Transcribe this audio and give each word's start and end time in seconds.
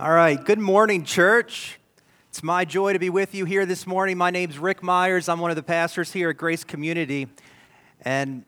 All 0.00 0.12
right, 0.12 0.42
good 0.42 0.58
morning, 0.58 1.04
church. 1.04 1.78
It's 2.30 2.42
my 2.42 2.64
joy 2.64 2.94
to 2.94 2.98
be 2.98 3.10
with 3.10 3.34
you 3.34 3.44
here 3.44 3.66
this 3.66 3.86
morning. 3.86 4.16
My 4.16 4.30
name's 4.30 4.58
Rick 4.58 4.82
Myers. 4.82 5.28
I'm 5.28 5.40
one 5.40 5.50
of 5.50 5.56
the 5.56 5.62
pastors 5.62 6.10
here 6.10 6.30
at 6.30 6.38
Grace 6.38 6.64
Community. 6.64 7.28
And 8.00 8.46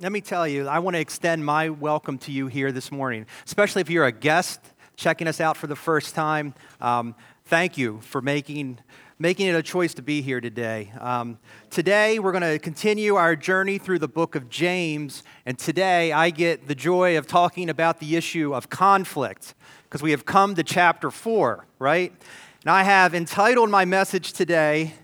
let 0.00 0.12
me 0.12 0.20
tell 0.20 0.46
you, 0.46 0.68
I 0.68 0.78
want 0.80 0.96
to 0.96 1.00
extend 1.00 1.42
my 1.42 1.70
welcome 1.70 2.18
to 2.18 2.32
you 2.32 2.48
here 2.48 2.70
this 2.70 2.92
morning, 2.92 3.24
especially 3.46 3.80
if 3.80 3.88
you're 3.88 4.04
a 4.04 4.12
guest 4.12 4.60
checking 4.94 5.26
us 5.26 5.40
out 5.40 5.56
for 5.56 5.68
the 5.68 5.74
first 5.74 6.14
time. 6.14 6.52
Um, 6.82 7.14
thank 7.46 7.78
you 7.78 8.00
for 8.02 8.20
making, 8.20 8.78
making 9.20 9.46
it 9.46 9.54
a 9.54 9.62
choice 9.62 9.92
to 9.92 10.00
be 10.00 10.22
here 10.22 10.40
today. 10.40 10.90
Um, 10.98 11.38
today, 11.68 12.18
we're 12.18 12.32
going 12.32 12.40
to 12.40 12.58
continue 12.58 13.16
our 13.16 13.36
journey 13.36 13.76
through 13.76 13.98
the 13.98 14.08
book 14.08 14.34
of 14.34 14.48
James. 14.48 15.24
And 15.44 15.58
today, 15.58 16.10
I 16.10 16.30
get 16.30 16.68
the 16.68 16.74
joy 16.74 17.18
of 17.18 17.26
talking 17.26 17.68
about 17.68 18.00
the 18.00 18.16
issue 18.16 18.54
of 18.54 18.70
conflict 18.70 19.54
because 19.84 20.02
we 20.02 20.12
have 20.12 20.24
come 20.24 20.54
to 20.54 20.62
chapter 20.62 21.10
4, 21.10 21.66
right? 21.78 22.14
And 22.62 22.70
I 22.70 22.82
have 22.84 23.14
entitled 23.14 23.68
my 23.68 23.84
message 23.84 24.32
today, 24.32 24.94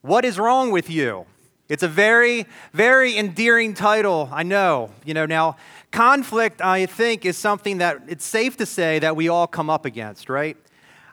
What 0.00 0.24
is 0.24 0.36
Wrong 0.36 0.72
with 0.72 0.90
You? 0.90 1.24
It's 1.68 1.84
a 1.84 1.88
very, 1.88 2.46
very 2.72 3.16
endearing 3.16 3.74
title, 3.74 4.28
I 4.32 4.42
know. 4.42 4.90
You 5.04 5.14
know, 5.14 5.26
now, 5.26 5.58
conflict, 5.92 6.60
I 6.60 6.86
think, 6.86 7.24
is 7.24 7.38
something 7.38 7.78
that 7.78 8.02
it's 8.08 8.24
safe 8.24 8.56
to 8.56 8.66
say 8.66 8.98
that 8.98 9.14
we 9.14 9.28
all 9.28 9.46
come 9.46 9.70
up 9.70 9.84
against, 9.84 10.28
right? 10.28 10.56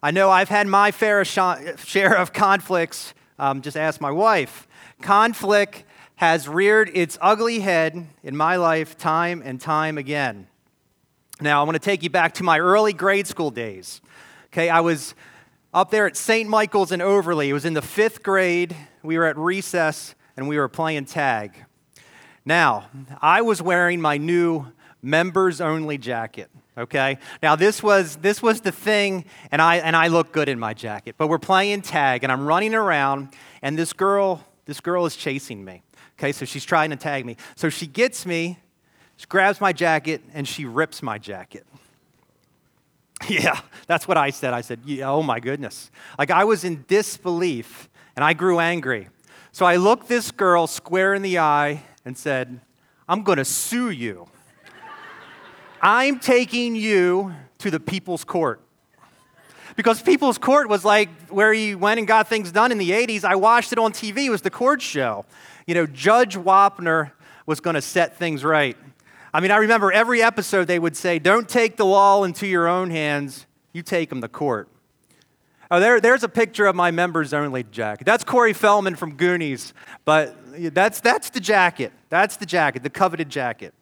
I 0.04 0.10
know 0.10 0.32
I've 0.32 0.50
had 0.50 0.66
my 0.68 0.92
fair 0.92 1.24
share 1.24 2.18
of 2.18 2.34
conflicts. 2.34 3.14
Um, 3.38 3.62
just 3.62 3.78
ask 3.78 4.02
my 4.02 4.12
wife. 4.12 4.68
Conflict 5.02 5.84
has 6.16 6.48
reared 6.48 6.90
its 6.94 7.18
ugly 7.22 7.60
head 7.60 8.08
in 8.24 8.36
my 8.36 8.56
life 8.56 8.98
time 8.98 9.42
and 9.44 9.60
time 9.60 9.98
again. 9.98 10.48
Now, 11.40 11.62
I 11.62 11.64
want 11.66 11.76
to 11.76 11.80
take 11.80 12.04
you 12.04 12.10
back 12.10 12.34
to 12.36 12.44
my 12.44 12.60
early 12.60 12.94
grade 12.94 13.26
school 13.26 13.50
days. 13.50 14.02
Okay, 14.48 14.70
I 14.70 14.82
was 14.82 15.16
up 15.74 15.90
there 15.90 16.06
at 16.06 16.16
St. 16.16 16.48
Michael's 16.48 16.92
in 16.92 17.02
Overlea. 17.02 17.50
It 17.50 17.54
was 17.54 17.66
in 17.66 17.74
the 17.74 17.82
fifth 17.82 18.22
grade. 18.22 18.76
We 19.02 19.18
were 19.18 19.26
at 19.26 19.38
recess 19.38 20.14
and 20.38 20.48
we 20.48 20.58
were 20.58 20.68
playing 20.68 21.06
tag. 21.06 21.66
Now, 22.46 22.90
I 23.22 23.42
was 23.42 23.62
wearing 23.62 24.02
my 24.02 24.18
new 24.18 24.68
members 25.02 25.62
only 25.62 25.98
jacket. 25.98 26.51
Okay. 26.78 27.18
Now 27.44 27.56
this 27.56 27.84
was 27.84 28.16
this 28.18 28.42
was 28.42 28.62
the 28.62 28.72
thing, 28.72 29.26
and 29.52 29.62
I 29.62 29.78
and 29.78 29.96
I 29.96 30.08
look 30.08 30.32
good 30.32 30.48
in 30.50 30.60
my 30.60 30.74
jacket. 30.74 31.16
But 31.18 31.28
we're 31.28 31.40
playing 31.40 31.82
tag, 31.82 32.24
and 32.24 32.32
I'm 32.32 32.46
running 32.46 32.74
around, 32.74 33.30
and 33.62 33.78
this 33.78 33.94
girl 33.94 34.46
this 34.66 34.80
girl 34.80 35.06
is 35.06 35.16
chasing 35.16 35.66
me. 35.66 35.84
Okay, 36.18 36.32
so 36.32 36.46
she's 36.46 36.64
trying 36.64 36.92
to 36.92 36.96
tag 36.96 37.26
me. 37.26 37.36
So 37.56 37.70
she 37.70 37.88
gets 37.88 38.26
me, 38.26 38.60
she 39.18 39.26
grabs 39.28 39.60
my 39.60 39.74
jacket 39.74 40.22
and 40.34 40.48
she 40.48 40.66
rips 40.66 41.02
my 41.02 41.18
jacket. 41.18 41.66
Yeah, 43.30 43.60
that's 43.86 44.08
what 44.08 44.18
I 44.18 44.32
said. 44.32 44.52
I 44.56 44.62
said, 44.62 44.80
yeah, 44.84 45.08
oh 45.12 45.22
my 45.22 45.40
goodness. 45.40 45.92
Like 46.18 46.32
I 46.32 46.44
was 46.44 46.64
in 46.64 46.86
disbelief 46.88 47.88
and 48.16 48.26
I 48.26 48.34
grew 48.34 48.60
angry. 48.60 49.10
So 49.52 49.64
I 49.64 49.76
looked 49.76 50.08
this 50.08 50.32
girl 50.32 50.66
square 50.66 51.14
in 51.14 51.22
the 51.22 51.38
eye 51.38 51.84
and 52.04 52.18
said, 52.18 52.62
I'm 53.08 53.22
going 53.22 53.38
to 53.38 53.46
sue 53.46 53.92
you. 53.92 54.28
I'm 55.82 56.20
taking 56.20 56.76
you 56.76 57.34
to 57.60 57.72
the 57.72 57.80
people's 57.80 58.24
court. 58.24 58.62
Because 59.76 60.02
people's 60.02 60.38
court 60.38 60.70
was 60.70 60.86
like 60.86 61.10
where 61.30 61.52
he 61.54 61.74
went 61.76 61.98
and 61.98 62.08
got 62.08 62.28
things 62.28 62.52
done 62.52 62.72
in 62.72 62.78
the 62.78 62.92
80s. 62.92 63.24
I 63.24 63.36
watched 63.36 63.72
it 63.72 63.80
on 63.80 63.94
TV. 63.94 64.26
It 64.26 64.30
was 64.30 64.42
the 64.42 64.50
court 64.50 64.82
show. 64.82 65.26
You 65.66 65.74
know, 65.74 65.88
Judge 65.88 66.36
Wapner 66.36 67.12
was 67.46 67.60
going 67.60 67.74
to 67.74 67.82
set 67.82 68.18
things 68.18 68.44
right. 68.44 68.78
I 69.34 69.40
mean, 69.40 69.50
I 69.50 69.58
remember 69.58 69.92
every 69.92 70.22
episode 70.22 70.66
they 70.66 70.78
would 70.78 70.96
say, 70.96 71.18
Don't 71.18 71.48
take 71.48 71.78
the 71.78 71.86
law 71.86 72.24
into 72.24 72.46
your 72.46 72.68
own 72.68 72.92
hands, 72.92 73.48
you 73.74 73.82
take 73.82 74.10
them 74.10 74.22
to 74.22 74.28
court. 74.28 74.68
Oh, 75.72 75.80
there, 75.80 76.02
there's 76.02 76.24
a 76.24 76.30
picture 76.30 76.66
of 76.66 76.76
my 76.76 76.92
members 76.92 77.34
only 77.34 77.64
jacket. 77.64 78.04
That's 78.04 78.26
Corey 78.26 78.52
Feldman 78.52 78.98
from 78.98 79.16
Goonies, 79.16 79.74
but 80.04 80.36
that's, 80.76 81.00
that's 81.00 81.30
the 81.30 81.40
jacket. 81.40 81.94
That's 82.10 82.36
the 82.36 82.46
jacket, 82.46 82.84
the 82.84 82.90
coveted 82.90 83.30
jacket. 83.30 83.74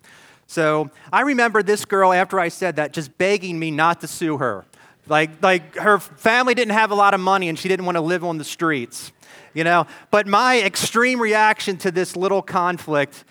So 0.50 0.90
I 1.14 1.22
remember 1.22 1.62
this 1.62 1.86
girl, 1.86 2.12
after 2.12 2.40
I 2.40 2.48
said 2.48 2.78
that, 2.78 2.92
just 2.92 3.16
begging 3.20 3.60
me 3.60 3.70
not 3.70 4.02
to 4.02 4.08
sue 4.08 4.40
her. 4.40 4.66
Like, 5.08 5.44
like 5.44 5.76
her 5.76 6.00
family 6.00 6.56
didn't 6.56 6.74
have 6.74 6.90
a 6.90 6.96
lot 6.96 7.14
of 7.14 7.20
money 7.20 7.50
and 7.50 7.58
she 7.58 7.68
didn't 7.68 7.86
want 7.86 7.98
to 7.98 8.02
live 8.02 8.24
on 8.26 8.40
the 8.40 8.44
streets, 8.44 9.12
you 9.54 9.64
know? 9.64 9.86
But 10.10 10.26
my 10.26 10.60
extreme 10.60 11.22
reaction 11.22 11.78
to 11.78 11.92
this 11.92 12.16
little 12.16 12.42
conflict 12.42 13.26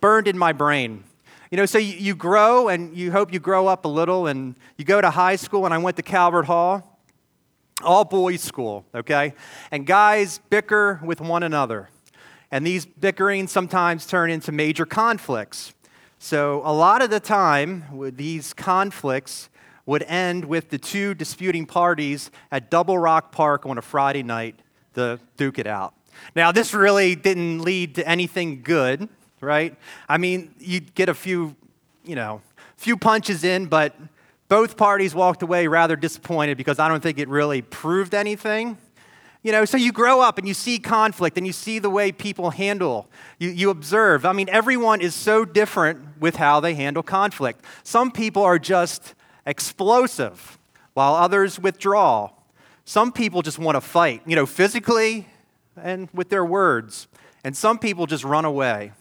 burned 0.00 0.28
in 0.28 0.38
my 0.38 0.52
brain. 0.52 1.02
You 1.50 1.56
know, 1.56 1.66
so 1.66 1.78
you, 1.78 1.94
you 1.94 2.14
grow 2.14 2.68
and 2.68 2.96
you 2.96 3.10
hope 3.10 3.32
you 3.32 3.40
grow 3.40 3.66
up 3.66 3.84
a 3.84 3.88
little 3.88 4.28
and 4.28 4.54
you 4.76 4.84
go 4.84 5.00
to 5.00 5.10
high 5.10 5.36
school, 5.36 5.64
and 5.64 5.74
I 5.74 5.78
went 5.78 5.96
to 5.96 6.04
Calvert 6.04 6.44
Hall, 6.44 7.00
all 7.82 8.04
boys 8.04 8.40
school, 8.40 8.84
okay? 8.94 9.34
And 9.72 9.84
guys 9.84 10.38
bicker 10.48 11.00
with 11.02 11.20
one 11.20 11.42
another. 11.42 11.90
And 12.52 12.64
these 12.64 12.86
bickerings 12.86 13.50
sometimes 13.50 14.06
turn 14.06 14.30
into 14.30 14.52
major 14.52 14.86
conflicts. 14.86 15.72
So, 16.18 16.62
a 16.64 16.72
lot 16.72 17.02
of 17.02 17.10
the 17.10 17.20
time, 17.20 17.84
these 18.16 18.54
conflicts 18.54 19.48
would 19.84 20.02
end 20.04 20.44
with 20.44 20.70
the 20.70 20.78
two 20.78 21.14
disputing 21.14 21.66
parties 21.66 22.30
at 22.50 22.70
Double 22.70 22.98
Rock 22.98 23.32
Park 23.32 23.66
on 23.66 23.78
a 23.78 23.82
Friday 23.82 24.22
night 24.22 24.58
to 24.94 25.20
duke 25.36 25.58
it 25.58 25.66
out. 25.66 25.94
Now, 26.34 26.52
this 26.52 26.74
really 26.74 27.14
didn't 27.14 27.60
lead 27.60 27.94
to 27.96 28.08
anything 28.08 28.62
good, 28.62 29.08
right? 29.40 29.76
I 30.08 30.16
mean, 30.16 30.54
you 30.58 30.80
get 30.80 31.08
a 31.08 31.14
few, 31.14 31.54
you 32.04 32.16
know, 32.16 32.40
few 32.76 32.96
punches 32.96 33.44
in, 33.44 33.66
but 33.66 33.94
both 34.48 34.76
parties 34.76 35.14
walked 35.14 35.42
away 35.42 35.66
rather 35.66 35.96
disappointed 35.96 36.56
because 36.56 36.78
I 36.78 36.88
don't 36.88 37.02
think 37.02 37.18
it 37.18 37.28
really 37.28 37.62
proved 37.62 38.14
anything. 38.14 38.78
You 39.46 39.52
know, 39.52 39.64
so 39.64 39.76
you 39.76 39.92
grow 39.92 40.20
up 40.20 40.38
and 40.38 40.48
you 40.48 40.54
see 40.54 40.80
conflict 40.80 41.38
and 41.38 41.46
you 41.46 41.52
see 41.52 41.78
the 41.78 41.88
way 41.88 42.10
people 42.10 42.50
handle. 42.50 43.06
You, 43.38 43.50
you 43.50 43.70
observe. 43.70 44.24
I 44.24 44.32
mean, 44.32 44.48
everyone 44.48 45.00
is 45.00 45.14
so 45.14 45.44
different 45.44 46.18
with 46.18 46.34
how 46.34 46.58
they 46.58 46.74
handle 46.74 47.04
conflict. 47.04 47.64
Some 47.84 48.10
people 48.10 48.42
are 48.42 48.58
just 48.58 49.14
explosive, 49.46 50.58
while 50.94 51.14
others 51.14 51.60
withdraw. 51.60 52.30
Some 52.84 53.12
people 53.12 53.40
just 53.40 53.56
want 53.56 53.76
to 53.76 53.80
fight, 53.80 54.20
you 54.26 54.34
know, 54.34 54.46
physically 54.46 55.28
and 55.80 56.08
with 56.12 56.28
their 56.28 56.44
words. 56.44 57.06
And 57.44 57.56
some 57.56 57.78
people 57.78 58.06
just 58.06 58.24
run 58.24 58.44
away. 58.44 58.94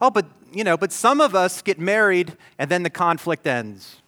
Oh, 0.00 0.08
but, 0.08 0.24
you 0.54 0.64
know, 0.64 0.78
but 0.78 0.90
some 0.90 1.20
of 1.20 1.34
us 1.34 1.60
get 1.60 1.78
married 1.78 2.34
and 2.58 2.70
then 2.70 2.82
the 2.82 2.88
conflict 2.88 3.46
ends. 3.46 4.00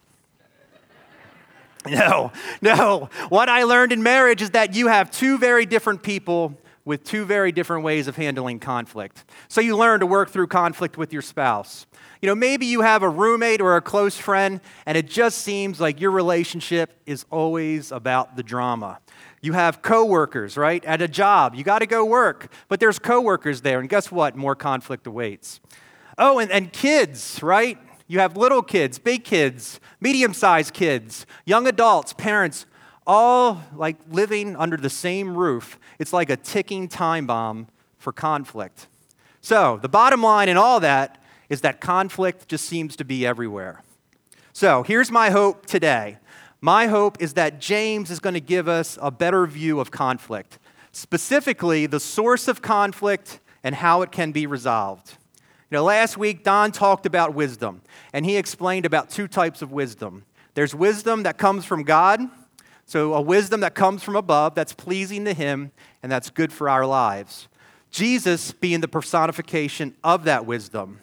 No, 1.89 2.31
no. 2.61 3.09
What 3.29 3.49
I 3.49 3.63
learned 3.63 3.91
in 3.91 4.03
marriage 4.03 4.41
is 4.41 4.51
that 4.51 4.75
you 4.75 4.87
have 4.87 5.11
two 5.11 5.37
very 5.37 5.65
different 5.65 6.03
people 6.03 6.57
with 6.85 7.03
two 7.03 7.25
very 7.25 7.51
different 7.51 7.83
ways 7.83 8.07
of 8.07 8.15
handling 8.15 8.59
conflict. 8.59 9.25
So 9.49 9.59
you 9.59 9.75
learn 9.75 9.99
to 9.99 10.05
work 10.05 10.29
through 10.29 10.47
conflict 10.47 10.97
with 10.97 11.11
your 11.11 11.21
spouse. 11.21 11.85
You 12.21 12.27
know, 12.27 12.35
maybe 12.35 12.65
you 12.65 12.81
have 12.81 13.03
a 13.03 13.09
roommate 13.09 13.59
or 13.59 13.75
a 13.75 13.81
close 13.81 14.17
friend, 14.17 14.61
and 14.85 14.97
it 14.97 15.05
just 15.05 15.39
seems 15.39 15.81
like 15.81 15.99
your 15.99 16.11
relationship 16.11 16.97
is 17.05 17.25
always 17.29 17.91
about 17.91 18.37
the 18.37 18.43
drama. 18.43 18.99
You 19.41 19.53
have 19.53 19.81
coworkers, 19.81 20.55
right? 20.55 20.83
At 20.85 21.01
a 21.01 21.07
job, 21.09 21.55
you 21.55 21.63
got 21.65 21.79
to 21.79 21.85
go 21.85 22.05
work, 22.05 22.51
but 22.69 22.79
there's 22.79 22.99
coworkers 22.99 23.61
there, 23.61 23.79
and 23.81 23.89
guess 23.89 24.09
what? 24.09 24.35
More 24.37 24.55
conflict 24.55 25.05
awaits. 25.07 25.59
Oh, 26.17 26.39
and, 26.39 26.49
and 26.51 26.71
kids, 26.71 27.43
right? 27.43 27.77
You 28.07 28.19
have 28.19 28.37
little 28.37 28.61
kids, 28.61 28.99
big 28.99 29.23
kids, 29.23 29.79
medium 29.99 30.33
sized 30.33 30.73
kids, 30.73 31.25
young 31.45 31.67
adults, 31.67 32.13
parents, 32.13 32.65
all 33.05 33.63
like 33.75 33.97
living 34.09 34.55
under 34.55 34.77
the 34.77 34.89
same 34.89 35.35
roof. 35.35 35.77
It's 35.99 36.13
like 36.13 36.29
a 36.29 36.37
ticking 36.37 36.87
time 36.87 37.27
bomb 37.27 37.67
for 37.97 38.13
conflict. 38.13 38.87
So, 39.41 39.79
the 39.81 39.89
bottom 39.89 40.21
line 40.21 40.49
in 40.49 40.57
all 40.57 40.79
that 40.79 41.21
is 41.49 41.61
that 41.61 41.79
conflict 41.79 42.47
just 42.47 42.65
seems 42.65 42.95
to 42.97 43.05
be 43.05 43.25
everywhere. 43.25 43.81
So, 44.53 44.83
here's 44.83 45.11
my 45.11 45.29
hope 45.29 45.65
today. 45.65 46.17
My 46.59 46.87
hope 46.87 47.21
is 47.21 47.33
that 47.33 47.59
James 47.59 48.09
is 48.09 48.19
going 48.19 48.33
to 48.33 48.41
give 48.41 48.67
us 48.67 48.97
a 49.01 49.11
better 49.11 49.45
view 49.45 49.79
of 49.79 49.91
conflict, 49.91 50.57
specifically 50.91 51.85
the 51.85 51.99
source 51.99 52.47
of 52.47 52.61
conflict 52.61 53.39
and 53.63 53.75
how 53.75 54.01
it 54.01 54.11
can 54.11 54.31
be 54.31 54.47
resolved. 54.47 55.17
You 55.69 55.77
know, 55.77 55.83
last 55.83 56.17
week 56.17 56.45
Don 56.45 56.71
talked 56.71 57.05
about 57.05 57.33
wisdom, 57.33 57.81
and 58.13 58.25
he 58.25 58.37
explained 58.37 58.85
about 58.85 59.09
two 59.09 59.27
types 59.27 59.61
of 59.61 59.73
wisdom. 59.73 60.23
There's 60.53 60.73
wisdom 60.73 61.23
that 61.23 61.37
comes 61.37 61.65
from 61.65 61.83
God, 61.83 62.21
so 62.85 63.13
a 63.13 63.21
wisdom 63.21 63.59
that 63.59 63.75
comes 63.75 64.01
from 64.01 64.15
above 64.15 64.55
that's 64.55 64.71
pleasing 64.71 65.25
to 65.25 65.33
him 65.33 65.71
and 66.01 66.09
that's 66.09 66.29
good 66.29 66.53
for 66.53 66.69
our 66.69 66.85
lives. 66.85 67.49
Jesus 67.91 68.53
being 68.53 68.79
the 68.79 68.87
personification 68.87 69.93
of 70.05 70.23
that 70.23 70.45
wisdom. 70.45 70.99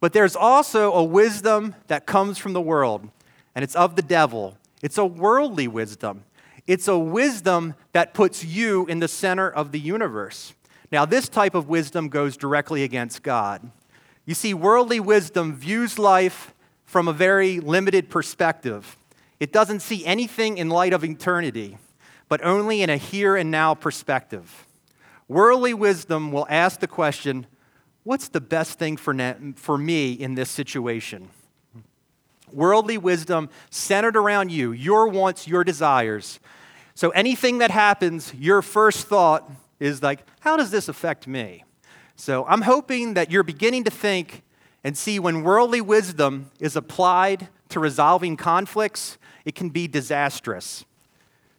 But 0.00 0.12
there's 0.12 0.34
also 0.34 0.92
a 0.92 1.04
wisdom 1.04 1.76
that 1.86 2.04
comes 2.04 2.38
from 2.38 2.54
the 2.54 2.60
world, 2.60 3.08
and 3.54 3.62
it's 3.62 3.76
of 3.76 3.94
the 3.94 4.02
devil. 4.02 4.58
It's 4.82 4.98
a 4.98 5.06
worldly 5.06 5.68
wisdom. 5.68 6.24
It's 6.66 6.88
a 6.88 6.98
wisdom 6.98 7.74
that 7.92 8.14
puts 8.14 8.44
you 8.44 8.84
in 8.86 8.98
the 8.98 9.06
center 9.06 9.48
of 9.48 9.70
the 9.70 9.78
universe. 9.78 10.54
Now, 10.90 11.04
this 11.04 11.28
type 11.28 11.54
of 11.54 11.68
wisdom 11.68 12.08
goes 12.08 12.36
directly 12.36 12.82
against 12.82 13.22
God. 13.22 13.70
You 14.24 14.34
see, 14.34 14.54
worldly 14.54 15.00
wisdom 15.00 15.54
views 15.54 15.98
life 15.98 16.54
from 16.84 17.08
a 17.08 17.12
very 17.12 17.58
limited 17.58 18.08
perspective. 18.08 18.96
It 19.40 19.52
doesn't 19.52 19.80
see 19.80 20.04
anything 20.04 20.58
in 20.58 20.68
light 20.68 20.92
of 20.92 21.04
eternity, 21.04 21.78
but 22.28 22.44
only 22.44 22.82
in 22.82 22.90
a 22.90 22.96
here 22.96 23.34
and 23.34 23.50
now 23.50 23.74
perspective. 23.74 24.66
Worldly 25.26 25.74
wisdom 25.74 26.30
will 26.30 26.46
ask 26.48 26.80
the 26.80 26.86
question 26.86 27.46
what's 28.04 28.28
the 28.28 28.40
best 28.40 28.78
thing 28.78 28.96
for, 28.96 29.36
for 29.56 29.78
me 29.78 30.12
in 30.12 30.34
this 30.34 30.50
situation? 30.50 31.30
Worldly 32.52 32.98
wisdom 32.98 33.48
centered 33.70 34.16
around 34.16 34.52
you, 34.52 34.72
your 34.72 35.08
wants, 35.08 35.48
your 35.48 35.64
desires. 35.64 36.38
So 36.94 37.10
anything 37.10 37.58
that 37.58 37.70
happens, 37.70 38.32
your 38.34 38.60
first 38.60 39.06
thought 39.06 39.50
is 39.80 40.02
like, 40.02 40.24
how 40.40 40.56
does 40.56 40.70
this 40.70 40.88
affect 40.88 41.26
me? 41.26 41.64
So 42.22 42.46
I'm 42.46 42.62
hoping 42.62 43.14
that 43.14 43.32
you're 43.32 43.42
beginning 43.42 43.82
to 43.82 43.90
think 43.90 44.44
and 44.84 44.96
see 44.96 45.18
when 45.18 45.42
worldly 45.42 45.80
wisdom 45.80 46.52
is 46.60 46.76
applied 46.76 47.48
to 47.70 47.80
resolving 47.80 48.36
conflicts, 48.36 49.18
it 49.44 49.56
can 49.56 49.70
be 49.70 49.88
disastrous. 49.88 50.84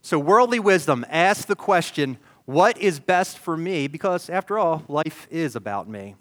So, 0.02 0.18
worldly 0.18 0.62
wisdom 0.62 1.06
asks 1.10 1.44
the 1.44 1.58
question, 1.58 2.18
what 2.46 2.78
is 2.78 3.02
best 3.02 3.38
for 3.38 3.58
me? 3.58 3.88
Because 3.88 4.30
after 4.30 4.58
all, 4.58 4.86
life 4.88 5.28
is 5.30 5.58
about 5.58 5.90
me. 5.90 6.16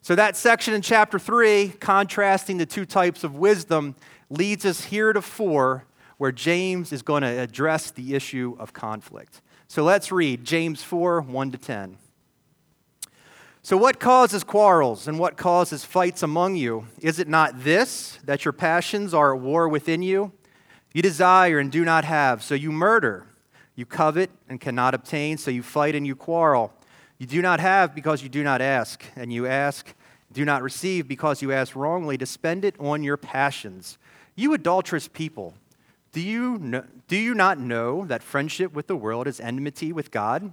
So, 0.00 0.14
that 0.14 0.34
section 0.34 0.72
in 0.72 0.80
chapter 0.80 1.18
3, 1.18 1.74
contrasting 1.78 2.56
the 2.56 2.64
two 2.64 2.86
types 2.86 3.22
of 3.22 3.36
wisdom, 3.36 3.96
leads 4.30 4.64
us 4.64 4.84
here 4.84 5.12
to 5.12 5.20
4, 5.20 5.84
where 6.16 6.32
James 6.32 6.90
is 6.90 7.02
going 7.02 7.20
to 7.20 7.38
address 7.38 7.90
the 7.90 8.14
issue 8.14 8.56
of 8.58 8.72
conflict. 8.72 9.42
So, 9.68 9.84
let's 9.84 10.10
read 10.10 10.42
James 10.42 10.82
4 10.82 11.20
1 11.20 11.50
to 11.50 11.58
10. 11.58 11.98
So, 13.64 13.78
what 13.78 13.98
causes 13.98 14.44
quarrels 14.44 15.08
and 15.08 15.18
what 15.18 15.38
causes 15.38 15.86
fights 15.86 16.22
among 16.22 16.56
you? 16.56 16.86
Is 17.00 17.18
it 17.18 17.28
not 17.28 17.64
this, 17.64 18.18
that 18.24 18.44
your 18.44 18.52
passions 18.52 19.14
are 19.14 19.34
at 19.34 19.40
war 19.40 19.70
within 19.70 20.02
you? 20.02 20.32
You 20.92 21.00
desire 21.00 21.58
and 21.58 21.72
do 21.72 21.82
not 21.82 22.04
have, 22.04 22.42
so 22.42 22.54
you 22.54 22.70
murder. 22.70 23.26
You 23.74 23.86
covet 23.86 24.30
and 24.50 24.60
cannot 24.60 24.92
obtain, 24.92 25.38
so 25.38 25.50
you 25.50 25.62
fight 25.62 25.94
and 25.94 26.06
you 26.06 26.14
quarrel. 26.14 26.74
You 27.16 27.26
do 27.26 27.40
not 27.40 27.58
have 27.58 27.94
because 27.94 28.22
you 28.22 28.28
do 28.28 28.44
not 28.44 28.60
ask, 28.60 29.02
and 29.16 29.32
you 29.32 29.46
ask, 29.46 29.94
do 30.30 30.44
not 30.44 30.62
receive 30.62 31.08
because 31.08 31.40
you 31.40 31.50
ask 31.50 31.74
wrongly 31.74 32.18
to 32.18 32.26
spend 32.26 32.66
it 32.66 32.74
on 32.78 33.02
your 33.02 33.16
passions. 33.16 33.96
You 34.34 34.52
adulterous 34.52 35.08
people, 35.08 35.54
do 36.12 36.20
you, 36.20 36.58
know, 36.58 36.84
do 37.08 37.16
you 37.16 37.32
not 37.32 37.58
know 37.58 38.04
that 38.04 38.22
friendship 38.22 38.74
with 38.74 38.88
the 38.88 38.96
world 38.96 39.26
is 39.26 39.40
enmity 39.40 39.90
with 39.90 40.10
God? 40.10 40.52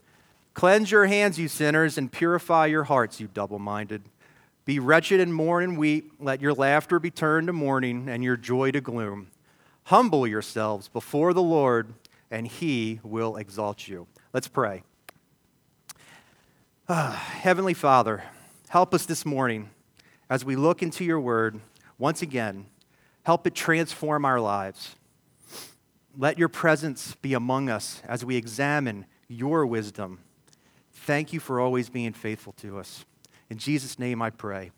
Cleanse 0.53 0.91
your 0.91 1.05
hands, 1.05 1.39
you 1.39 1.47
sinners, 1.47 1.97
and 1.97 2.11
purify 2.11 2.65
your 2.65 2.83
hearts, 2.83 3.19
you 3.19 3.27
double 3.33 3.59
minded. 3.59 4.03
Be 4.65 4.79
wretched 4.79 5.19
and 5.19 5.33
mourn 5.33 5.63
and 5.63 5.77
weep. 5.77 6.13
Let 6.19 6.41
your 6.41 6.53
laughter 6.53 6.99
be 6.99 7.09
turned 7.09 7.47
to 7.47 7.53
mourning 7.53 8.09
and 8.09 8.23
your 8.23 8.37
joy 8.37 8.71
to 8.71 8.81
gloom. 8.81 9.27
Humble 9.85 10.27
yourselves 10.27 10.87
before 10.87 11.33
the 11.33 11.41
Lord, 11.41 11.93
and 12.29 12.47
he 12.47 12.99
will 13.03 13.37
exalt 13.37 13.87
you. 13.87 14.07
Let's 14.33 14.47
pray. 14.47 14.83
Ah, 16.87 17.11
Heavenly 17.41 17.73
Father, 17.73 18.23
help 18.69 18.93
us 18.93 19.05
this 19.05 19.25
morning 19.25 19.69
as 20.29 20.45
we 20.45 20.55
look 20.55 20.83
into 20.83 21.03
your 21.03 21.19
word 21.19 21.59
once 21.97 22.21
again. 22.21 22.65
Help 23.23 23.47
it 23.47 23.55
transform 23.55 24.25
our 24.25 24.39
lives. 24.39 24.95
Let 26.17 26.37
your 26.37 26.49
presence 26.49 27.15
be 27.15 27.33
among 27.33 27.69
us 27.69 28.01
as 28.05 28.25
we 28.25 28.35
examine 28.35 29.05
your 29.27 29.65
wisdom 29.65 30.19
Thank 31.11 31.33
you 31.33 31.41
for 31.41 31.59
always 31.59 31.89
being 31.89 32.13
faithful 32.13 32.53
to 32.61 32.79
us. 32.79 33.03
In 33.49 33.57
Jesus' 33.57 33.99
name 33.99 34.21
I 34.21 34.29
pray. 34.29 34.71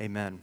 Amen. 0.00 0.40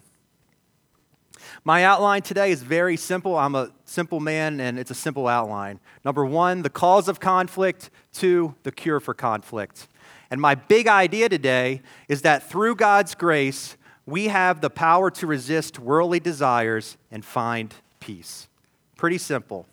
My 1.66 1.84
outline 1.84 2.22
today 2.22 2.52
is 2.52 2.64
very 2.64 2.96
simple. 2.96 3.38
I'm 3.38 3.54
a 3.54 3.70
simple 3.84 4.22
man, 4.22 4.62
and 4.62 4.80
it's 4.80 4.90
a 4.90 4.96
simple 4.96 5.28
outline. 5.28 5.82
Number 6.06 6.26
one, 6.26 6.62
the 6.62 6.70
cause 6.70 7.10
of 7.10 7.20
conflict. 7.20 7.90
Two, 8.14 8.56
the 8.64 8.72
cure 8.72 9.02
for 9.02 9.14
conflict. 9.14 9.90
And 10.32 10.40
my 10.40 10.56
big 10.56 10.88
idea 10.88 11.28
today 11.28 11.82
is 12.08 12.22
that 12.22 12.50
through 12.50 12.76
God's 12.76 13.14
grace, 13.14 13.76
we 14.06 14.30
have 14.30 14.62
the 14.62 14.70
power 14.70 15.12
to 15.12 15.28
resist 15.28 15.78
worldly 15.78 16.22
desires 16.22 16.96
and 17.12 17.26
find 17.26 17.74
peace. 18.00 18.48
Pretty 18.96 19.18
simple. 19.18 19.68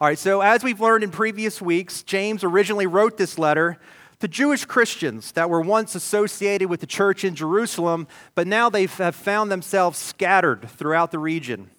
All 0.00 0.08
right, 0.08 0.18
so 0.18 0.40
as 0.40 0.64
we've 0.64 0.80
learned 0.80 1.04
in 1.04 1.10
previous 1.10 1.60
weeks, 1.60 2.02
James 2.02 2.42
originally 2.42 2.86
wrote 2.86 3.18
this 3.18 3.38
letter 3.38 3.78
the 4.20 4.28
Jewish 4.28 4.66
Christians 4.66 5.32
that 5.32 5.50
were 5.50 5.62
once 5.62 5.94
associated 5.94 6.68
with 6.68 6.80
the 6.80 6.86
church 6.86 7.24
in 7.24 7.34
Jerusalem, 7.34 8.06
but 8.34 8.46
now 8.46 8.70
they 8.70 8.86
have 8.86 9.16
found 9.16 9.50
themselves 9.50 9.98
scattered 9.98 10.68
throughout 10.70 11.10
the 11.10 11.18
region. 11.18 11.70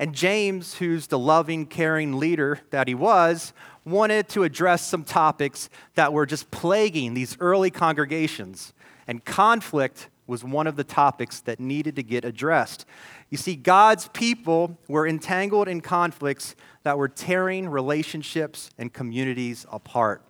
And 0.00 0.12
James, 0.12 0.74
who's 0.74 1.06
the 1.06 1.18
loving, 1.18 1.66
caring 1.66 2.18
leader 2.18 2.60
that 2.70 2.88
he 2.88 2.94
was, 2.96 3.52
wanted 3.84 4.28
to 4.30 4.42
address 4.42 4.86
some 4.86 5.04
topics 5.04 5.68
that 5.94 6.12
were 6.12 6.26
just 6.26 6.50
plaguing 6.50 7.14
these 7.14 7.36
early 7.38 7.70
congregations. 7.70 8.72
And 9.06 9.24
conflict 9.24 10.08
was 10.26 10.42
one 10.42 10.66
of 10.66 10.74
the 10.74 10.84
topics 10.84 11.40
that 11.40 11.60
needed 11.60 11.94
to 11.96 12.02
get 12.02 12.24
addressed. 12.24 12.86
You 13.30 13.36
see, 13.36 13.54
God's 13.54 14.08
people 14.08 14.78
were 14.88 15.06
entangled 15.06 15.68
in 15.68 15.80
conflicts 15.80 16.56
that 16.82 16.98
were 16.98 17.08
tearing 17.08 17.68
relationships 17.68 18.70
and 18.78 18.92
communities 18.92 19.64
apart. 19.70 20.22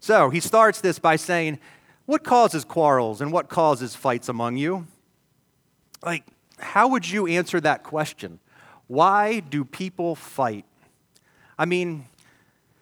So 0.00 0.30
he 0.30 0.40
starts 0.40 0.80
this 0.80 0.98
by 0.98 1.16
saying, 1.16 1.58
What 2.06 2.24
causes 2.24 2.64
quarrels 2.64 3.20
and 3.20 3.32
what 3.32 3.48
causes 3.48 3.94
fights 3.94 4.28
among 4.28 4.56
you? 4.56 4.86
Like, 6.04 6.24
how 6.58 6.88
would 6.88 7.08
you 7.08 7.26
answer 7.26 7.60
that 7.60 7.82
question? 7.82 8.40
Why 8.86 9.40
do 9.40 9.64
people 9.64 10.14
fight? 10.14 10.64
I 11.58 11.64
mean, 11.64 12.06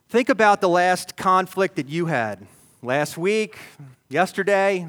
think 0.09 0.29
about 0.29 0.61
the 0.61 0.69
last 0.69 1.17
conflict 1.17 1.77
that 1.77 1.89
you 1.89 2.07
had 2.07 2.47
last 2.83 3.19
week, 3.19 3.57
yesterday, 4.09 4.89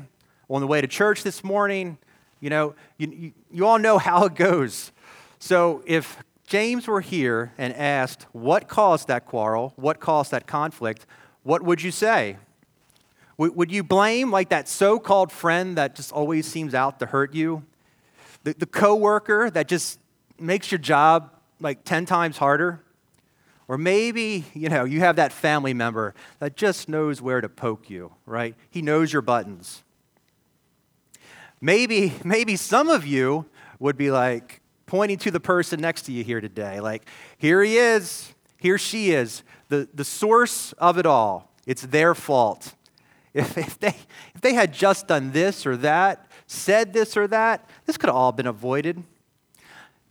on 0.50 0.62
the 0.62 0.67
way 0.67 0.81
to 0.81 0.88
church 0.88 1.24
this 1.24 1.43
morning. 1.43 1.98
You 2.39 2.50
know, 2.50 2.75
you, 2.98 3.34
you, 3.51 3.65
all 3.65 3.79
know 3.79 3.98
how 3.98 4.25
it 4.25 4.36
goes. 4.36 4.91
So 5.39 5.81
if 5.86 6.17
James 6.46 6.88
were 6.88 7.01
here 7.01 7.53
and 7.57 7.74
asked 7.74 8.27
what 8.31 8.67
caused 8.67 9.07
that 9.07 9.25
quarrel, 9.25 9.74
what 9.75 10.00
caused 10.00 10.31
that 10.31 10.46
conflict, 10.46 11.05
what 11.48 11.63
would 11.63 11.82
you 11.82 11.92
say? 11.92 12.36
Would 13.38 13.72
you 13.72 13.82
blame 13.82 14.32
like 14.32 14.50
that 14.50 14.68
so-called 14.68 15.32
friend 15.32 15.77
that 15.77 15.96
just 15.96 16.12
always 16.12 16.46
seems 16.46 16.74
out 16.74 17.00
to 17.00 17.06
hurt 17.06 17.34
you? 17.34 17.63
The, 18.44 18.54
the 18.54 18.66
coworker 18.66 19.50
that 19.51 19.70
just 19.70 20.00
makes 20.38 20.72
your 20.72 20.80
job 20.80 21.32
like 21.62 21.86
10 21.86 22.06
times 22.06 22.38
harder? 22.38 22.82
Or 23.70 23.77
maybe, 23.77 24.44
you 24.54 24.68
know, 24.68 24.84
you 24.84 25.00
have 25.00 25.16
that 25.16 25.32
family 25.32 25.74
member 25.74 26.13
that 26.39 26.58
just 26.58 26.89
knows 26.89 27.22
where 27.22 27.39
to 27.39 27.48
poke 27.48 27.89
you, 27.89 28.12
right? 28.25 28.54
He 28.70 28.82
knows 28.82 29.13
your 29.13 29.22
buttons. 29.22 29.84
Maybe, 31.62 32.13
maybe 32.25 32.58
some 32.58 32.89
of 32.89 33.06
you 33.06 33.46
would 33.80 33.96
be 33.96 34.12
like 34.12 34.60
pointing 34.86 35.18
to 35.20 35.32
the 35.32 35.39
person 35.39 35.80
next 35.80 36.01
to 36.04 36.12
you 36.12 36.25
here 36.25 36.42
today, 36.42 36.82
like, 36.82 37.08
here 37.38 37.63
he 37.63 37.77
is, 37.77 38.34
here 38.58 38.77
she 38.77 39.12
is, 39.12 39.44
the, 39.69 39.88
the 39.93 40.03
source 40.03 40.74
of 40.74 40.97
it 40.97 41.05
all. 41.05 41.51
It's 41.65 41.81
their 41.81 42.15
fault. 42.15 42.74
If, 43.33 43.57
if, 43.57 43.79
they, 43.79 43.95
if 44.33 44.41
they 44.41 44.53
had 44.53 44.74
just 44.74 45.07
done 45.07 45.31
this 45.31 45.65
or 45.65 45.77
that, 45.77 46.27
said 46.47 46.93
this 46.93 47.15
or 47.15 47.27
that, 47.27 47.69
this 47.86 47.97
could 47.97 48.07
have 48.07 48.15
all 48.15 48.31
been 48.31 48.47
avoided. 48.47 49.03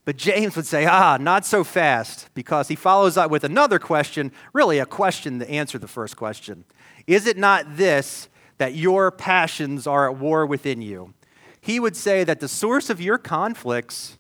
But 0.05 0.17
James 0.17 0.55
would 0.55 0.67
say, 0.67 0.87
ah, 0.87 1.17
not 1.21 1.45
so 1.45 1.65
fast, 1.65 2.29
because 2.35 2.69
he 2.69 2.77
follows 2.77 3.17
up 3.17 3.31
with 3.31 3.43
another 3.43 3.81
question, 3.81 4.31
really 4.53 4.79
a 4.79 4.87
question 4.87 5.41
to 5.41 5.51
answer 5.51 5.79
the 5.79 5.89
first 5.89 6.17
question. 6.17 6.65
Is 7.09 7.27
it 7.27 7.37
not 7.37 7.77
this 7.77 8.29
that 8.59 8.75
your 8.75 9.11
passions 9.11 9.87
are 9.87 10.09
at 10.09 10.17
war 10.17 10.47
within 10.47 10.81
you? 10.81 11.13
He 11.61 11.81
would 11.81 11.97
say 11.97 12.23
that 12.23 12.39
the 12.39 12.49
source 12.49 12.91
of 12.91 13.01
your 13.01 13.19
conflicts 13.19 14.19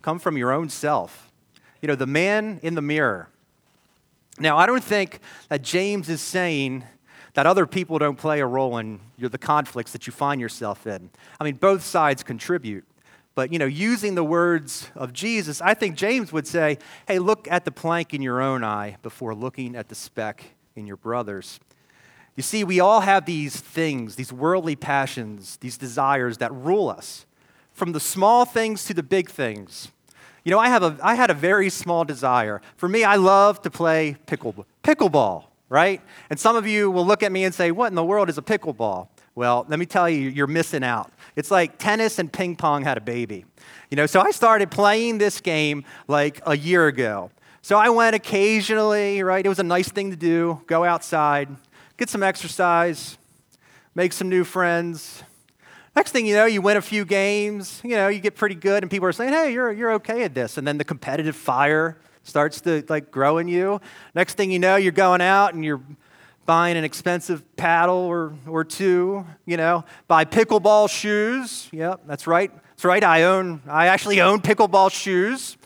come 0.00 0.18
from 0.18 0.38
your 0.38 0.52
own 0.52 0.70
self. 0.70 1.30
You 1.82 1.88
know, 1.88 1.94
the 1.94 2.06
man 2.06 2.60
in 2.62 2.74
the 2.74 2.82
mirror. 2.82 3.28
Now, 4.38 4.58
I 4.58 4.66
don't 4.66 4.84
think 4.84 5.20
that 5.48 5.62
James 5.62 6.08
is 6.08 6.20
saying 6.20 6.84
that 7.34 7.46
other 7.46 7.66
people 7.66 7.98
don't 7.98 8.16
play 8.16 8.40
a 8.40 8.46
role 8.46 8.78
in 8.78 9.00
the 9.18 9.38
conflicts 9.38 9.92
that 9.92 10.06
you 10.06 10.12
find 10.12 10.40
yourself 10.40 10.86
in. 10.86 11.10
I 11.40 11.44
mean, 11.44 11.56
both 11.56 11.82
sides 11.82 12.22
contribute. 12.22 12.84
But, 13.34 13.52
you 13.52 13.58
know, 13.58 13.66
using 13.66 14.14
the 14.14 14.24
words 14.24 14.90
of 14.94 15.12
Jesus, 15.12 15.60
I 15.60 15.74
think 15.74 15.96
James 15.96 16.32
would 16.32 16.46
say, 16.46 16.78
hey, 17.06 17.18
look 17.18 17.46
at 17.50 17.66
the 17.66 17.70
plank 17.70 18.14
in 18.14 18.22
your 18.22 18.40
own 18.40 18.64
eye 18.64 18.96
before 19.02 19.34
looking 19.34 19.76
at 19.76 19.88
the 19.88 19.94
speck 19.94 20.54
in 20.74 20.86
your 20.86 20.96
brother's. 20.96 21.60
You 22.34 22.42
see, 22.42 22.64
we 22.64 22.80
all 22.80 23.00
have 23.00 23.26
these 23.26 23.60
things, 23.60 24.16
these 24.16 24.32
worldly 24.32 24.76
passions, 24.76 25.58
these 25.58 25.76
desires 25.76 26.38
that 26.38 26.52
rule 26.52 26.88
us, 26.88 27.26
from 27.72 27.92
the 27.92 28.00
small 28.00 28.46
things 28.46 28.86
to 28.86 28.94
the 28.94 29.02
big 29.02 29.28
things. 29.28 29.92
You 30.46 30.52
know, 30.52 30.60
I, 30.60 30.68
have 30.68 30.84
a, 30.84 30.96
I 31.02 31.16
had 31.16 31.28
a 31.30 31.34
very 31.34 31.68
small 31.70 32.04
desire. 32.04 32.62
For 32.76 32.88
me, 32.88 33.02
I 33.02 33.16
love 33.16 33.60
to 33.62 33.70
play 33.70 34.16
pickle, 34.26 34.64
pickleball, 34.84 35.46
right? 35.68 36.00
And 36.30 36.38
some 36.38 36.54
of 36.54 36.68
you 36.68 36.88
will 36.88 37.04
look 37.04 37.24
at 37.24 37.32
me 37.32 37.42
and 37.42 37.52
say, 37.52 37.72
What 37.72 37.88
in 37.88 37.96
the 37.96 38.04
world 38.04 38.28
is 38.28 38.38
a 38.38 38.42
pickleball? 38.42 39.08
Well, 39.34 39.66
let 39.68 39.80
me 39.80 39.86
tell 39.86 40.08
you, 40.08 40.28
you're 40.28 40.46
missing 40.46 40.84
out. 40.84 41.10
It's 41.34 41.50
like 41.50 41.78
tennis 41.78 42.20
and 42.20 42.32
ping 42.32 42.54
pong 42.54 42.84
had 42.84 42.96
a 42.96 43.00
baby. 43.00 43.44
You 43.90 43.96
know, 43.96 44.06
so 44.06 44.20
I 44.20 44.30
started 44.30 44.70
playing 44.70 45.18
this 45.18 45.40
game 45.40 45.82
like 46.06 46.40
a 46.46 46.56
year 46.56 46.86
ago. 46.86 47.32
So 47.60 47.76
I 47.76 47.88
went 47.88 48.14
occasionally, 48.14 49.24
right? 49.24 49.44
It 49.44 49.48
was 49.48 49.58
a 49.58 49.64
nice 49.64 49.88
thing 49.88 50.10
to 50.10 50.16
do, 50.16 50.62
go 50.68 50.84
outside, 50.84 51.48
get 51.96 52.08
some 52.08 52.22
exercise, 52.22 53.18
make 53.96 54.12
some 54.12 54.28
new 54.28 54.44
friends. 54.44 55.24
Next 55.96 56.12
thing 56.12 56.26
you 56.26 56.34
know, 56.34 56.44
you 56.44 56.60
win 56.60 56.76
a 56.76 56.82
few 56.82 57.06
games, 57.06 57.80
you 57.82 57.96
know, 57.96 58.08
you 58.08 58.20
get 58.20 58.36
pretty 58.36 58.54
good, 58.54 58.84
and 58.84 58.90
people 58.90 59.08
are 59.08 59.12
saying, 59.12 59.32
hey, 59.32 59.50
you're, 59.54 59.72
you're 59.72 59.92
okay 59.92 60.24
at 60.24 60.34
this. 60.34 60.58
And 60.58 60.68
then 60.68 60.76
the 60.76 60.84
competitive 60.84 61.34
fire 61.34 61.96
starts 62.22 62.60
to 62.60 62.84
like 62.90 63.10
grow 63.10 63.38
in 63.38 63.48
you. 63.48 63.80
Next 64.14 64.34
thing 64.34 64.50
you 64.50 64.58
know, 64.58 64.76
you're 64.76 64.92
going 64.92 65.22
out 65.22 65.54
and 65.54 65.64
you're 65.64 65.80
buying 66.44 66.76
an 66.76 66.84
expensive 66.84 67.42
paddle 67.56 67.96
or, 67.96 68.34
or 68.46 68.62
two, 68.62 69.24
you 69.46 69.56
know, 69.56 69.86
buy 70.06 70.26
pickleball 70.26 70.90
shoes. 70.90 71.68
Yep, 71.72 72.02
that's 72.06 72.26
right. 72.26 72.52
That's 72.54 72.84
right. 72.84 73.02
I 73.02 73.22
own, 73.22 73.62
I 73.66 73.86
actually 73.86 74.20
own 74.20 74.42
pickleball 74.42 74.92
shoes. 74.92 75.56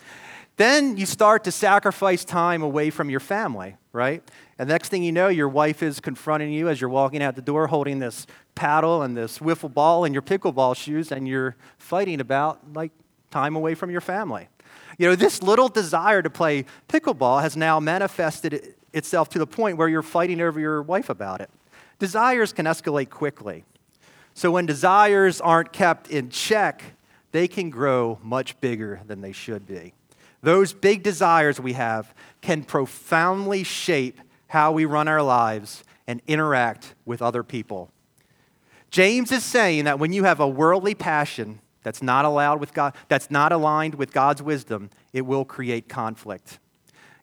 Then 0.57 0.97
you 0.97 1.07
start 1.07 1.43
to 1.45 1.51
sacrifice 1.51 2.25
time 2.25 2.63
away 2.63 2.91
from 2.91 3.11
your 3.11 3.21
family, 3.21 3.77
right? 3.93 4.23
And 4.59 4.69
next 4.69 4.91
thing 4.91 5.03
you 5.03 5.11
know, 5.11 5.29
your 5.29 5.49
wife 5.49 5.83
is 5.83 6.01
confronting 6.01 6.53
you 6.53 6.69
as 6.69 6.81
you're 6.81 6.91
walking 6.91 7.23
out 7.23 7.35
the 7.35 7.43
door 7.43 7.67
holding 7.67 7.99
this 7.99 8.27
paddle 8.55 9.03
and 9.03 9.17
this 9.17 9.39
wiffle 9.39 9.73
ball 9.73 10.05
and 10.05 10.15
your 10.15 10.23
pickleball 10.23 10.77
shoes, 10.77 11.13
and 11.13 11.27
you're 11.27 11.57
fighting 11.79 12.21
about 12.21 12.61
like 12.75 12.93
time 13.31 13.57
away 13.57 13.75
from 13.75 13.91
your 13.91 14.01
family. 14.01 14.49
You 14.99 15.09
know, 15.09 15.17
this 15.17 15.43
little 15.43 15.69
desire 15.69 16.23
to 16.23 16.31
play 16.31 16.65
pickleball 16.89 17.43
has 17.43 17.57
now 17.57 17.81
manifested 17.81 18.75
itself 18.93 19.29
to 19.31 19.39
the 19.39 19.47
point 19.47 19.77
where 19.77 19.89
you're 19.89 20.03
fighting 20.03 20.41
over 20.41 20.61
your 20.61 20.83
wife 20.83 21.09
about 21.09 21.41
it. 21.41 21.51
Desires 21.99 22.53
can 22.53 22.67
escalate 22.67 23.11
quickly. 23.11 23.65
So 24.35 24.51
when 24.51 24.67
desires 24.67 25.41
aren't 25.41 25.73
kept 25.73 26.09
in 26.09 26.31
check, 26.31 26.83
they 27.33 27.47
can 27.49 27.71
grow 27.71 28.19
much 28.23 28.61
bigger 28.61 29.01
than 29.07 29.21
they 29.21 29.33
should 29.33 29.67
be. 29.67 29.95
Those 30.43 30.73
big 30.73 31.03
desires 31.03 31.61
we 31.61 31.75
have 31.75 32.15
can 32.41 32.63
profoundly 32.65 33.63
shape 33.63 34.21
how 34.49 34.73
we 34.73 34.85
run 34.85 35.09
our 35.09 35.23
lives 35.23 35.85
and 36.07 36.21
interact 36.27 36.95
with 37.05 37.23
other 37.23 37.43
people. 37.43 37.91
James 38.91 39.31
is 39.31 39.45
saying 39.45 39.85
that 39.85 39.99
when 39.99 40.13
you 40.13 40.25
have 40.25 40.41
a 40.41 40.49
worldly 40.49 40.95
passion 40.95 41.61
that's 41.83 42.03
not 42.03 42.25
allowed 42.25 42.61
with 42.61 42.75
God, 42.75 42.95
that's 43.09 43.31
not 43.31 43.53
aligned 43.53 43.95
with 43.95 44.13
God's 44.13 44.43
wisdom, 44.43 44.91
it 45.13 45.23
will 45.23 45.45
create 45.45 45.89
conflict. 45.89 46.59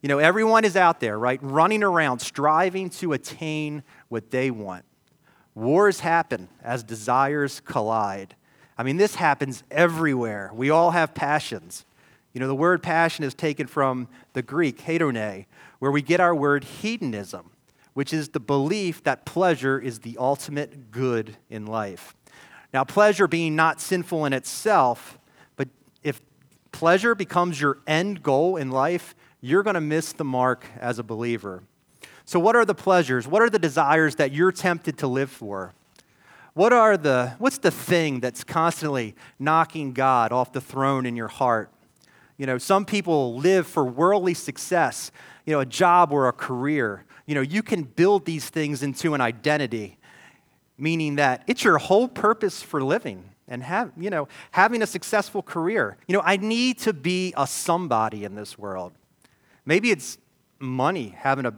You 0.01 0.09
know, 0.09 0.19
everyone 0.19 0.63
is 0.63 0.75
out 0.75 0.99
there, 0.99 1.17
right, 1.17 1.39
running 1.41 1.83
around 1.83 2.19
striving 2.19 2.89
to 2.91 3.13
attain 3.13 3.83
what 4.09 4.31
they 4.31 4.51
want. 4.51 4.85
Wars 5.55 6.01
happen 6.01 6.49
as 6.63 6.83
desires 6.83 7.59
collide. 7.61 8.35
I 8.77 8.83
mean, 8.83 8.97
this 8.97 9.15
happens 9.15 9.63
everywhere. 9.71 10.51
We 10.53 10.69
all 10.69 10.91
have 10.91 11.15
passions. 11.15 11.83
You 12.31 12.39
know, 12.39 12.47
the 12.47 12.55
word 12.55 12.83
passion 12.83 13.25
is 13.25 13.33
taken 13.33 13.65
from 13.65 14.07
the 14.33 14.43
Greek, 14.43 14.77
hedone, 14.77 15.47
where 15.79 15.91
we 15.91 16.03
get 16.03 16.19
our 16.19 16.35
word 16.35 16.63
hedonism, 16.63 17.49
which 17.97 18.13
is 18.13 18.29
the 18.29 18.39
belief 18.39 19.03
that 19.03 19.25
pleasure 19.25 19.79
is 19.79 20.01
the 20.01 20.15
ultimate 20.19 20.91
good 20.91 21.35
in 21.49 21.65
life. 21.65 22.15
Now, 22.71 22.83
pleasure 22.83 23.27
being 23.27 23.55
not 23.55 23.81
sinful 23.81 24.23
in 24.25 24.33
itself, 24.33 25.17
but 25.55 25.67
if 26.03 26.21
pleasure 26.71 27.15
becomes 27.15 27.59
your 27.59 27.79
end 27.87 28.21
goal 28.21 28.55
in 28.55 28.69
life, 28.69 29.15
you're 29.41 29.63
going 29.63 29.73
to 29.73 29.81
miss 29.81 30.13
the 30.13 30.23
mark 30.23 30.63
as 30.79 30.99
a 30.99 31.03
believer. 31.03 31.63
So, 32.23 32.39
what 32.39 32.55
are 32.55 32.65
the 32.65 32.75
pleasures? 32.75 33.27
What 33.27 33.41
are 33.41 33.49
the 33.49 33.57
desires 33.57 34.17
that 34.17 34.31
you're 34.31 34.51
tempted 34.51 34.99
to 34.99 35.07
live 35.07 35.31
for? 35.31 35.73
What 36.53 36.73
are 36.73 36.97
the, 36.97 37.33
what's 37.39 37.57
the 37.57 37.71
thing 37.71 38.19
that's 38.19 38.43
constantly 38.43 39.15
knocking 39.39 39.93
God 39.93 40.31
off 40.31 40.53
the 40.53 40.61
throne 40.61 41.07
in 41.07 41.15
your 41.15 41.29
heart? 41.29 41.71
You 42.37 42.45
know, 42.45 42.59
some 42.59 42.85
people 42.85 43.37
live 43.37 43.65
for 43.65 43.83
worldly 43.83 44.35
success 44.35 45.11
you 45.47 45.53
know, 45.53 45.61
a 45.61 45.65
job 45.65 46.11
or 46.11 46.27
a 46.27 46.33
career. 46.33 47.05
You 47.27 47.35
know, 47.35 47.41
you 47.41 47.61
can 47.61 47.83
build 47.83 48.25
these 48.25 48.49
things 48.49 48.81
into 48.81 49.13
an 49.13 49.21
identity, 49.21 49.99
meaning 50.77 51.17
that 51.17 51.43
it's 51.45 51.63
your 51.63 51.77
whole 51.77 52.07
purpose 52.07 52.63
for 52.63 52.81
living 52.81 53.29
and 53.47 53.61
have, 53.63 53.91
you 53.97 54.09
know, 54.09 54.27
having 54.51 54.81
a 54.81 54.87
successful 54.87 55.43
career. 55.43 55.97
You 56.07 56.13
know, 56.13 56.23
I 56.25 56.37
need 56.37 56.79
to 56.79 56.93
be 56.93 57.33
a 57.37 57.45
somebody 57.45 58.23
in 58.23 58.35
this 58.35 58.57
world. 58.57 58.93
Maybe 59.65 59.91
it's 59.91 60.17
money, 60.59 61.15
having 61.17 61.45
a 61.45 61.53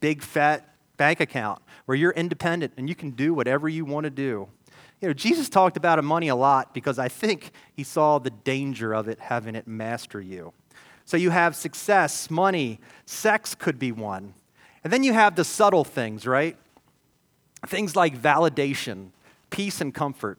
big 0.00 0.22
fat 0.22 0.68
bank 0.96 1.20
account 1.20 1.62
where 1.86 1.96
you're 1.96 2.12
independent 2.12 2.72
and 2.76 2.88
you 2.88 2.94
can 2.94 3.10
do 3.10 3.32
whatever 3.32 3.68
you 3.68 3.84
want 3.84 4.04
to 4.04 4.10
do. 4.10 4.48
You 5.00 5.08
know, 5.08 5.14
Jesus 5.14 5.48
talked 5.48 5.76
about 5.76 6.02
money 6.04 6.28
a 6.28 6.36
lot 6.36 6.74
because 6.74 6.98
I 6.98 7.08
think 7.08 7.50
he 7.74 7.82
saw 7.82 8.18
the 8.18 8.30
danger 8.30 8.92
of 8.92 9.08
it 9.08 9.18
having 9.18 9.56
it 9.56 9.66
master 9.66 10.20
you. 10.20 10.52
So 11.04 11.16
you 11.16 11.30
have 11.30 11.56
success, 11.56 12.30
money, 12.30 12.78
sex 13.04 13.54
could 13.54 13.78
be 13.78 13.90
one. 13.90 14.34
And 14.84 14.92
then 14.92 15.02
you 15.04 15.12
have 15.12 15.36
the 15.36 15.44
subtle 15.44 15.84
things, 15.84 16.26
right? 16.26 16.56
Things 17.66 17.94
like 17.94 18.20
validation, 18.20 19.10
peace 19.50 19.80
and 19.80 19.94
comfort. 19.94 20.38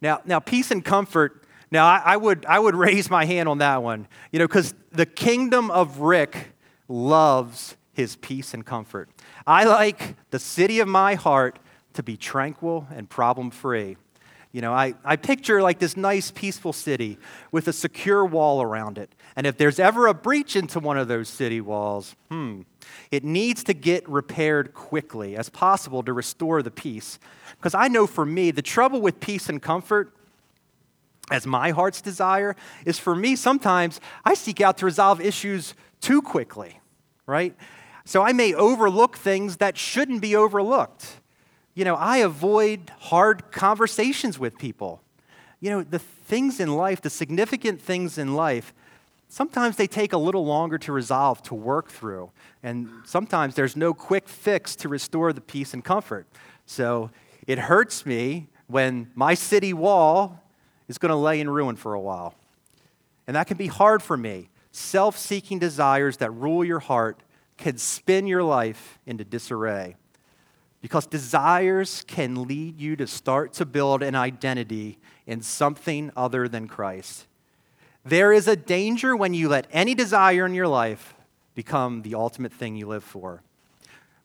Now, 0.00 0.20
now 0.24 0.38
peace 0.38 0.70
and 0.70 0.84
comfort, 0.84 1.44
now 1.70 1.86
I, 1.86 2.02
I 2.04 2.16
would, 2.16 2.46
I 2.46 2.58
would 2.58 2.74
raise 2.86 3.10
my 3.10 3.24
hand 3.24 3.48
on 3.48 3.58
that 3.58 3.82
one, 3.82 4.06
you 4.30 4.38
know, 4.38 4.46
because 4.46 4.74
the 4.92 5.06
kingdom 5.06 5.70
of 5.70 6.00
Rick 6.00 6.52
loves 6.88 7.76
his 7.92 8.16
peace 8.16 8.54
and 8.54 8.64
comfort. 8.64 9.10
I 9.46 9.64
like 9.64 10.16
the 10.30 10.38
city 10.38 10.80
of 10.80 10.88
my 10.88 11.14
heart 11.14 11.58
to 11.94 12.02
be 12.02 12.16
tranquil 12.16 12.86
and 12.94 13.08
problem 13.08 13.50
free. 13.50 13.96
You 14.52 14.60
know, 14.60 14.72
I, 14.72 14.94
I 15.02 15.16
picture 15.16 15.62
like 15.62 15.78
this 15.78 15.96
nice, 15.96 16.30
peaceful 16.30 16.74
city 16.74 17.18
with 17.50 17.68
a 17.68 17.72
secure 17.72 18.24
wall 18.24 18.60
around 18.60 18.98
it. 18.98 19.14
And 19.34 19.46
if 19.46 19.56
there's 19.56 19.78
ever 19.78 20.06
a 20.06 20.14
breach 20.14 20.56
into 20.56 20.78
one 20.78 20.98
of 20.98 21.08
those 21.08 21.28
city 21.28 21.60
walls, 21.60 22.14
hmm, 22.30 22.62
it 23.12 23.22
needs 23.22 23.62
to 23.64 23.74
get 23.74 24.08
repaired 24.08 24.74
quickly 24.74 25.36
as 25.36 25.48
possible 25.48 26.02
to 26.02 26.12
restore 26.12 26.62
the 26.62 26.72
peace. 26.72 27.20
Because 27.56 27.74
I 27.74 27.86
know 27.86 28.08
for 28.08 28.26
me, 28.26 28.50
the 28.50 28.62
trouble 28.62 29.00
with 29.00 29.20
peace 29.20 29.48
and 29.48 29.62
comfort, 29.62 30.12
as 31.30 31.46
my 31.46 31.70
heart's 31.70 32.00
desire, 32.00 32.56
is 32.84 32.98
for 32.98 33.14
me, 33.14 33.36
sometimes 33.36 34.00
I 34.24 34.34
seek 34.34 34.60
out 34.60 34.78
to 34.78 34.84
resolve 34.84 35.20
issues 35.20 35.74
too 36.00 36.20
quickly, 36.20 36.80
right? 37.26 37.54
So 38.04 38.22
I 38.22 38.32
may 38.32 38.52
overlook 38.52 39.16
things 39.16 39.58
that 39.58 39.78
shouldn't 39.78 40.20
be 40.20 40.34
overlooked 40.34 41.20
you 41.74 41.84
know, 41.84 41.94
I 41.94 42.18
avoid 42.18 42.90
hard 42.98 43.50
conversations 43.50 44.38
with 44.38 44.58
people. 44.58 45.02
You 45.60 45.70
know, 45.70 45.82
the 45.82 45.98
things 45.98 46.60
in 46.60 46.74
life, 46.74 47.00
the 47.00 47.10
significant 47.10 47.80
things 47.80 48.18
in 48.18 48.34
life, 48.34 48.74
sometimes 49.32 49.76
they 49.76 49.86
take 49.86 50.12
a 50.12 50.18
little 50.18 50.44
longer 50.44 50.76
to 50.76 50.92
resolve, 50.92 51.42
to 51.42 51.54
work 51.54 51.90
through. 51.90 52.30
And 52.62 52.90
sometimes 53.04 53.54
there's 53.54 53.76
no 53.76 53.94
quick 53.94 54.28
fix 54.28 54.76
to 54.76 54.90
restore 54.90 55.32
the 55.32 55.40
peace 55.40 55.72
and 55.72 55.82
comfort. 55.82 56.26
So 56.66 57.10
it 57.46 57.58
hurts 57.58 58.04
me 58.04 58.48
when 58.66 59.10
my 59.14 59.32
city 59.32 59.72
wall 59.72 60.38
is 60.86 60.98
going 60.98 61.10
to 61.10 61.16
lay 61.16 61.40
in 61.40 61.48
ruin 61.48 61.76
for 61.76 61.94
a 61.94 62.00
while. 62.00 62.34
And 63.26 63.34
that 63.34 63.46
can 63.46 63.56
be 63.56 63.68
hard 63.68 64.02
for 64.02 64.18
me. 64.18 64.50
Self 64.70 65.16
seeking 65.16 65.58
desires 65.58 66.18
that 66.18 66.30
rule 66.30 66.62
your 66.62 66.80
heart 66.80 67.22
can 67.56 67.78
spin 67.78 68.26
your 68.26 68.42
life 68.42 68.98
into 69.06 69.24
disarray 69.24 69.96
because 70.82 71.06
desires 71.06 72.04
can 72.06 72.44
lead 72.44 72.78
you 72.78 72.96
to 72.96 73.06
start 73.06 73.54
to 73.54 73.64
build 73.64 74.02
an 74.02 74.14
identity 74.14 74.98
in 75.26 75.40
something 75.40 76.10
other 76.16 76.48
than 76.48 76.68
Christ. 76.68 77.26
There 78.04 78.32
is 78.32 78.48
a 78.48 78.56
danger 78.56 79.14
when 79.14 79.32
you 79.32 79.48
let 79.48 79.66
any 79.70 79.94
desire 79.94 80.44
in 80.44 80.54
your 80.54 80.68
life 80.68 81.14
become 81.54 82.02
the 82.02 82.14
ultimate 82.14 82.52
thing 82.52 82.76
you 82.76 82.86
live 82.86 83.04
for. 83.04 83.42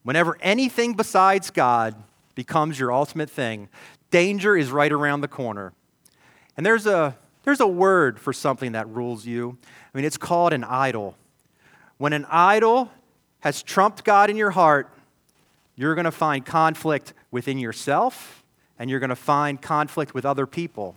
Whenever 0.03 0.37
anything 0.41 0.93
besides 0.93 1.51
God 1.51 1.95
becomes 2.33 2.79
your 2.79 2.91
ultimate 2.91 3.29
thing, 3.29 3.69
danger 4.09 4.55
is 4.55 4.71
right 4.71 4.91
around 4.91 5.21
the 5.21 5.27
corner. 5.27 5.73
And 6.55 6.65
there's 6.65 6.87
a, 6.87 7.17
there's 7.43 7.59
a 7.59 7.67
word 7.67 8.19
for 8.19 8.33
something 8.33 8.71
that 8.71 8.87
rules 8.87 9.25
you. 9.25 9.57
I 9.63 9.97
mean, 9.97 10.05
it's 10.05 10.17
called 10.17 10.53
an 10.53 10.63
idol. 10.63 11.15
When 11.97 12.13
an 12.13 12.25
idol 12.29 12.89
has 13.41 13.61
trumped 13.61 14.03
God 14.03 14.29
in 14.29 14.37
your 14.37 14.51
heart, 14.51 14.91
you're 15.75 15.93
going 15.93 16.05
to 16.05 16.11
find 16.11 16.45
conflict 16.45 17.13
within 17.29 17.59
yourself 17.59 18.43
and 18.79 18.89
you're 18.89 18.99
going 18.99 19.09
to 19.09 19.15
find 19.15 19.61
conflict 19.61 20.13
with 20.13 20.25
other 20.25 20.47
people. 20.47 20.95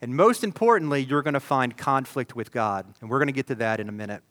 And 0.00 0.14
most 0.14 0.44
importantly, 0.44 1.02
you're 1.02 1.22
going 1.22 1.34
to 1.34 1.40
find 1.40 1.76
conflict 1.76 2.36
with 2.36 2.52
God. 2.52 2.86
And 3.00 3.08
we're 3.08 3.18
going 3.18 3.28
to 3.28 3.32
get 3.32 3.46
to 3.48 3.54
that 3.56 3.80
in 3.80 3.88
a 3.88 3.92
minute. 3.92 4.22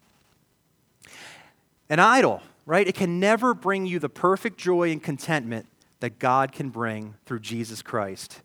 An 1.88 1.98
idol, 1.98 2.42
right? 2.64 2.86
It 2.86 2.94
can 2.94 3.20
never 3.20 3.54
bring 3.54 3.86
you 3.86 3.98
the 3.98 4.08
perfect 4.08 4.58
joy 4.58 4.90
and 4.90 5.02
contentment 5.02 5.66
that 6.00 6.18
God 6.18 6.52
can 6.52 6.70
bring 6.70 7.14
through 7.24 7.40
Jesus 7.40 7.82
Christ. 7.82 8.42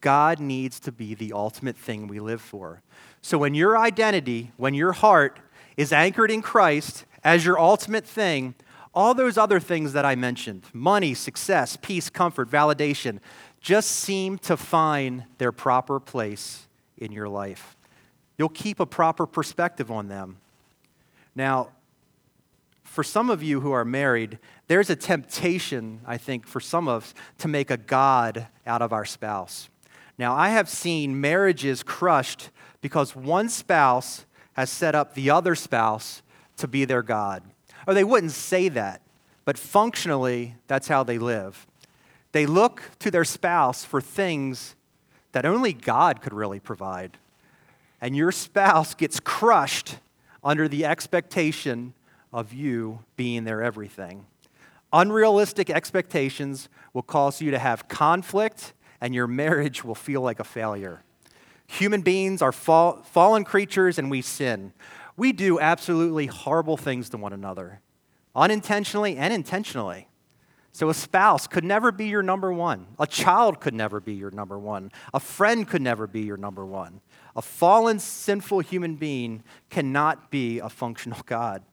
God 0.00 0.40
needs 0.40 0.78
to 0.80 0.92
be 0.92 1.14
the 1.14 1.32
ultimate 1.32 1.76
thing 1.76 2.06
we 2.06 2.20
live 2.20 2.40
for. 2.40 2.82
So 3.20 3.38
when 3.38 3.54
your 3.54 3.76
identity, 3.76 4.52
when 4.56 4.74
your 4.74 4.92
heart 4.92 5.40
is 5.76 5.92
anchored 5.92 6.30
in 6.30 6.42
Christ 6.42 7.04
as 7.24 7.44
your 7.44 7.58
ultimate 7.58 8.06
thing, 8.06 8.54
all 8.94 9.14
those 9.14 9.36
other 9.36 9.60
things 9.60 9.92
that 9.92 10.04
I 10.04 10.14
mentioned 10.14 10.64
money, 10.72 11.14
success, 11.14 11.76
peace, 11.80 12.10
comfort, 12.10 12.50
validation 12.50 13.20
just 13.60 13.90
seem 13.90 14.38
to 14.38 14.56
find 14.56 15.24
their 15.38 15.52
proper 15.52 16.00
place 16.00 16.66
in 16.96 17.12
your 17.12 17.28
life. 17.28 17.76
You'll 18.36 18.48
keep 18.48 18.80
a 18.80 18.86
proper 18.86 19.26
perspective 19.26 19.90
on 19.90 20.08
them. 20.08 20.38
Now, 21.34 21.68
for 22.84 23.04
some 23.04 23.30
of 23.30 23.42
you 23.42 23.60
who 23.60 23.70
are 23.70 23.84
married, 23.84 24.38
there's 24.66 24.90
a 24.90 24.96
temptation, 24.96 26.00
I 26.06 26.16
think, 26.16 26.46
for 26.46 26.58
some 26.58 26.88
of 26.88 27.04
us 27.04 27.14
to 27.38 27.48
make 27.48 27.70
a 27.70 27.76
God 27.76 28.48
out 28.66 28.82
of 28.82 28.92
our 28.92 29.04
spouse. 29.04 29.68
Now, 30.18 30.34
I 30.34 30.48
have 30.48 30.68
seen 30.68 31.20
marriages 31.20 31.84
crushed 31.84 32.50
because 32.80 33.14
one 33.14 33.48
spouse 33.48 34.26
has 34.54 34.70
set 34.70 34.96
up 34.96 35.14
the 35.14 35.30
other 35.30 35.54
spouse 35.54 36.22
to 36.56 36.66
be 36.66 36.84
their 36.84 37.04
God. 37.04 37.44
Or 37.86 37.94
they 37.94 38.02
wouldn't 38.02 38.32
say 38.32 38.68
that, 38.70 39.00
but 39.44 39.56
functionally, 39.56 40.56
that's 40.66 40.88
how 40.88 41.04
they 41.04 41.18
live. 41.18 41.67
They 42.32 42.46
look 42.46 42.82
to 43.00 43.10
their 43.10 43.24
spouse 43.24 43.84
for 43.84 44.00
things 44.00 44.76
that 45.32 45.46
only 45.46 45.72
God 45.72 46.20
could 46.20 46.32
really 46.32 46.60
provide. 46.60 47.18
And 48.00 48.16
your 48.16 48.32
spouse 48.32 48.94
gets 48.94 49.20
crushed 49.20 49.98
under 50.44 50.68
the 50.68 50.84
expectation 50.84 51.94
of 52.32 52.52
you 52.52 53.00
being 53.16 53.44
their 53.44 53.62
everything. 53.62 54.26
Unrealistic 54.92 55.68
expectations 55.68 56.68
will 56.92 57.02
cause 57.02 57.40
you 57.40 57.50
to 57.50 57.58
have 57.58 57.88
conflict, 57.88 58.72
and 59.00 59.14
your 59.14 59.26
marriage 59.26 59.84
will 59.84 59.94
feel 59.94 60.22
like 60.22 60.40
a 60.40 60.44
failure. 60.44 61.02
Human 61.66 62.00
beings 62.00 62.40
are 62.40 62.52
fall, 62.52 63.02
fallen 63.02 63.44
creatures, 63.44 63.98
and 63.98 64.10
we 64.10 64.22
sin. 64.22 64.72
We 65.16 65.32
do 65.32 65.60
absolutely 65.60 66.26
horrible 66.26 66.76
things 66.76 67.10
to 67.10 67.18
one 67.18 67.32
another, 67.32 67.80
unintentionally 68.34 69.16
and 69.16 69.34
intentionally. 69.34 70.07
So, 70.78 70.88
a 70.90 70.94
spouse 70.94 71.48
could 71.48 71.64
never 71.64 71.90
be 71.90 72.06
your 72.06 72.22
number 72.22 72.52
one. 72.52 72.86
A 73.00 73.06
child 73.08 73.58
could 73.58 73.74
never 73.74 73.98
be 73.98 74.12
your 74.12 74.30
number 74.30 74.56
one. 74.56 74.92
A 75.12 75.18
friend 75.18 75.66
could 75.66 75.82
never 75.82 76.06
be 76.06 76.20
your 76.20 76.36
number 76.36 76.64
one. 76.64 77.00
A 77.34 77.42
fallen, 77.42 77.98
sinful 77.98 78.60
human 78.60 78.94
being 78.94 79.42
cannot 79.70 80.30
be 80.30 80.60
a 80.60 80.68
functional 80.68 81.18
God. 81.26 81.64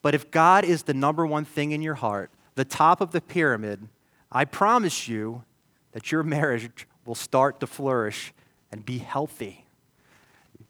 But 0.00 0.14
if 0.14 0.30
God 0.30 0.64
is 0.64 0.84
the 0.84 0.94
number 0.94 1.26
one 1.26 1.44
thing 1.44 1.72
in 1.72 1.82
your 1.82 1.96
heart, 1.96 2.30
the 2.54 2.64
top 2.64 3.02
of 3.02 3.10
the 3.10 3.20
pyramid, 3.20 3.86
I 4.32 4.46
promise 4.46 5.08
you 5.08 5.44
that 5.92 6.10
your 6.10 6.22
marriage 6.22 6.88
will 7.04 7.14
start 7.14 7.60
to 7.60 7.66
flourish 7.66 8.32
and 8.72 8.82
be 8.82 8.96
healthy. 8.96 9.66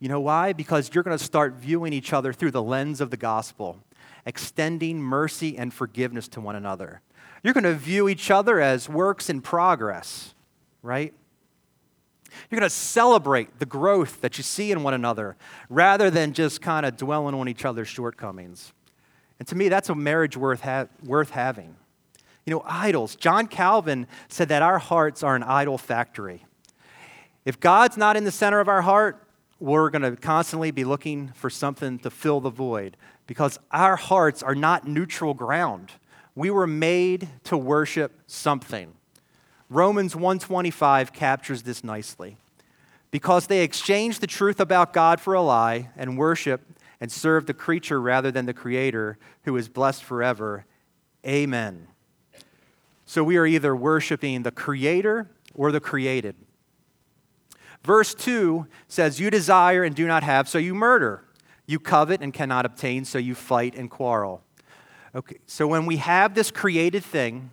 You 0.00 0.08
know 0.08 0.18
why? 0.18 0.52
Because 0.52 0.90
you're 0.92 1.04
going 1.04 1.16
to 1.16 1.24
start 1.24 1.54
viewing 1.54 1.92
each 1.92 2.12
other 2.12 2.32
through 2.32 2.50
the 2.50 2.60
lens 2.60 3.00
of 3.00 3.12
the 3.12 3.16
gospel, 3.16 3.78
extending 4.26 5.00
mercy 5.00 5.56
and 5.56 5.72
forgiveness 5.72 6.26
to 6.26 6.40
one 6.40 6.56
another. 6.56 7.02
You're 7.42 7.54
going 7.54 7.64
to 7.64 7.74
view 7.74 8.08
each 8.08 8.30
other 8.30 8.60
as 8.60 8.88
works 8.88 9.30
in 9.30 9.40
progress, 9.40 10.34
right? 10.82 11.14
You're 12.50 12.60
going 12.60 12.68
to 12.68 12.74
celebrate 12.74 13.58
the 13.58 13.66
growth 13.66 14.20
that 14.20 14.38
you 14.38 14.44
see 14.44 14.70
in 14.72 14.82
one 14.82 14.94
another 14.94 15.36
rather 15.68 16.10
than 16.10 16.32
just 16.32 16.60
kind 16.60 16.84
of 16.84 16.96
dwelling 16.96 17.34
on 17.34 17.48
each 17.48 17.64
other's 17.64 17.88
shortcomings. 17.88 18.72
And 19.38 19.46
to 19.48 19.56
me, 19.56 19.68
that's 19.68 19.88
a 19.88 19.94
marriage 19.94 20.36
worth, 20.36 20.60
ha- 20.60 20.88
worth 21.04 21.30
having. 21.30 21.76
You 22.44 22.54
know, 22.54 22.62
idols. 22.64 23.14
John 23.14 23.46
Calvin 23.46 24.06
said 24.28 24.48
that 24.48 24.62
our 24.62 24.78
hearts 24.78 25.22
are 25.22 25.36
an 25.36 25.42
idol 25.42 25.78
factory. 25.78 26.44
If 27.44 27.60
God's 27.60 27.96
not 27.96 28.16
in 28.16 28.24
the 28.24 28.32
center 28.32 28.60
of 28.60 28.68
our 28.68 28.82
heart, 28.82 29.22
we're 29.60 29.90
going 29.90 30.02
to 30.02 30.16
constantly 30.16 30.70
be 30.70 30.84
looking 30.84 31.28
for 31.28 31.50
something 31.50 31.98
to 32.00 32.10
fill 32.10 32.40
the 32.40 32.50
void 32.50 32.96
because 33.26 33.58
our 33.70 33.96
hearts 33.96 34.42
are 34.42 34.54
not 34.54 34.86
neutral 34.86 35.34
ground. 35.34 35.92
We 36.38 36.50
were 36.50 36.68
made 36.68 37.28
to 37.44 37.56
worship 37.56 38.12
something. 38.28 38.92
Romans 39.68 40.14
125 40.14 41.12
captures 41.12 41.64
this 41.64 41.82
nicely. 41.82 42.36
Because 43.10 43.48
they 43.48 43.64
exchanged 43.64 44.20
the 44.20 44.28
truth 44.28 44.60
about 44.60 44.92
God 44.92 45.20
for 45.20 45.34
a 45.34 45.42
lie 45.42 45.90
and 45.96 46.16
worship 46.16 46.60
and 47.00 47.10
serve 47.10 47.46
the 47.46 47.54
creature 47.54 48.00
rather 48.00 48.30
than 48.30 48.46
the 48.46 48.54
creator 48.54 49.18
who 49.46 49.56
is 49.56 49.68
blessed 49.68 50.04
forever. 50.04 50.64
Amen. 51.26 51.88
So 53.04 53.24
we 53.24 53.36
are 53.36 53.44
either 53.44 53.74
worshiping 53.74 54.44
the 54.44 54.52
creator 54.52 55.28
or 55.56 55.72
the 55.72 55.80
created. 55.80 56.36
Verse 57.82 58.14
2 58.14 58.68
says, 58.86 59.18
You 59.18 59.28
desire 59.30 59.82
and 59.82 59.92
do 59.92 60.06
not 60.06 60.22
have, 60.22 60.48
so 60.48 60.58
you 60.58 60.76
murder. 60.76 61.24
You 61.66 61.80
covet 61.80 62.22
and 62.22 62.32
cannot 62.32 62.64
obtain, 62.64 63.04
so 63.04 63.18
you 63.18 63.34
fight 63.34 63.74
and 63.74 63.90
quarrel. 63.90 64.44
Okay, 65.14 65.38
so 65.46 65.66
when 65.66 65.86
we 65.86 65.96
have 65.96 66.34
this 66.34 66.50
created 66.50 67.02
thing 67.02 67.50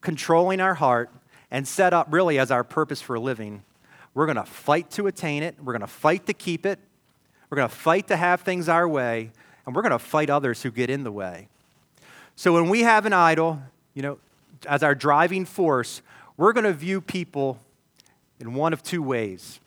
controlling 0.00 0.60
our 0.60 0.74
heart 0.74 1.10
and 1.52 1.66
set 1.66 1.94
up 1.94 2.08
really 2.10 2.36
as 2.38 2.50
our 2.50 2.64
purpose 2.64 3.00
for 3.00 3.16
living, 3.16 3.62
we're 4.12 4.26
going 4.26 4.36
to 4.36 4.44
fight 4.44 4.90
to 4.92 5.06
attain 5.06 5.44
it, 5.44 5.54
we're 5.62 5.72
going 5.72 5.80
to 5.82 5.86
fight 5.86 6.26
to 6.26 6.32
keep 6.32 6.66
it, 6.66 6.80
we're 7.48 7.56
going 7.56 7.68
to 7.68 7.74
fight 7.74 8.08
to 8.08 8.16
have 8.16 8.40
things 8.40 8.68
our 8.68 8.88
way, 8.88 9.30
and 9.64 9.76
we're 9.76 9.82
going 9.82 9.92
to 9.92 10.00
fight 10.00 10.30
others 10.30 10.62
who 10.62 10.70
get 10.72 10.90
in 10.90 11.04
the 11.04 11.12
way. 11.12 11.48
So 12.34 12.52
when 12.52 12.68
we 12.68 12.82
have 12.82 13.06
an 13.06 13.12
idol, 13.12 13.62
you 13.94 14.02
know, 14.02 14.18
as 14.68 14.82
our 14.82 14.94
driving 14.94 15.44
force, 15.44 16.02
we're 16.36 16.52
going 16.52 16.64
to 16.64 16.72
view 16.72 17.00
people 17.00 17.60
in 18.40 18.54
one 18.54 18.72
of 18.72 18.82
two 18.82 19.02
ways. 19.02 19.60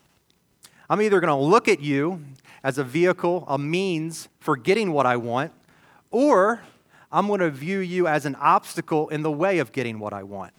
I'm 0.89 1.01
either 1.01 1.21
going 1.21 1.29
to 1.29 1.35
look 1.35 1.69
at 1.69 1.79
you 1.79 2.21
as 2.63 2.77
a 2.77 2.83
vehicle, 2.83 3.45
a 3.47 3.57
means 3.57 4.27
for 4.39 4.57
getting 4.57 4.91
what 4.91 5.05
I 5.05 5.15
want, 5.15 5.53
or 6.11 6.61
I'm 7.11 7.27
going 7.27 7.39
to 7.39 7.49
view 7.49 7.79
you 7.79 8.07
as 8.07 8.25
an 8.25 8.35
obstacle 8.35 9.09
in 9.09 9.23
the 9.23 9.31
way 9.31 9.59
of 9.59 9.71
getting 9.71 9.99
what 9.99 10.13
I 10.13 10.23
want. 10.23 10.53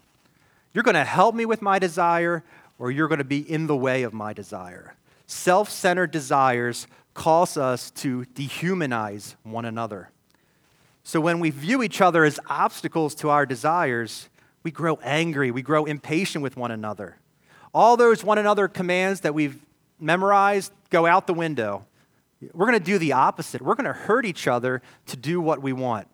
You're 0.72 0.84
going 0.84 0.94
to 0.94 1.04
help 1.04 1.34
me 1.34 1.46
with 1.46 1.62
my 1.62 1.78
desire, 1.78 2.44
or 2.78 2.90
you're 2.90 3.08
going 3.08 3.18
to 3.18 3.24
be 3.24 3.38
in 3.38 3.66
the 3.66 3.76
way 3.76 4.02
of 4.02 4.12
my 4.12 4.32
desire. 4.32 4.94
Self 5.26 5.70
centered 5.70 6.10
desires 6.10 6.86
cause 7.14 7.56
us 7.56 7.90
to 7.92 8.24
dehumanize 8.34 9.34
one 9.42 9.64
another. 9.64 10.10
So 11.02 11.20
when 11.20 11.40
we 11.40 11.50
view 11.50 11.82
each 11.82 12.00
other 12.00 12.24
as 12.24 12.38
obstacles 12.48 13.14
to 13.16 13.30
our 13.30 13.46
desires, 13.46 14.28
we 14.62 14.70
grow 14.70 14.98
angry, 15.02 15.50
we 15.50 15.62
grow 15.62 15.84
impatient 15.84 16.42
with 16.42 16.56
one 16.56 16.70
another. 16.70 17.16
All 17.72 17.96
those 17.96 18.22
one 18.22 18.38
another 18.38 18.68
commands 18.68 19.20
that 19.20 19.34
we've 19.34 19.58
memorized 19.98 20.72
go 20.90 21.06
out 21.06 21.26
the 21.26 21.34
window. 21.34 21.86
We're 22.52 22.66
going 22.66 22.78
to 22.78 22.84
do 22.84 22.98
the 22.98 23.12
opposite. 23.12 23.62
We're 23.62 23.74
going 23.74 23.86
to 23.86 23.92
hurt 23.92 24.24
each 24.24 24.46
other 24.46 24.82
to 25.06 25.16
do 25.16 25.40
what 25.40 25.62
we 25.62 25.72
want. 25.72 26.08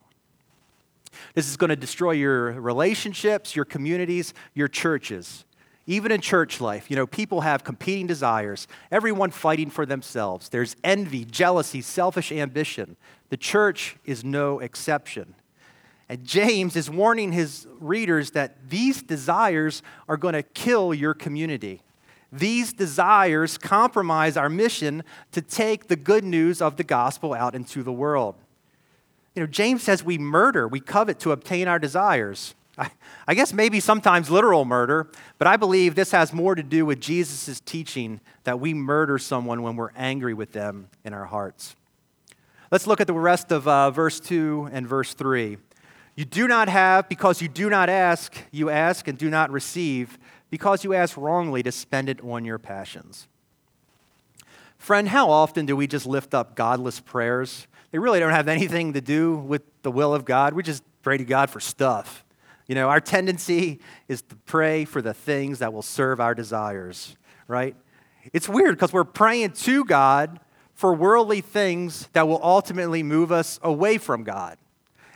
This 1.35 1.48
is 1.48 1.57
going 1.57 1.70
to 1.70 1.76
destroy 1.76 2.12
your 2.12 2.52
relationships, 2.52 3.57
your 3.57 3.64
communities, 3.64 4.35
your 4.55 4.68
churches. 4.68 5.44
Even 5.87 6.11
in 6.11 6.20
church 6.20 6.61
life, 6.61 6.90
you 6.90 6.96
know, 6.96 7.07
people 7.07 7.42
have 7.42 7.62
competing 7.62 8.09
desires, 8.09 8.66
everyone 8.90 9.31
fighting 9.31 9.70
for 9.70 9.87
themselves. 9.87 10.48
There's 10.48 10.74
envy, 10.83 11.24
jealousy, 11.24 11.81
selfish 11.81 12.33
ambition. 12.33 12.96
The 13.29 13.37
church 13.37 13.96
is 14.05 14.24
no 14.24 14.59
exception. 14.59 15.35
And 16.09 16.24
James 16.24 16.76
is 16.76 16.90
warning 16.90 17.33
his 17.33 17.66
readers 17.81 18.33
that 18.33 18.68
these 18.68 19.02
desires 19.02 19.83
are 20.09 20.16
going 20.16 20.35
to 20.35 20.42
kill 20.42 20.92
your 20.92 21.14
community. 21.14 21.83
These 22.33 22.72
desires 22.72 23.57
compromise 23.57 24.37
our 24.37 24.48
mission 24.48 25.05
to 25.33 25.40
take 25.40 25.88
the 25.88 25.96
good 25.96 26.24
news 26.24 26.61
of 26.61 26.76
the 26.76 26.85
gospel 26.85 27.33
out 27.33 27.55
into 27.55 27.83
the 27.83 27.92
world. 27.92 28.35
You 29.37 29.42
know, 29.42 29.46
James 29.46 29.83
says 29.83 30.03
we 30.03 30.16
murder, 30.16 30.66
we 30.66 30.81
covet 30.81 31.20
to 31.20 31.31
obtain 31.31 31.68
our 31.68 31.79
desires. 31.79 32.55
I, 32.79 32.90
I 33.29 33.35
guess 33.35 33.53
maybe 33.53 33.81
sometimes 33.81 34.31
literal 34.31 34.64
murder, 34.64 35.09
but 35.38 35.46
I 35.46 35.59
believe 35.59 35.94
this 35.94 36.11
has 36.12 36.33
more 36.33 36.55
to 36.55 36.62
do 36.62 36.87
with 36.87 37.01
Jesus' 37.01 37.61
teaching 37.61 38.20
that 38.44 38.59
we 38.61 38.72
murder 38.72 39.18
someone 39.18 39.62
when 39.62 39.77
we're 39.77 39.90
angry 39.94 40.33
with 40.33 40.53
them 40.53 40.88
in 41.05 41.12
our 41.12 41.27
hearts. 41.27 41.77
Let's 42.70 42.87
look 42.87 43.01
at 43.01 43.07
the 43.07 43.12
rest 43.12 43.53
of 43.53 43.68
uh, 43.68 43.90
verse 43.90 44.20
2 44.20 44.70
and 44.72 44.88
verse 44.88 45.12
3. 45.12 45.59
You 46.16 46.25
do 46.25 46.49
not 46.49 46.70
have 46.70 47.07
because 47.07 47.42
you 47.42 47.49
do 47.49 47.68
not 47.68 47.90
ask, 47.90 48.35
you 48.51 48.70
ask 48.70 49.07
and 49.07 49.18
do 49.18 49.29
not 49.29 49.51
receive 49.51 50.18
because 50.49 50.83
you 50.83 50.94
ask 50.94 51.14
wrongly 51.14 51.62
to 51.62 51.72
spend 51.72 52.09
it 52.09 52.22
on 52.25 52.46
your 52.46 52.59
passions. 52.59 53.29
Friend, 54.79 55.09
how 55.09 55.31
often 55.31 55.66
do 55.66 55.77
we 55.77 55.87
just 55.87 56.07
lift 56.07 56.33
up 56.33 56.55
godless 56.55 57.01
prayers? 57.01 57.66
They 57.96 58.00
really 58.00 58.20
don't 58.20 58.32
have 58.32 58.46
anything 58.46 58.92
to 58.92 59.00
do 59.00 59.38
with 59.38 59.62
the 59.80 59.90
will 59.90 60.12
of 60.12 60.26
God. 60.26 60.52
We 60.52 60.62
just 60.62 60.82
pray 61.00 61.16
to 61.16 61.24
God 61.24 61.48
for 61.48 61.61
stuff. 61.61 62.26
You 62.66 62.74
know, 62.74 62.90
our 62.90 63.00
tendency 63.00 63.80
is 64.06 64.20
to 64.20 64.37
pray 64.44 64.85
for 64.85 65.00
the 65.00 65.14
things 65.14 65.61
that 65.61 65.72
will 65.72 65.80
serve 65.80 66.20
our 66.20 66.35
desires, 66.35 67.16
right? 67.48 67.74
It's 68.35 68.50
weird 68.50 68.74
because 68.74 68.92
we're 68.92 69.04
praying 69.04 69.52
to 69.52 69.82
God 69.87 70.40
for 70.74 70.92
worldly 70.92 71.40
things 71.40 72.11
that 72.12 72.28
will 72.28 72.38
ultimately 72.42 73.02
move 73.02 73.32
us 73.32 73.59
away 73.62 73.96
from 73.96 74.24
God. 74.24 74.59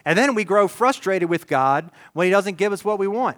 And 0.07 0.19
then 0.19 0.35
we 0.35 0.45
grow 0.45 0.67
frustrated 0.67 1.29
with 1.29 1.47
God 1.47 1.91
when 2.15 2.25
He 2.25 2.31
doesn't 2.31 2.57
give 2.57 2.73
us 2.73 2.83
what 2.83 2.99
we 2.99 3.07
want. 3.07 3.37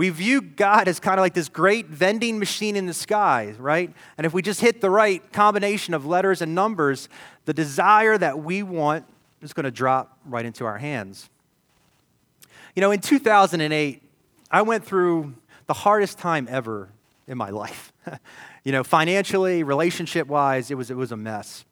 We 0.00 0.08
view 0.08 0.40
God 0.40 0.88
as 0.88 0.98
kind 0.98 1.18
of 1.18 1.22
like 1.22 1.34
this 1.34 1.50
great 1.50 1.88
vending 1.88 2.38
machine 2.38 2.74
in 2.74 2.86
the 2.86 2.94
sky, 2.94 3.54
right? 3.58 3.92
And 4.16 4.24
if 4.24 4.32
we 4.32 4.40
just 4.40 4.62
hit 4.62 4.80
the 4.80 4.88
right 4.88 5.30
combination 5.30 5.92
of 5.92 6.06
letters 6.06 6.40
and 6.40 6.54
numbers, 6.54 7.10
the 7.44 7.52
desire 7.52 8.16
that 8.16 8.38
we 8.38 8.62
want 8.62 9.04
is 9.42 9.52
going 9.52 9.64
to 9.64 9.70
drop 9.70 10.16
right 10.24 10.46
into 10.46 10.64
our 10.64 10.78
hands. 10.78 11.28
You 12.74 12.80
know, 12.80 12.92
in 12.92 13.00
2008, 13.00 14.02
I 14.50 14.62
went 14.62 14.86
through 14.86 15.34
the 15.66 15.74
hardest 15.74 16.16
time 16.16 16.48
ever 16.50 16.88
in 17.26 17.36
my 17.36 17.50
life. 17.50 17.92
you 18.64 18.72
know, 18.72 18.82
financially, 18.82 19.62
relationship 19.62 20.28
wise, 20.28 20.70
it 20.70 20.78
was, 20.78 20.90
it 20.90 20.96
was 20.96 21.12
a 21.12 21.16
mess. 21.18 21.66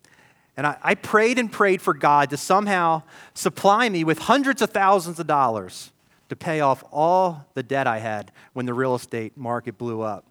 And 0.55 0.67
I, 0.67 0.77
I 0.83 0.95
prayed 0.97 1.39
and 1.39 1.51
prayed 1.51 1.81
for 1.81 1.95
God 1.95 2.29
to 2.29 2.37
somehow 2.37 3.05
supply 3.33 3.89
me 3.89 4.05
with 4.05 4.19
hundreds 4.19 4.61
of 4.61 4.69
thousands 4.69 5.19
of 5.19 5.27
dollars 5.27 5.93
to 6.29 6.37
pay 6.37 6.61
off 6.61 6.85
all 6.93 7.47
the 7.55 7.63
debt 7.63 7.87
I 7.87 7.99
had 7.99 8.33
when 8.53 8.67
the 8.67 8.75
real 8.75 8.95
estate 8.95 9.37
market 9.37 9.79
blew 9.79 10.03
up. 10.03 10.25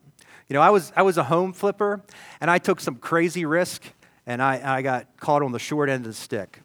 You 0.47 0.53
know, 0.53 0.62
I 0.62 0.69
was, 0.69 0.93
I 0.95 1.01
was 1.01 1.17
a 1.17 1.23
home 1.23 1.53
flipper, 1.53 2.01
and 2.39 2.49
I 2.49 2.57
took 2.57 2.79
some 2.79 2.95
crazy 2.95 3.45
risk, 3.45 3.83
and 4.25 4.41
I, 4.41 4.77
I 4.77 4.81
got 4.81 5.17
caught 5.17 5.43
on 5.43 5.51
the 5.51 5.60
short 5.60 5.89
end 5.89 6.05
of 6.05 6.12
the 6.12 6.17
stick. 6.17 6.62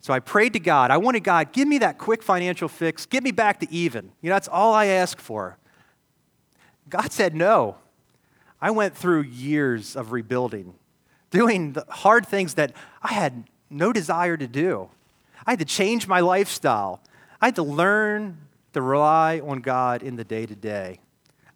So 0.00 0.14
I 0.14 0.20
prayed 0.20 0.54
to 0.54 0.60
God. 0.60 0.90
I 0.90 0.96
wanted 0.96 1.24
God, 1.24 1.52
give 1.52 1.68
me 1.68 1.78
that 1.78 1.98
quick 1.98 2.22
financial 2.22 2.68
fix, 2.68 3.06
get 3.06 3.22
me 3.22 3.30
back 3.30 3.60
to 3.60 3.70
even. 3.72 4.12
You 4.22 4.30
know, 4.30 4.36
that's 4.36 4.48
all 4.48 4.74
I 4.74 4.86
asked 4.86 5.20
for. 5.20 5.58
God 6.88 7.12
said 7.12 7.34
no. 7.34 7.76
I 8.60 8.70
went 8.70 8.96
through 8.96 9.22
years 9.22 9.96
of 9.96 10.12
rebuilding, 10.12 10.74
doing 11.30 11.72
the 11.72 11.84
hard 11.88 12.26
things 12.26 12.54
that 12.54 12.72
I 13.02 13.12
had 13.14 13.44
no 13.70 13.92
desire 13.92 14.36
to 14.36 14.46
do. 14.46 14.90
I 15.46 15.52
had 15.52 15.58
to 15.60 15.64
change 15.64 16.06
my 16.06 16.20
lifestyle. 16.20 17.00
I 17.40 17.46
had 17.46 17.56
to 17.56 17.62
learn 17.62 18.38
to 18.72 18.82
rely 18.82 19.40
on 19.40 19.60
God 19.60 20.02
in 20.02 20.16
the 20.16 20.24
day 20.24 20.46
to 20.46 20.54
day. 20.54 21.00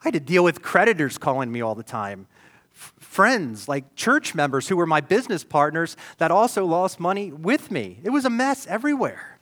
I 0.01 0.05
had 0.09 0.15
to 0.15 0.21
deal 0.21 0.45
with 0.45 0.63
creditors 0.63 1.19
calling 1.19 1.51
me 1.51 1.61
all 1.61 1.75
the 1.75 1.83
time, 1.83 2.27
F- 2.75 2.93
friends, 2.99 3.69
like 3.69 3.95
church 3.95 4.35
members 4.35 4.69
who 4.69 4.77
were 4.77 4.87
my 4.87 5.01
business 5.01 5.45
partners 5.45 5.97
that 6.19 6.31
also 6.31 6.65
lost 6.65 6.99
money 6.99 7.33
with 7.33 7.71
me. 7.71 8.01
It 8.03 8.11
was 8.11 8.25
a 8.25 8.31
mess 8.31 8.67
everywhere. 8.67 9.39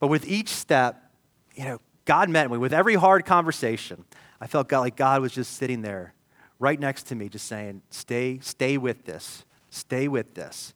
But 0.00 0.08
with 0.08 0.26
each 0.28 0.48
step, 0.48 1.12
you 1.54 1.64
know, 1.64 1.80
God 2.04 2.28
met 2.28 2.50
me 2.50 2.58
with 2.58 2.72
every 2.72 2.94
hard 2.94 3.24
conversation. 3.24 4.04
I 4.40 4.46
felt 4.46 4.68
God, 4.68 4.80
like 4.80 4.96
God 4.96 5.20
was 5.20 5.32
just 5.32 5.54
sitting 5.54 5.82
there 5.82 6.14
right 6.58 6.78
next 6.78 7.04
to 7.04 7.14
me, 7.14 7.28
just 7.28 7.46
saying, 7.46 7.82
Stay, 7.90 8.38
stay 8.40 8.78
with 8.78 9.04
this. 9.04 9.44
Stay 9.70 10.08
with 10.08 10.34
this. 10.34 10.74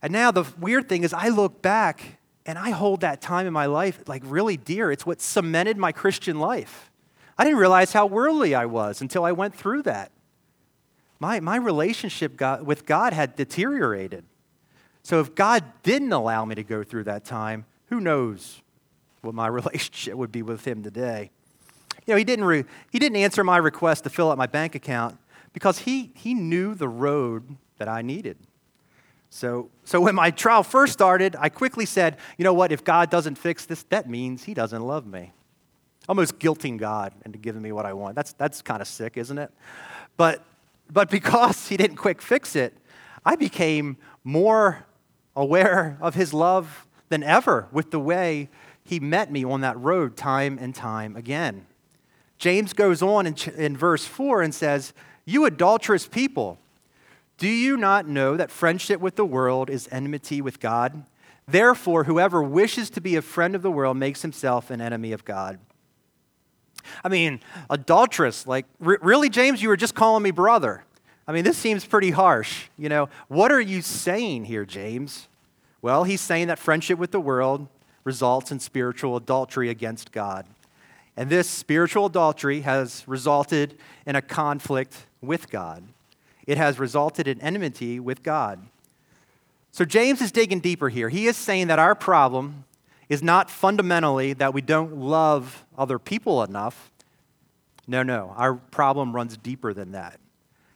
And 0.00 0.12
now 0.12 0.30
the 0.30 0.44
weird 0.58 0.88
thing 0.88 1.04
is, 1.04 1.12
I 1.12 1.28
look 1.28 1.62
back 1.62 2.18
and 2.44 2.58
I 2.58 2.70
hold 2.70 3.00
that 3.02 3.20
time 3.20 3.46
in 3.46 3.52
my 3.52 3.66
life 3.66 4.08
like 4.08 4.22
really 4.26 4.56
dear. 4.56 4.90
It's 4.90 5.06
what 5.06 5.20
cemented 5.20 5.76
my 5.76 5.92
Christian 5.92 6.38
life. 6.38 6.90
I 7.38 7.44
didn't 7.44 7.58
realize 7.58 7.92
how 7.92 8.06
worldly 8.06 8.54
I 8.54 8.66
was 8.66 9.00
until 9.00 9.24
I 9.24 9.32
went 9.32 9.54
through 9.54 9.82
that. 9.82 10.10
My, 11.18 11.40
my 11.40 11.56
relationship 11.56 12.36
got, 12.36 12.66
with 12.66 12.84
God 12.84 13.12
had 13.12 13.36
deteriorated. 13.36 14.24
So 15.02 15.20
if 15.20 15.34
God 15.34 15.64
didn't 15.82 16.12
allow 16.12 16.44
me 16.44 16.54
to 16.56 16.64
go 16.64 16.82
through 16.82 17.04
that 17.04 17.24
time, 17.24 17.64
who 17.86 18.00
knows 18.00 18.60
what 19.20 19.34
my 19.34 19.46
relationship 19.48 20.14
would 20.14 20.32
be 20.32 20.42
with 20.42 20.64
Him 20.66 20.82
today? 20.82 21.30
You 22.06 22.14
know, 22.14 22.18
he 22.18 22.24
didn't, 22.24 22.44
re- 22.44 22.64
he 22.90 22.98
didn't 22.98 23.16
answer 23.16 23.44
my 23.44 23.56
request 23.56 24.04
to 24.04 24.10
fill 24.10 24.32
out 24.32 24.38
my 24.38 24.46
bank 24.46 24.74
account 24.74 25.16
because 25.52 25.80
he, 25.80 26.10
he 26.16 26.34
knew 26.34 26.74
the 26.74 26.88
road 26.88 27.56
that 27.78 27.88
I 27.88 28.02
needed. 28.02 28.36
So, 29.34 29.70
so 29.84 29.98
when 29.98 30.14
my 30.14 30.30
trial 30.30 30.62
first 30.62 30.92
started, 30.92 31.36
I 31.38 31.48
quickly 31.48 31.86
said, 31.86 32.18
you 32.36 32.44
know 32.44 32.52
what, 32.52 32.70
if 32.70 32.84
God 32.84 33.08
doesn't 33.08 33.36
fix 33.36 33.64
this, 33.64 33.82
that 33.84 34.06
means 34.06 34.44
he 34.44 34.52
doesn't 34.52 34.82
love 34.82 35.06
me. 35.06 35.32
Almost 36.06 36.38
guilting 36.38 36.76
God 36.76 37.14
into 37.24 37.38
giving 37.38 37.62
me 37.62 37.72
what 37.72 37.86
I 37.86 37.94
want. 37.94 38.14
That's, 38.14 38.34
that's 38.34 38.60
kind 38.60 38.82
of 38.82 38.88
sick, 38.88 39.16
isn't 39.16 39.38
it? 39.38 39.50
But, 40.18 40.44
but 40.92 41.08
because 41.08 41.68
he 41.68 41.78
didn't 41.78 41.96
quick 41.96 42.20
fix 42.20 42.54
it, 42.54 42.76
I 43.24 43.36
became 43.36 43.96
more 44.22 44.84
aware 45.34 45.96
of 46.02 46.14
his 46.14 46.34
love 46.34 46.86
than 47.08 47.22
ever 47.22 47.68
with 47.72 47.90
the 47.90 48.00
way 48.00 48.50
he 48.84 49.00
met 49.00 49.32
me 49.32 49.44
on 49.44 49.62
that 49.62 49.80
road 49.80 50.14
time 50.14 50.58
and 50.60 50.74
time 50.74 51.16
again. 51.16 51.66
James 52.36 52.74
goes 52.74 53.00
on 53.00 53.26
in, 53.26 53.34
in 53.56 53.78
verse 53.78 54.04
4 54.04 54.42
and 54.42 54.54
says, 54.54 54.92
You 55.24 55.46
adulterous 55.46 56.06
people, 56.06 56.58
do 57.42 57.48
you 57.48 57.76
not 57.76 58.06
know 58.06 58.36
that 58.36 58.52
friendship 58.52 59.00
with 59.00 59.16
the 59.16 59.24
world 59.24 59.68
is 59.68 59.88
enmity 59.90 60.40
with 60.40 60.60
God? 60.60 61.04
Therefore, 61.48 62.04
whoever 62.04 62.40
wishes 62.40 62.88
to 62.90 63.00
be 63.00 63.16
a 63.16 63.20
friend 63.20 63.56
of 63.56 63.62
the 63.62 63.70
world 63.70 63.96
makes 63.96 64.22
himself 64.22 64.70
an 64.70 64.80
enemy 64.80 65.10
of 65.10 65.24
God. 65.24 65.58
I 67.02 67.08
mean, 67.08 67.40
adulterous, 67.68 68.46
like, 68.46 68.66
re- 68.78 68.98
really, 69.02 69.28
James, 69.28 69.60
you 69.60 69.70
were 69.70 69.76
just 69.76 69.96
calling 69.96 70.22
me 70.22 70.30
brother. 70.30 70.84
I 71.26 71.32
mean, 71.32 71.42
this 71.42 71.58
seems 71.58 71.84
pretty 71.84 72.12
harsh. 72.12 72.68
You 72.78 72.88
know, 72.88 73.08
what 73.26 73.50
are 73.50 73.60
you 73.60 73.82
saying 73.82 74.44
here, 74.44 74.64
James? 74.64 75.26
Well, 75.80 76.04
he's 76.04 76.20
saying 76.20 76.46
that 76.46 76.60
friendship 76.60 76.96
with 76.96 77.10
the 77.10 77.18
world 77.18 77.66
results 78.04 78.52
in 78.52 78.60
spiritual 78.60 79.16
adultery 79.16 79.68
against 79.68 80.12
God. 80.12 80.46
And 81.16 81.28
this 81.28 81.50
spiritual 81.50 82.06
adultery 82.06 82.60
has 82.60 83.02
resulted 83.08 83.76
in 84.06 84.14
a 84.14 84.22
conflict 84.22 85.06
with 85.20 85.50
God. 85.50 85.82
It 86.46 86.58
has 86.58 86.78
resulted 86.78 87.28
in 87.28 87.40
enmity 87.40 88.00
with 88.00 88.22
God. 88.22 88.60
So 89.70 89.84
James 89.84 90.20
is 90.20 90.32
digging 90.32 90.60
deeper 90.60 90.88
here. 90.88 91.08
He 91.08 91.26
is 91.26 91.36
saying 91.36 91.68
that 91.68 91.78
our 91.78 91.94
problem 91.94 92.64
is 93.08 93.22
not 93.22 93.50
fundamentally 93.50 94.32
that 94.34 94.54
we 94.54 94.60
don't 94.60 94.96
love 94.96 95.64
other 95.76 95.98
people 95.98 96.42
enough. 96.42 96.90
No, 97.86 98.02
no. 98.02 98.34
Our 98.36 98.54
problem 98.54 99.14
runs 99.14 99.36
deeper 99.36 99.72
than 99.72 99.92
that. 99.92 100.18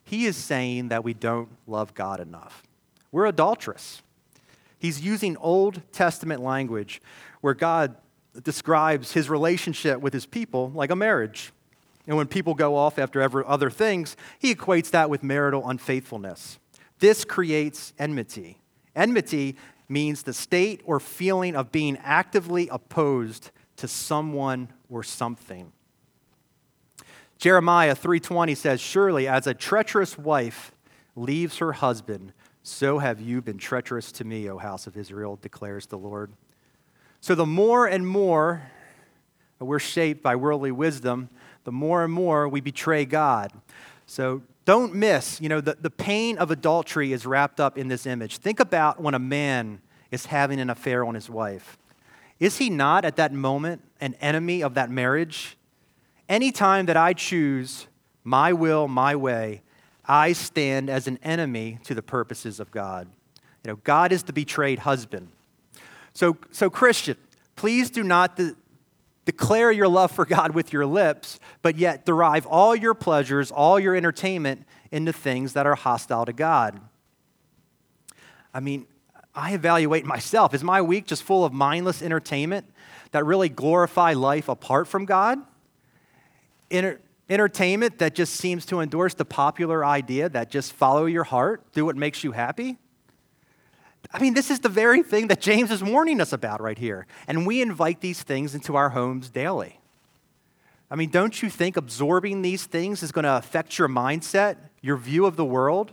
He 0.04 0.26
is 0.26 0.36
saying 0.36 0.88
that 0.88 1.04
we 1.04 1.14
don't 1.14 1.48
love 1.66 1.94
God 1.94 2.20
enough. 2.20 2.62
We're 3.10 3.26
adulterous. 3.26 4.02
He's 4.78 5.00
using 5.00 5.36
Old 5.38 5.80
Testament 5.92 6.42
language 6.42 7.02
where 7.40 7.54
God 7.54 7.96
describes 8.42 9.12
his 9.12 9.28
relationship 9.30 10.00
with 10.00 10.12
his 10.12 10.26
people 10.26 10.70
like 10.74 10.90
a 10.90 10.96
marriage. 10.96 11.52
And 12.06 12.16
when 12.16 12.28
people 12.28 12.54
go 12.54 12.76
off 12.76 12.98
after 12.98 13.22
other 13.46 13.70
things, 13.70 14.16
he 14.38 14.54
equates 14.54 14.90
that 14.90 15.10
with 15.10 15.22
marital 15.22 15.68
unfaithfulness. 15.68 16.58
This 16.98 17.24
creates 17.24 17.92
enmity. 17.98 18.60
Enmity 18.94 19.56
means 19.88 20.22
the 20.22 20.32
state 20.32 20.82
or 20.84 21.00
feeling 21.00 21.54
of 21.56 21.72
being 21.72 21.96
actively 21.98 22.68
opposed 22.68 23.50
to 23.76 23.88
someone 23.88 24.68
or 24.88 25.02
something. 25.02 25.72
Jeremiah 27.38 27.94
3:20 27.94 28.54
says, 28.54 28.80
"Surely 28.80 29.28
as 29.28 29.46
a 29.46 29.52
treacherous 29.52 30.16
wife 30.16 30.72
leaves 31.14 31.58
her 31.58 31.72
husband, 31.72 32.32
so 32.62 32.98
have 32.98 33.20
you 33.20 33.42
been 33.42 33.58
treacherous 33.58 34.10
to 34.12 34.24
me, 34.24 34.48
O 34.48 34.58
house 34.58 34.86
of 34.86 34.96
Israel," 34.96 35.38
declares 35.42 35.86
the 35.86 35.98
Lord. 35.98 36.32
So 37.20 37.34
the 37.34 37.46
more 37.46 37.86
and 37.86 38.08
more 38.08 38.70
we're 39.58 39.78
shaped 39.78 40.22
by 40.22 40.36
worldly 40.36 40.72
wisdom, 40.72 41.28
the 41.66 41.72
more 41.72 42.04
and 42.04 42.12
more 42.12 42.48
we 42.48 42.60
betray 42.60 43.04
God. 43.04 43.52
So 44.06 44.42
don't 44.64 44.94
miss, 44.94 45.40
you 45.40 45.48
know, 45.48 45.60
the, 45.60 45.76
the 45.78 45.90
pain 45.90 46.38
of 46.38 46.52
adultery 46.52 47.12
is 47.12 47.26
wrapped 47.26 47.58
up 47.58 47.76
in 47.76 47.88
this 47.88 48.06
image. 48.06 48.38
Think 48.38 48.60
about 48.60 49.02
when 49.02 49.14
a 49.14 49.18
man 49.18 49.80
is 50.12 50.26
having 50.26 50.60
an 50.60 50.70
affair 50.70 51.04
on 51.04 51.16
his 51.16 51.28
wife. 51.28 51.76
Is 52.38 52.58
he 52.58 52.70
not 52.70 53.04
at 53.04 53.16
that 53.16 53.32
moment 53.32 53.82
an 54.00 54.14
enemy 54.20 54.62
of 54.62 54.74
that 54.74 54.90
marriage? 54.90 55.58
Anytime 56.28 56.86
that 56.86 56.96
I 56.96 57.12
choose 57.12 57.88
my 58.22 58.52
will, 58.52 58.86
my 58.86 59.16
way, 59.16 59.62
I 60.04 60.34
stand 60.34 60.88
as 60.88 61.08
an 61.08 61.18
enemy 61.24 61.80
to 61.82 61.94
the 61.94 62.02
purposes 62.02 62.60
of 62.60 62.70
God. 62.70 63.08
You 63.64 63.72
know, 63.72 63.76
God 63.82 64.12
is 64.12 64.22
the 64.22 64.32
betrayed 64.32 64.80
husband. 64.80 65.28
So, 66.12 66.36
so 66.52 66.70
Christian, 66.70 67.16
please 67.56 67.90
do 67.90 68.04
not 68.04 68.40
declare 69.26 69.70
your 69.70 69.88
love 69.88 70.10
for 70.10 70.24
God 70.24 70.54
with 70.54 70.72
your 70.72 70.86
lips, 70.86 71.38
but 71.60 71.76
yet 71.76 72.06
derive 72.06 72.46
all 72.46 72.74
your 72.74 72.94
pleasures, 72.94 73.50
all 73.50 73.78
your 73.78 73.94
entertainment 73.94 74.64
into 74.90 75.12
things 75.12 75.52
that 75.52 75.66
are 75.66 75.74
hostile 75.74 76.24
to 76.24 76.32
God. 76.32 76.80
I 78.54 78.60
mean, 78.60 78.86
I 79.34 79.52
evaluate 79.52 80.06
myself. 80.06 80.54
Is 80.54 80.64
my 80.64 80.80
week 80.80 81.06
just 81.06 81.22
full 81.22 81.44
of 81.44 81.52
mindless 81.52 82.00
entertainment 82.00 82.72
that 83.10 83.26
really 83.26 83.50
glorify 83.50 84.14
life 84.14 84.48
apart 84.48 84.88
from 84.88 85.04
God? 85.04 85.38
Entertainment 87.28 87.98
that 87.98 88.14
just 88.14 88.34
seems 88.34 88.64
to 88.66 88.80
endorse 88.80 89.12
the 89.14 89.24
popular 89.24 89.84
idea 89.84 90.28
that 90.28 90.50
just 90.50 90.72
follow 90.72 91.04
your 91.04 91.24
heart, 91.24 91.70
do 91.72 91.84
what 91.84 91.96
makes 91.96 92.24
you 92.24 92.32
happy? 92.32 92.78
I 94.12 94.20
mean, 94.20 94.34
this 94.34 94.50
is 94.50 94.60
the 94.60 94.68
very 94.68 95.02
thing 95.02 95.28
that 95.28 95.40
James 95.40 95.70
is 95.70 95.82
warning 95.82 96.20
us 96.20 96.32
about 96.32 96.60
right 96.60 96.78
here. 96.78 97.06
And 97.26 97.46
we 97.46 97.60
invite 97.60 98.00
these 98.00 98.22
things 98.22 98.54
into 98.54 98.76
our 98.76 98.90
homes 98.90 99.30
daily. 99.30 99.80
I 100.90 100.94
mean, 100.94 101.10
don't 101.10 101.42
you 101.42 101.50
think 101.50 101.76
absorbing 101.76 102.42
these 102.42 102.64
things 102.64 103.02
is 103.02 103.12
going 103.12 103.24
to 103.24 103.36
affect 103.36 103.78
your 103.78 103.88
mindset, 103.88 104.56
your 104.80 104.96
view 104.96 105.26
of 105.26 105.36
the 105.36 105.44
world, 105.44 105.90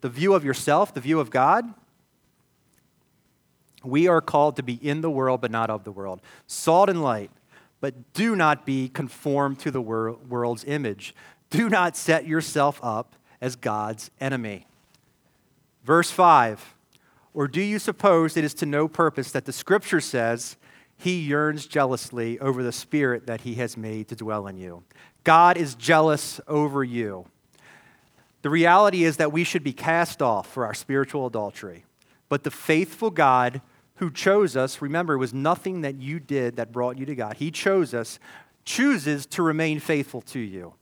the 0.00 0.08
view 0.08 0.34
of 0.34 0.44
yourself, 0.44 0.94
the 0.94 1.00
view 1.00 1.18
of 1.18 1.30
God? 1.30 1.64
We 3.82 4.06
are 4.06 4.20
called 4.20 4.56
to 4.56 4.62
be 4.62 4.74
in 4.74 5.00
the 5.00 5.10
world, 5.10 5.40
but 5.40 5.50
not 5.50 5.70
of 5.70 5.84
the 5.84 5.90
world. 5.90 6.20
Salt 6.46 6.88
and 6.88 7.02
light, 7.02 7.30
but 7.80 8.12
do 8.12 8.36
not 8.36 8.66
be 8.66 8.88
conformed 8.88 9.58
to 9.60 9.70
the 9.70 9.80
wor- 9.80 10.12
world's 10.28 10.64
image. 10.64 11.14
Do 11.48 11.68
not 11.68 11.96
set 11.96 12.26
yourself 12.26 12.78
up 12.82 13.16
as 13.40 13.56
God's 13.56 14.10
enemy. 14.20 14.66
Verse 15.84 16.10
5 16.10 16.74
Or 17.32 17.46
do 17.46 17.60
you 17.60 17.78
suppose 17.78 18.36
it 18.36 18.44
is 18.44 18.54
to 18.54 18.66
no 18.66 18.88
purpose 18.88 19.30
that 19.32 19.44
the 19.44 19.52
scripture 19.52 20.00
says, 20.00 20.56
He 20.96 21.20
yearns 21.20 21.66
jealously 21.66 22.38
over 22.40 22.62
the 22.62 22.72
spirit 22.72 23.26
that 23.26 23.42
He 23.42 23.54
has 23.56 23.76
made 23.76 24.08
to 24.08 24.16
dwell 24.16 24.46
in 24.46 24.56
you? 24.56 24.82
God 25.22 25.56
is 25.56 25.74
jealous 25.74 26.40
over 26.48 26.82
you. 26.82 27.26
The 28.42 28.50
reality 28.50 29.04
is 29.04 29.18
that 29.18 29.32
we 29.32 29.44
should 29.44 29.62
be 29.62 29.72
cast 29.72 30.22
off 30.22 30.50
for 30.50 30.64
our 30.64 30.74
spiritual 30.74 31.26
adultery. 31.26 31.84
But 32.28 32.42
the 32.42 32.50
faithful 32.50 33.10
God 33.10 33.60
who 33.96 34.10
chose 34.10 34.56
us, 34.56 34.80
remember, 34.80 35.14
it 35.14 35.18
was 35.18 35.34
nothing 35.34 35.82
that 35.82 35.96
you 35.96 36.20
did 36.20 36.56
that 36.56 36.72
brought 36.72 36.96
you 36.96 37.04
to 37.04 37.14
God. 37.14 37.36
He 37.36 37.50
chose 37.50 37.92
us, 37.92 38.18
chooses 38.64 39.26
to 39.26 39.42
remain 39.42 39.78
faithful 39.78 40.22
to 40.22 40.38
you. 40.38 40.72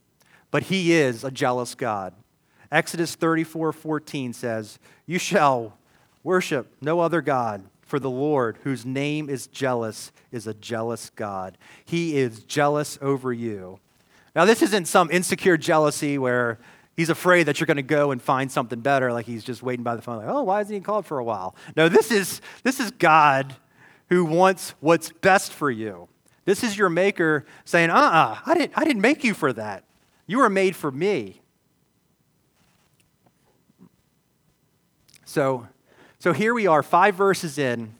But 0.51 0.63
He 0.63 0.93
is 0.93 1.23
a 1.23 1.31
jealous 1.31 1.75
God. 1.75 2.13
Exodus 2.71 3.15
34 3.15 3.73
14 3.73 4.33
says, 4.33 4.79
You 5.05 5.19
shall 5.19 5.78
worship 6.23 6.75
no 6.81 6.99
other 6.99 7.21
God, 7.21 7.63
for 7.81 7.99
the 7.99 8.09
Lord, 8.09 8.57
whose 8.63 8.85
name 8.85 9.29
is 9.29 9.47
jealous, 9.47 10.11
is 10.31 10.45
a 10.45 10.53
jealous 10.53 11.09
God. 11.11 11.57
He 11.85 12.17
is 12.17 12.43
jealous 12.43 12.99
over 13.01 13.33
you. 13.33 13.79
Now, 14.35 14.45
this 14.45 14.61
isn't 14.61 14.87
some 14.87 15.09
insecure 15.11 15.57
jealousy 15.57 16.17
where 16.17 16.59
he's 16.95 17.09
afraid 17.09 17.43
that 17.43 17.59
you're 17.59 17.65
going 17.65 17.77
to 17.77 17.83
go 17.83 18.11
and 18.11 18.21
find 18.21 18.51
something 18.51 18.79
better, 18.81 19.11
like 19.11 19.25
he's 19.25 19.43
just 19.43 19.63
waiting 19.63 19.83
by 19.83 19.95
the 19.95 20.01
phone, 20.01 20.17
like, 20.17 20.27
oh, 20.27 20.43
why 20.43 20.59
hasn't 20.59 20.75
he 20.75 20.81
called 20.81 21.05
for 21.05 21.17
a 21.17 21.23
while? 21.23 21.55
No, 21.75 21.89
this 21.89 22.11
is, 22.11 22.41
this 22.63 22.79
is 22.79 22.91
God 22.91 23.55
who 24.09 24.25
wants 24.25 24.75
what's 24.81 25.11
best 25.11 25.51
for 25.53 25.71
you. 25.71 26.07
This 26.45 26.63
is 26.63 26.77
your 26.77 26.89
maker 26.89 27.45
saying, 27.65 27.89
uh 27.89 27.95
uh-uh, 27.95 28.33
uh 28.33 28.37
I 28.45 28.53
didn't, 28.53 28.73
I 28.75 28.83
didn't 28.83 29.01
make 29.01 29.23
you 29.23 29.33
for 29.33 29.53
that. 29.53 29.83
You 30.27 30.39
were 30.39 30.49
made 30.49 30.75
for 30.75 30.91
me. 30.91 31.41
So, 35.25 35.67
so 36.19 36.33
here 36.33 36.53
we 36.53 36.67
are, 36.67 36.83
five 36.83 37.15
verses 37.15 37.57
in, 37.57 37.95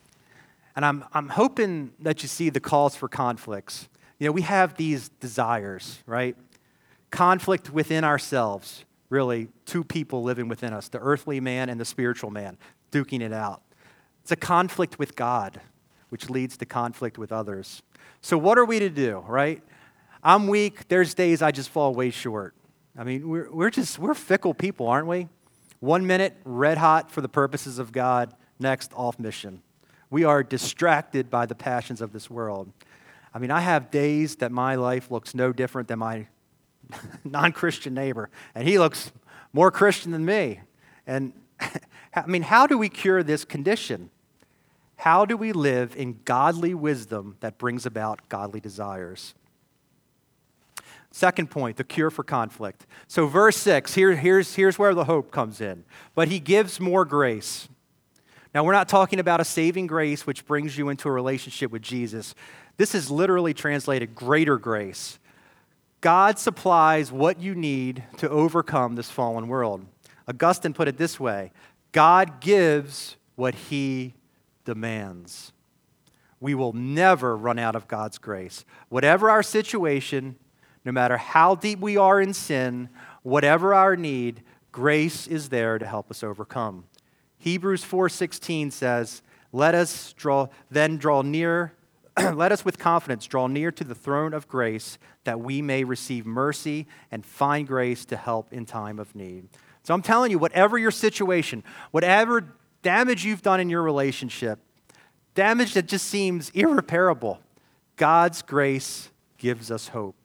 and 0.75 0.86
I'm, 0.86 1.05
I'm 1.13 1.29
hoping 1.29 1.93
that 1.99 2.21
you 2.21 2.27
see 2.27 2.49
the 2.49 2.60
calls 2.60 2.95
for 2.95 3.08
conflicts. 3.08 3.88
You 4.17 4.27
know, 4.27 4.32
we 4.34 4.41
have 4.41 4.75
these 4.75 5.10
desires, 5.21 5.99
right? 6.05 6.36
Conflict 7.12 7.71
within 7.71 8.03
ourselves 8.03 8.84
really 9.10 9.47
two 9.65 9.84
people 9.84 10.21
living 10.21 10.47
within 10.47 10.73
us 10.73 10.89
the 10.89 10.99
earthly 10.99 11.39
man 11.39 11.69
and 11.69 11.79
the 11.79 11.86
spiritual 11.86 12.29
man, 12.29 12.58
duking 12.91 13.21
it 13.21 13.34
out. 13.34 13.62
It's 14.21 14.32
a 14.32 14.36
conflict 14.36 14.99
with 14.99 15.15
God, 15.15 15.62
which 16.10 16.29
leads 16.29 16.58
to 16.58 16.65
conflict 16.65 17.17
with 17.17 17.32
others. 17.32 17.82
So, 18.21 18.38
what 18.38 18.58
are 18.58 18.65
we 18.65 18.79
to 18.79 18.89
do, 18.89 19.23
right? 19.27 19.63
I'm 20.21 20.47
weak. 20.47 20.88
There's 20.89 21.13
days 21.13 21.41
I 21.41 21.51
just 21.51 21.69
fall 21.69 21.93
way 21.93 22.10
short. 22.10 22.53
I 22.97 23.05
mean, 23.05 23.29
we're, 23.29 23.49
we're 23.49 23.69
just, 23.69 23.97
we're 23.97 24.13
fickle 24.13 24.53
people, 24.53 24.88
aren't 24.88 25.08
we? 25.08 25.29
One 25.80 26.06
minute, 26.06 26.36
red 26.44 26.78
hot 26.78 27.10
for 27.10 27.22
the 27.22 27.30
purposes 27.30 27.80
of 27.80 27.92
God, 27.92 28.34
next, 28.60 28.92
off 28.96 29.18
mission. 29.18 29.62
We 30.10 30.24
are 30.24 30.44
distracted 30.44 31.30
by 31.30 31.46
the 31.46 31.56
passions 31.56 32.02
of 32.02 32.12
this 32.12 32.30
world. 32.30 32.72
I 33.34 33.39
mean, 33.39 33.52
I 33.52 33.62
have 33.62 33.92
days 33.92 34.38
that 34.38 34.52
my 34.52 34.76
life 34.76 35.12
looks 35.12 35.34
no 35.34 35.54
different 35.54 35.88
than 35.88 36.00
my 36.00 36.28
non 37.24 37.52
Christian 37.52 37.94
neighbor, 37.94 38.30
and 38.56 38.68
he 38.68 38.80
looks 38.80 39.12
more 39.54 39.72
Christian 39.72 40.12
than 40.12 40.26
me. 40.26 40.62
And 41.08 41.34
I 42.13 42.26
mean, 42.26 42.42
how 42.42 42.68
do 42.68 42.78
we 42.78 42.89
cure 42.89 43.24
this 43.24 43.46
condition? 43.46 44.10
How 44.98 45.24
do 45.24 45.38
we 45.38 45.54
live 45.54 45.96
in 45.96 46.20
godly 46.26 46.74
wisdom 46.74 47.38
that 47.39 47.58
brings 47.58 47.86
about 47.86 48.28
godly 48.28 48.60
desires? 48.60 49.34
Second 51.12 51.50
point, 51.50 51.78
the 51.78 51.84
cure 51.84 52.12
for 52.12 52.24
conflict. 52.24 52.86
So, 53.08 53.26
verse 53.26 53.58
6, 53.58 53.95
here, 53.95 54.15
here's, 54.15 54.56
here's 54.56 54.78
where 54.78 54.93
the 54.93 55.06
hope 55.06 55.32
comes 55.32 55.60
in. 55.60 55.84
But 56.13 56.28
he 56.28 56.39
gives 56.39 56.80
more 56.80 57.04
grace. 57.04 57.67
Now, 58.54 58.63
we're 58.63 58.74
not 58.74 58.89
talking 58.89 59.19
about 59.19 59.39
a 59.39 59.45
saving 59.45 59.88
grace 59.88 60.28
which 60.28 60.45
brings 60.45 60.78
you 60.78 60.89
into 60.89 61.08
a 61.08 61.12
relationship 61.12 61.72
with 61.72 61.82
Jesus. 61.82 62.36
This 62.78 62.93
is 62.93 63.10
literally 63.10 63.54
translated 63.54 64.15
greater 64.15 64.58
grace. 64.58 65.19
God 66.02 66.39
supplies 66.39 67.12
what 67.12 67.41
you 67.41 67.56
need 67.56 68.04
to 68.17 68.30
overcome 68.30 68.95
this 68.95 69.10
fallen 69.10 69.48
world. 69.48 69.86
Augustine 70.28 70.74
put 70.74 70.88
it 70.88 70.98
this 70.98 71.19
way 71.19 71.52
God 71.91 72.39
gives 72.39 73.17
what 73.36 73.56
he 73.56 74.13
demands. 74.63 75.52
We 76.39 76.56
will 76.56 76.74
never 76.74 77.36
run 77.36 77.60
out 77.60 77.76
of 77.76 77.88
God's 77.88 78.17
grace. 78.17 78.63
Whatever 78.88 79.30
our 79.30 79.43
situation, 79.43 80.38
no 80.86 80.92
matter 80.92 81.18
how 81.18 81.56
deep 81.56 81.80
we 81.80 81.98
are 81.98 82.22
in 82.22 82.34
sin, 82.34 82.89
whatever 83.24 83.74
our 83.74 83.96
need, 83.96 84.44
grace 84.72 85.28
is 85.28 85.50
there 85.50 85.78
to 85.78 85.86
help 85.86 86.10
us 86.10 86.24
overcome. 86.24 86.86
Hebrews 87.38 87.84
4:16 87.84 88.72
says, 88.72 89.22
"Let 89.52 89.76
us 89.76 90.13
draw 90.13 90.48
then 90.70 90.98
draw 90.98 91.22
near 91.22 91.74
let 92.34 92.52
us 92.52 92.65
with 92.65 92.78
confidence 92.78 93.26
draw 93.26 93.48
near 93.48 93.72
to 93.72 93.84
the 93.84 93.96
throne 93.96 94.34
of 94.34 94.48
grace 94.48 94.98
that 95.24 95.39
we 95.39 95.62
may 95.62 95.84
receive 95.84 96.26
mercy 96.26 96.88
and 97.12 97.26
find 97.26 97.68
grace 97.68 98.06
to 98.06 98.18
help 98.18 98.52
in 98.52 98.65
time 98.65 99.00
of 99.00 99.15
need. 99.15 99.48
So 99.84 99.94
I'm 99.94 100.02
telling 100.02 100.32
you, 100.32 100.39
whatever 100.39 100.78
your 100.78 100.92
situation, 100.92 101.63
whatever 101.92 102.56
damage 102.82 103.26
you've 103.26 103.42
done 103.42 103.60
in 103.60 103.70
your 103.70 103.82
relationship, 103.82 104.60
damage 105.36 105.74
that 105.74 105.86
just 105.86 106.08
seems 106.08 106.50
irreparable, 106.52 107.39
God's 107.96 108.42
grace 108.42 109.10
gives 109.38 109.72
us 109.72 109.89
hope. 109.89 110.15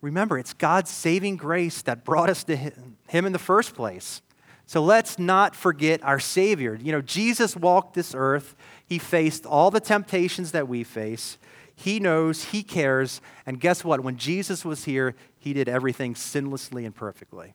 Remember, 0.00 0.38
it's 0.38 0.54
God's 0.54 0.90
saving 0.90 1.36
grace 1.36 1.82
that 1.82 2.04
brought 2.04 2.30
us 2.30 2.44
to 2.44 2.56
Him 2.56 3.26
in 3.26 3.32
the 3.32 3.38
first 3.38 3.74
place. 3.74 4.22
So 4.66 4.82
let's 4.82 5.18
not 5.18 5.56
forget 5.56 6.02
our 6.04 6.20
Savior. 6.20 6.78
You 6.80 6.92
know, 6.92 7.02
Jesus 7.02 7.56
walked 7.56 7.94
this 7.94 8.14
earth, 8.16 8.54
He 8.86 8.98
faced 8.98 9.44
all 9.44 9.70
the 9.70 9.80
temptations 9.80 10.52
that 10.52 10.68
we 10.68 10.84
face. 10.84 11.38
He 11.74 11.98
knows, 11.98 12.44
He 12.44 12.62
cares, 12.62 13.20
and 13.44 13.60
guess 13.60 13.84
what? 13.84 14.00
When 14.00 14.16
Jesus 14.16 14.64
was 14.64 14.84
here, 14.84 15.14
He 15.38 15.52
did 15.52 15.68
everything 15.68 16.14
sinlessly 16.14 16.84
and 16.84 16.94
perfectly. 16.94 17.54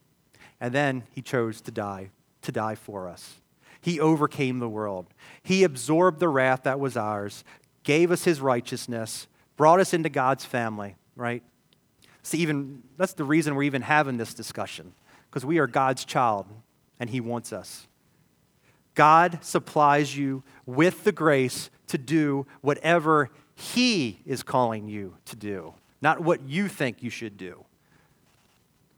And 0.60 0.74
then 0.74 1.04
He 1.12 1.22
chose 1.22 1.62
to 1.62 1.72
die, 1.72 2.10
to 2.42 2.52
die 2.52 2.76
for 2.76 3.08
us. 3.08 3.36
He 3.82 4.00
overcame 4.00 4.60
the 4.60 4.70
world. 4.70 5.08
He 5.42 5.64
absorbed 5.64 6.20
the 6.20 6.28
wrath 6.28 6.64
that 6.64 6.80
was 6.80 6.98
ours, 6.98 7.44
gave 7.84 8.12
us 8.12 8.24
His 8.24 8.42
righteousness, 8.42 9.28
brought 9.58 9.80
us 9.80 9.94
into 9.94 10.10
God's 10.10 10.44
family, 10.44 10.96
right? 11.16 11.44
See, 12.26 12.40
even 12.40 12.82
that's 12.98 13.14
the 13.14 13.24
reason 13.24 13.54
we're 13.54 13.64
even 13.64 13.84
having 13.84 14.18
this 14.18 14.34
discussion, 14.34 14.94
because 15.30 15.46
we 15.46 15.60
are 15.60 15.68
God's 15.68 16.04
child 16.04 16.48
and 17.00 17.08
He 17.08 17.22
wants 17.22 17.54
us. 17.54 17.86
God 18.96 19.38
supplies 19.44 20.18
you 20.18 20.42
with 20.66 21.04
the 21.04 21.12
grace 21.12 21.70
to 21.86 22.00
do 22.00 22.48
whatever 22.62 23.30
He 23.54 24.22
is 24.26 24.42
calling 24.42 24.88
you 24.88 25.18
to 25.26 25.36
do, 25.36 25.76
not 26.02 26.20
what 26.20 26.42
you 26.42 26.68
think 26.68 27.04
you 27.04 27.12
should 27.12 27.38
do. 27.38 27.64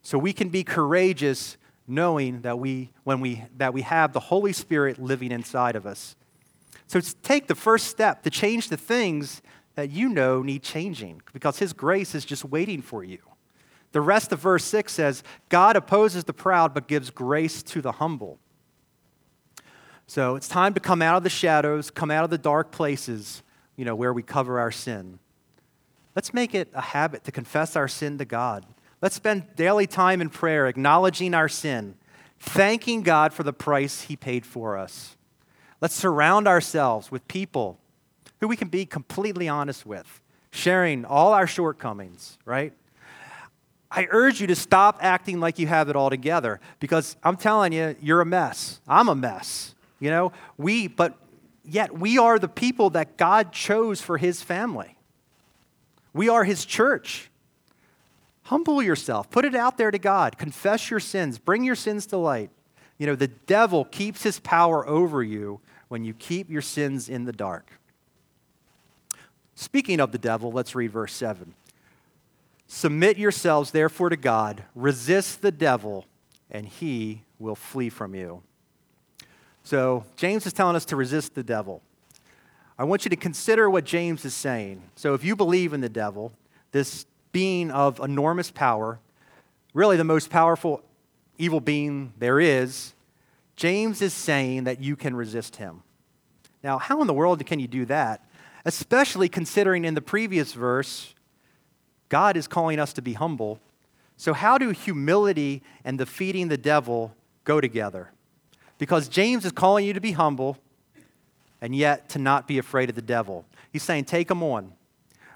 So 0.04 0.18
we 0.18 0.32
can 0.32 0.48
be 0.48 0.64
courageous 0.64 1.58
knowing 1.86 2.44
that 2.44 2.60
we, 2.60 2.92
when 3.04 3.20
we, 3.20 3.44
that 3.58 3.74
we 3.74 3.82
have 3.82 4.14
the 4.14 4.22
Holy 4.22 4.54
Spirit 4.54 5.00
living 5.00 5.34
inside 5.34 5.76
of 5.76 5.86
us. 5.86 6.16
So 6.88 7.02
take 7.24 7.48
the 7.48 7.56
first 7.56 7.88
step 7.88 8.24
to 8.24 8.30
change 8.30 8.70
the 8.70 8.78
things 8.78 9.42
that 9.78 9.92
you 9.92 10.10
know 10.10 10.42
need 10.42 10.64
changing 10.64 11.22
because 11.34 11.60
His 11.60 11.72
grace 11.72 12.16
is 12.16 12.26
just 12.26 12.44
waiting 12.44 12.82
for 12.82 13.04
you. 13.04 13.20
The 13.92 14.02
rest 14.02 14.32
of 14.32 14.40
verse 14.40 14.66
6 14.66 14.92
says, 14.92 15.22
God 15.50 15.76
opposes 15.76 16.24
the 16.24 16.34
proud 16.34 16.74
but 16.74 16.88
gives 16.88 17.12
grace 17.12 17.62
to 17.62 17.80
the 17.80 17.92
humble. 17.94 18.40
So 20.08 20.36
it's 20.36 20.48
time 20.48 20.74
to 20.74 20.80
come 20.80 21.04
out 21.04 21.18
of 21.18 21.24
the 21.24 21.30
shadows, 21.30 21.92
come 21.92 22.10
out 22.10 22.24
of 22.24 22.32
the 22.32 22.40
dark 22.40 22.72
places, 22.72 23.44
you 23.76 23.86
know, 23.86 23.94
where 23.94 24.12
we 24.12 24.24
cover 24.24 24.60
our 24.60 24.72
sin. 24.72 25.20
Let's 26.16 26.34
make 26.34 26.56
it 26.56 26.70
a 26.74 26.82
habit 26.82 27.24
to 27.26 27.32
confess 27.32 27.76
our 27.76 27.88
sin 27.88 28.18
to 28.18 28.26
God. 28.26 28.66
Let's 29.00 29.16
spend 29.16 29.56
daily 29.56 29.86
time 29.86 30.22
in 30.22 30.32
prayer, 30.32 30.66
acknowledging 30.66 31.36
our 31.36 31.48
sin, 31.48 31.98
thanking 32.40 33.04
God 33.04 33.32
for 33.32 33.44
the 33.44 33.54
price 33.54 34.02
He 34.02 34.16
paid 34.16 34.44
for 34.44 34.76
us. 34.76 35.16
Let's 35.82 35.94
surround 35.94 36.48
ourselves 36.48 37.12
with 37.12 37.28
people 37.28 37.80
who 38.40 38.48
we 38.48 38.56
can 38.56 38.68
be 38.68 38.86
completely 38.86 39.48
honest 39.48 39.86
with, 39.86 40.22
sharing 40.52 41.06
all 41.06 41.34
our 41.34 41.48
shortcomings, 41.48 42.38
right? 42.46 42.74
I 43.90 44.08
urge 44.10 44.42
you 44.42 44.48
to 44.48 44.56
stop 44.56 45.00
acting 45.02 45.40
like 45.40 45.60
you 45.60 45.68
have 45.68 45.90
it 45.90 45.96
all 45.96 46.10
together 46.10 46.60
because 46.80 47.16
I'm 47.24 47.38
telling 47.38 47.72
you, 47.74 47.96
you're 48.02 48.22
a 48.22 48.26
mess. 48.26 48.82
I'm 48.88 49.08
a 49.08 49.16
mess. 49.16 49.76
You 50.00 50.10
know, 50.10 50.32
we, 50.58 50.88
but 50.88 51.18
yet 51.64 51.98
we 51.98 52.18
are 52.18 52.38
the 52.38 52.48
people 52.48 52.92
that 52.92 53.18
God 53.18 53.52
chose 53.52 54.02
for 54.02 54.18
his 54.18 54.42
family. 54.42 54.98
We 56.14 56.30
are 56.30 56.44
his 56.44 56.66
church. 56.66 57.30
Humble 58.44 58.82
yourself, 58.82 59.30
put 59.30 59.44
it 59.44 59.56
out 59.56 59.78
there 59.78 59.92
to 59.92 60.00
God, 60.00 60.38
confess 60.38 60.90
your 60.90 61.02
sins, 61.02 61.38
bring 61.38 61.64
your 61.64 61.76
sins 61.76 62.06
to 62.08 62.18
light. 62.18 62.50
You 62.98 63.06
know, 63.06 63.16
the 63.16 63.28
devil 63.28 63.86
keeps 63.86 64.24
his 64.24 64.40
power 64.40 64.88
over 64.88 65.22
you 65.22 65.60
when 65.90 66.04
you 66.04 66.14
keep 66.14 66.50
your 66.50 66.62
sins 66.62 67.10
in 67.10 67.26
the 67.26 67.34
dark. 67.34 67.77
Speaking 69.60 70.00
of 70.00 70.12
the 70.12 70.20
devil, 70.20 70.52
let's 70.52 70.76
read 70.76 70.92
verse 70.92 71.12
7. 71.14 71.56
Submit 72.68 73.18
yourselves, 73.18 73.72
therefore, 73.72 74.10
to 74.10 74.16
God, 74.16 74.64
resist 74.76 75.42
the 75.42 75.52
devil, 75.52 76.06
and 76.52 76.68
he 76.68 77.24
will 77.40 77.56
flee 77.56 77.90
from 77.90 78.14
you. 78.14 78.44
So, 79.64 80.06
James 80.16 80.46
is 80.46 80.54
telling 80.54 80.76
us 80.76 80.86
to 80.86 80.96
resist 80.96 81.34
the 81.34 81.42
devil. 81.42 81.82
I 82.78 82.84
want 82.84 83.04
you 83.04 83.10
to 83.10 83.16
consider 83.16 83.68
what 83.68 83.84
James 83.84 84.26
is 84.26 84.36
saying. 84.36 84.84
So, 84.96 85.16
if 85.16 85.24
you 85.24 85.36
believe 85.36 85.74
in 85.74 85.82
the 85.82 85.90
devil, 85.90 86.34
this 86.72 87.08
being 87.32 87.72
of 87.72 88.00
enormous 88.00 88.52
power, 88.52 89.00
really 89.74 89.98
the 89.98 90.04
most 90.04 90.30
powerful 90.30 90.84
evil 91.40 91.62
being 91.62 92.14
there 92.20 92.40
is, 92.40 92.94
James 93.56 94.04
is 94.04 94.14
saying 94.14 94.66
that 94.66 94.84
you 94.84 94.96
can 94.96 95.16
resist 95.16 95.56
him. 95.56 95.82
Now, 96.64 96.78
how 96.78 97.02
in 97.02 97.08
the 97.08 97.14
world 97.14 97.44
can 97.48 97.60
you 97.60 97.68
do 97.68 97.86
that? 97.86 98.24
Especially 98.68 99.30
considering 99.30 99.86
in 99.86 99.94
the 99.94 100.02
previous 100.02 100.52
verse, 100.52 101.16
God 102.10 102.36
is 102.36 102.50
calling 102.50 102.80
us 102.80 102.92
to 102.92 103.02
be 103.02 103.14
humble. 103.14 103.62
So, 104.18 104.34
how 104.34 104.58
do 104.58 104.72
humility 104.72 105.64
and 105.86 105.98
defeating 105.98 106.50
the 106.50 106.58
devil 106.58 107.16
go 107.46 107.62
together? 107.62 108.12
Because 108.78 109.08
James 109.08 109.46
is 109.46 109.54
calling 109.54 109.86
you 109.86 109.94
to 109.94 110.02
be 110.02 110.12
humble 110.12 110.58
and 111.62 111.74
yet 111.74 112.10
to 112.10 112.20
not 112.20 112.46
be 112.46 112.58
afraid 112.58 112.90
of 112.90 112.96
the 112.96 113.02
devil. 113.02 113.46
He's 113.72 113.84
saying, 113.84 114.04
take 114.04 114.30
him 114.30 114.44
on. 114.44 114.74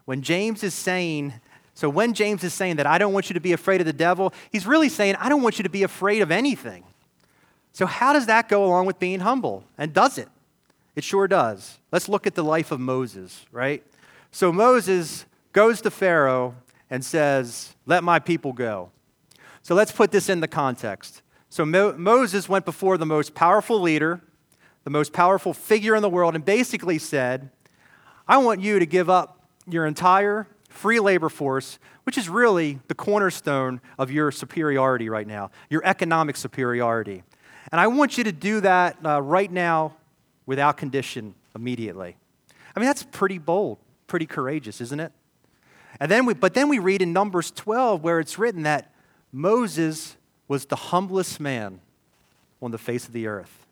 When 0.04 0.22
James 0.22 0.62
is 0.62 0.74
saying, 0.74 1.34
so 1.74 1.90
when 1.90 2.14
James 2.14 2.44
is 2.44 2.54
saying 2.54 2.76
that 2.76 2.86
I 2.86 2.98
don't 2.98 3.14
want 3.14 3.30
you 3.30 3.34
to 3.36 3.40
be 3.40 3.54
afraid 3.54 3.80
of 3.80 3.88
the 3.88 3.94
devil, 3.94 4.34
he's 4.52 4.68
really 4.68 4.90
saying, 4.90 5.16
I 5.16 5.30
don't 5.30 5.42
want 5.42 5.58
you 5.58 5.64
to 5.64 5.70
be 5.70 5.84
afraid 5.84 6.22
of 6.22 6.32
anything. 6.32 6.84
So, 7.72 7.86
how 7.86 8.12
does 8.12 8.26
that 8.26 8.50
go 8.50 8.66
along 8.66 8.88
with 8.88 9.00
being 9.00 9.22
humble? 9.22 9.64
And 9.78 9.94
does 9.94 10.18
it? 10.18 10.28
It 10.96 11.04
sure 11.04 11.28
does. 11.28 11.80
Let's 11.92 12.10
look 12.10 12.28
at 12.28 12.36
the 12.36 12.44
life 12.44 12.72
of 12.72 12.80
Moses, 12.80 13.46
right? 13.52 13.84
So, 14.32 14.52
Moses 14.52 15.26
goes 15.54 15.82
to 15.82 15.92
Pharaoh 15.92 16.56
and 16.90 17.04
says, 17.04 17.76
Let 17.86 18.04
my 18.04 18.20
people 18.20 18.54
go. 18.54 18.92
So, 19.62 19.76
let's 19.76 19.92
put 19.92 20.12
this 20.12 20.30
in 20.30 20.42
the 20.42 20.48
context. 20.48 21.22
So, 21.50 21.66
Mo- 21.66 21.96
Moses 21.98 22.50
went 22.50 22.66
before 22.66 22.98
the 22.98 23.06
most 23.06 23.34
powerful 23.34 23.80
leader, 23.80 24.22
the 24.84 24.90
most 24.90 25.14
powerful 25.14 25.54
figure 25.54 25.96
in 25.96 26.02
the 26.02 26.10
world, 26.10 26.36
and 26.36 26.44
basically 26.44 26.98
said, 26.98 27.50
I 28.28 28.38
want 28.38 28.62
you 28.62 28.80
to 28.80 28.86
give 28.86 29.10
up 29.10 29.40
your 29.68 29.86
entire 29.86 30.48
free 30.70 31.00
labor 31.00 31.30
force, 31.30 31.80
which 32.04 32.18
is 32.18 32.30
really 32.30 32.80
the 32.88 32.96
cornerstone 32.96 33.82
of 33.98 34.12
your 34.12 34.32
superiority 34.32 35.10
right 35.10 35.28
now, 35.28 35.52
your 35.70 35.82
economic 35.86 36.36
superiority. 36.36 37.24
And 37.72 37.80
I 37.80 37.88
want 37.88 38.18
you 38.18 38.24
to 38.24 38.32
do 38.32 38.62
that 38.62 38.98
uh, 39.06 39.22
right 39.22 39.52
now 39.52 39.96
without 40.52 40.76
condition 40.76 41.34
immediately. 41.56 42.18
I 42.76 42.80
mean, 42.82 42.88
that's 42.88 43.04
pretty 43.04 43.38
bold, 43.38 43.78
pretty 44.08 44.26
courageous, 44.26 44.82
isn't 44.82 45.00
it? 45.00 45.14
And 45.98 46.12
then 46.12 46.26
we, 46.26 46.34
but 46.34 46.54
then 46.54 46.68
we 46.68 46.78
read 46.78 47.02
in 47.02 47.14
Numbers 47.14 47.52
12 47.52 48.04
where 48.04 48.20
it's 48.20 48.38
written 48.38 48.64
that 48.64 48.94
Moses 49.32 50.18
was 50.50 50.66
the 50.66 50.76
humblest 50.76 51.40
man 51.40 51.80
on 52.62 52.72
the 52.72 52.78
face 52.78 53.08
of 53.08 53.14
the 53.14 53.28
earth. 53.28 53.66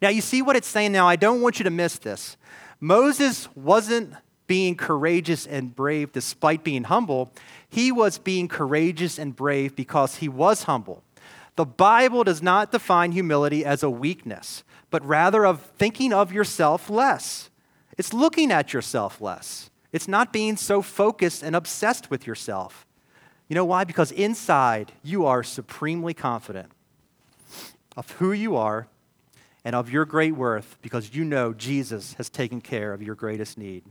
Now, 0.00 0.10
you 0.10 0.20
see 0.20 0.42
what 0.42 0.54
it's 0.54 0.68
saying 0.68 0.92
now? 0.92 1.08
I 1.08 1.16
don't 1.16 1.40
want 1.40 1.58
you 1.58 1.64
to 1.64 1.70
miss 1.70 1.98
this. 1.98 2.36
Moses 2.78 3.48
wasn't 3.56 4.14
being 4.46 4.76
courageous 4.76 5.44
and 5.44 5.74
brave 5.74 6.12
despite 6.12 6.62
being 6.62 6.84
humble, 6.84 7.32
he 7.68 7.90
was 7.90 8.16
being 8.18 8.46
courageous 8.46 9.18
and 9.18 9.34
brave 9.34 9.74
because 9.74 10.16
he 10.16 10.28
was 10.28 10.62
humble. 10.64 11.02
The 11.56 11.64
Bible 11.64 12.22
does 12.22 12.42
not 12.42 12.70
define 12.70 13.10
humility 13.10 13.64
as 13.64 13.82
a 13.82 13.90
weakness, 13.90 14.62
but 14.92 15.04
rather 15.04 15.44
of 15.44 15.62
thinking 15.78 16.12
of 16.12 16.32
yourself 16.32 16.88
less. 16.88 17.50
It's 17.98 18.12
looking 18.12 18.52
at 18.52 18.72
yourself 18.72 19.20
less. 19.20 19.70
It's 19.90 20.06
not 20.06 20.32
being 20.32 20.56
so 20.56 20.82
focused 20.82 21.42
and 21.42 21.56
obsessed 21.56 22.10
with 22.10 22.26
yourself. 22.26 22.86
You 23.48 23.54
know 23.54 23.64
why? 23.64 23.84
Because 23.84 24.12
inside 24.12 24.92
you 25.02 25.26
are 25.26 25.42
supremely 25.42 26.14
confident 26.14 26.70
of 27.96 28.10
who 28.12 28.32
you 28.32 28.54
are 28.54 28.86
and 29.64 29.74
of 29.74 29.90
your 29.90 30.04
great 30.04 30.34
worth 30.36 30.76
because 30.82 31.14
you 31.14 31.24
know 31.24 31.52
Jesus 31.52 32.14
has 32.14 32.28
taken 32.28 32.60
care 32.60 32.92
of 32.92 33.02
your 33.02 33.14
greatest 33.14 33.56
need. 33.56 33.84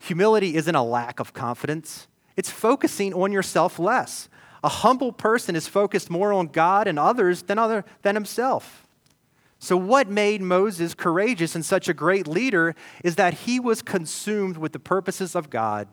Humility 0.00 0.56
isn't 0.56 0.74
a 0.74 0.82
lack 0.82 1.20
of 1.20 1.32
confidence, 1.32 2.06
it's 2.36 2.50
focusing 2.50 3.12
on 3.12 3.32
yourself 3.32 3.78
less. 3.78 4.28
A 4.62 4.68
humble 4.68 5.12
person 5.12 5.56
is 5.56 5.66
focused 5.66 6.10
more 6.10 6.32
on 6.32 6.46
God 6.46 6.86
and 6.86 6.98
others 6.98 7.42
than, 7.42 7.58
other, 7.58 7.84
than 8.02 8.14
himself. 8.14 8.86
So, 9.62 9.76
what 9.76 10.08
made 10.08 10.42
Moses 10.42 10.94
courageous 10.94 11.54
and 11.54 11.64
such 11.64 11.88
a 11.88 11.94
great 11.94 12.26
leader 12.26 12.74
is 13.04 13.14
that 13.16 13.34
he 13.34 13.60
was 13.60 13.82
consumed 13.82 14.56
with 14.56 14.72
the 14.72 14.80
purposes 14.80 15.36
of 15.36 15.50
God 15.50 15.86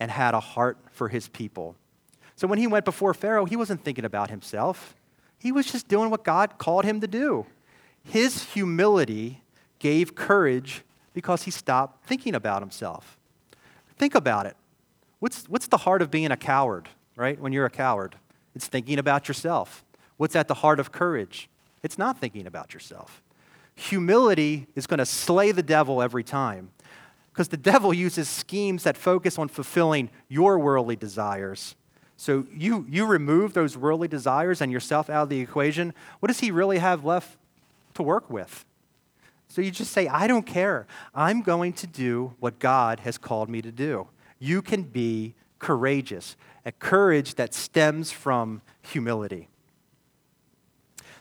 and 0.00 0.10
had 0.10 0.34
a 0.34 0.40
heart 0.40 0.78
for 0.90 1.08
his 1.08 1.28
people. 1.28 1.76
So, 2.36 2.46
when 2.46 2.58
he 2.58 2.66
went 2.66 2.84
before 2.84 3.12
Pharaoh, 3.12 3.44
he 3.44 3.56
wasn't 3.56 3.84
thinking 3.84 4.04
about 4.06 4.30
himself, 4.30 4.94
he 5.38 5.52
was 5.52 5.70
just 5.70 5.88
doing 5.88 6.08
what 6.08 6.24
God 6.24 6.56
called 6.56 6.84
him 6.86 7.00
to 7.00 7.06
do. 7.06 7.44
His 8.02 8.54
humility 8.54 9.42
gave 9.78 10.14
courage 10.14 10.82
because 11.12 11.42
he 11.42 11.50
stopped 11.50 12.06
thinking 12.06 12.34
about 12.34 12.62
himself. 12.62 13.18
Think 13.98 14.14
about 14.14 14.46
it. 14.46 14.56
What's, 15.18 15.44
what's 15.48 15.66
the 15.66 15.78
heart 15.78 16.00
of 16.00 16.10
being 16.10 16.30
a 16.30 16.36
coward? 16.36 16.88
right? 17.18 17.38
When 17.38 17.52
you're 17.52 17.66
a 17.66 17.70
coward, 17.70 18.14
it's 18.54 18.68
thinking 18.68 18.98
about 18.98 19.26
yourself. 19.28 19.84
What's 20.16 20.36
at 20.36 20.48
the 20.48 20.54
heart 20.54 20.80
of 20.80 20.92
courage? 20.92 21.50
It's 21.82 21.98
not 21.98 22.18
thinking 22.18 22.46
about 22.46 22.74
yourself. 22.74 23.22
Humility 23.74 24.66
is 24.74 24.86
going 24.86 24.98
to 24.98 25.06
slay 25.06 25.52
the 25.52 25.62
devil 25.62 26.02
every 26.02 26.24
time 26.24 26.70
because 27.32 27.48
the 27.48 27.56
devil 27.56 27.94
uses 27.94 28.28
schemes 28.28 28.82
that 28.82 28.96
focus 28.96 29.38
on 29.38 29.48
fulfilling 29.48 30.10
your 30.28 30.58
worldly 30.58 30.96
desires. 30.96 31.76
So 32.16 32.46
you, 32.52 32.84
you 32.88 33.06
remove 33.06 33.54
those 33.54 33.76
worldly 33.76 34.08
desires 34.08 34.60
and 34.60 34.72
yourself 34.72 35.08
out 35.08 35.22
of 35.22 35.28
the 35.28 35.38
equation, 35.38 35.94
what 36.18 36.26
does 36.26 36.40
he 36.40 36.50
really 36.50 36.78
have 36.78 37.04
left 37.04 37.38
to 37.94 38.02
work 38.02 38.28
with? 38.28 38.64
So 39.46 39.62
you 39.62 39.70
just 39.70 39.92
say, 39.92 40.08
I 40.08 40.26
don't 40.26 40.46
care. 40.46 40.88
I'm 41.14 41.42
going 41.42 41.72
to 41.74 41.86
do 41.86 42.34
what 42.40 42.58
God 42.58 43.00
has 43.00 43.18
called 43.18 43.48
me 43.48 43.62
to 43.62 43.70
do. 43.70 44.08
You 44.40 44.60
can 44.60 44.82
be 44.82 45.34
courageous, 45.60 46.36
a 46.66 46.72
courage 46.72 47.36
that 47.36 47.54
stems 47.54 48.10
from 48.10 48.62
humility. 48.82 49.48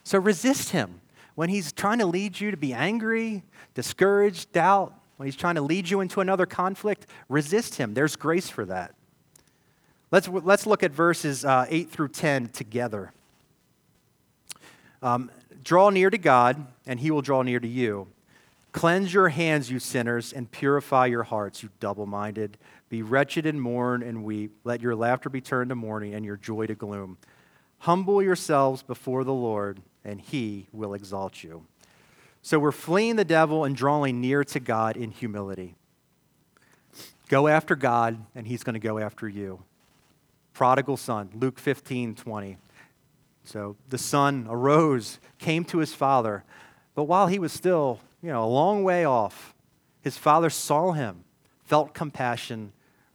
So 0.07 0.17
resist 0.19 0.69
him 0.69 1.01
when 1.35 1.49
he's 1.49 1.73
trying 1.73 1.99
to 1.99 2.05
lead 2.05 2.39
you 2.39 2.49
to 2.51 2.55
be 2.55 2.71
angry, 2.71 3.43
discouraged, 3.73 4.53
doubt, 4.53 4.93
when 5.17 5.27
he's 5.27 5.35
trying 5.35 5.55
to 5.55 5.61
lead 5.61 5.89
you 5.89 5.99
into 5.99 6.21
another 6.21 6.45
conflict, 6.45 7.07
resist 7.27 7.75
him. 7.75 7.93
There's 7.93 8.15
grace 8.15 8.49
for 8.49 8.63
that. 8.67 8.95
Let's, 10.09 10.29
let's 10.29 10.65
look 10.65 10.81
at 10.81 10.93
verses 10.93 11.43
uh, 11.43 11.65
8 11.67 11.89
through 11.89 12.07
10 12.07 12.47
together. 12.47 13.11
Um, 15.03 15.29
draw 15.61 15.89
near 15.89 16.09
to 16.09 16.17
God, 16.17 16.65
and 16.85 17.01
he 17.01 17.11
will 17.11 17.21
draw 17.21 17.41
near 17.41 17.59
to 17.59 17.67
you. 17.67 18.07
Cleanse 18.71 19.13
your 19.13 19.27
hands, 19.27 19.69
you 19.69 19.77
sinners, 19.77 20.31
and 20.31 20.49
purify 20.49 21.07
your 21.07 21.23
hearts, 21.23 21.61
you 21.61 21.69
double 21.81 22.05
minded. 22.05 22.57
Be 22.87 23.01
wretched 23.01 23.45
and 23.45 23.61
mourn 23.61 24.03
and 24.03 24.23
weep. 24.23 24.55
Let 24.63 24.79
your 24.79 24.95
laughter 24.95 25.29
be 25.29 25.41
turned 25.41 25.67
to 25.67 25.75
mourning 25.75 26.13
and 26.13 26.23
your 26.23 26.37
joy 26.37 26.67
to 26.67 26.75
gloom. 26.75 27.17
Humble 27.79 28.23
yourselves 28.23 28.83
before 28.83 29.25
the 29.25 29.33
Lord, 29.33 29.81
and 30.07 30.21
he 30.21 30.67
will 30.71 30.93
exalt 30.93 31.43
you. 31.43 31.65
So 32.41 32.57
we're 32.57 32.71
fleeing 32.71 33.17
the 33.17 33.25
devil 33.25 33.65
and 33.65 33.75
drawing 33.75 34.21
near 34.21 34.43
to 34.45 34.59
God 34.59 34.95
in 34.95 35.11
humility. 35.11 35.75
Go 37.27 37.47
after 37.47 37.75
God, 37.75 38.17
and 38.33 38.47
he's 38.47 38.63
going 38.63 38.75
to 38.75 38.79
go 38.79 38.99
after 38.99 39.27
you. 39.27 39.59
Prodigal 40.53 40.95
son, 40.95 41.29
Luke 41.35 41.59
15, 41.59 42.15
20. 42.15 42.57
So 43.43 43.75
the 43.89 43.97
son 43.97 44.47
arose, 44.49 45.19
came 45.39 45.65
to 45.65 45.79
his 45.79 45.93
father, 45.93 46.45
but 46.95 47.03
while 47.03 47.27
he 47.27 47.37
was 47.37 47.51
still, 47.51 47.99
you 48.23 48.29
know, 48.29 48.43
a 48.43 48.47
long 48.47 48.83
way 48.83 49.03
off, 49.03 49.53
his 50.01 50.17
father 50.17 50.49
saw 50.49 50.93
him, 50.93 51.25
felt 51.65 51.93
compassion, 51.93 52.71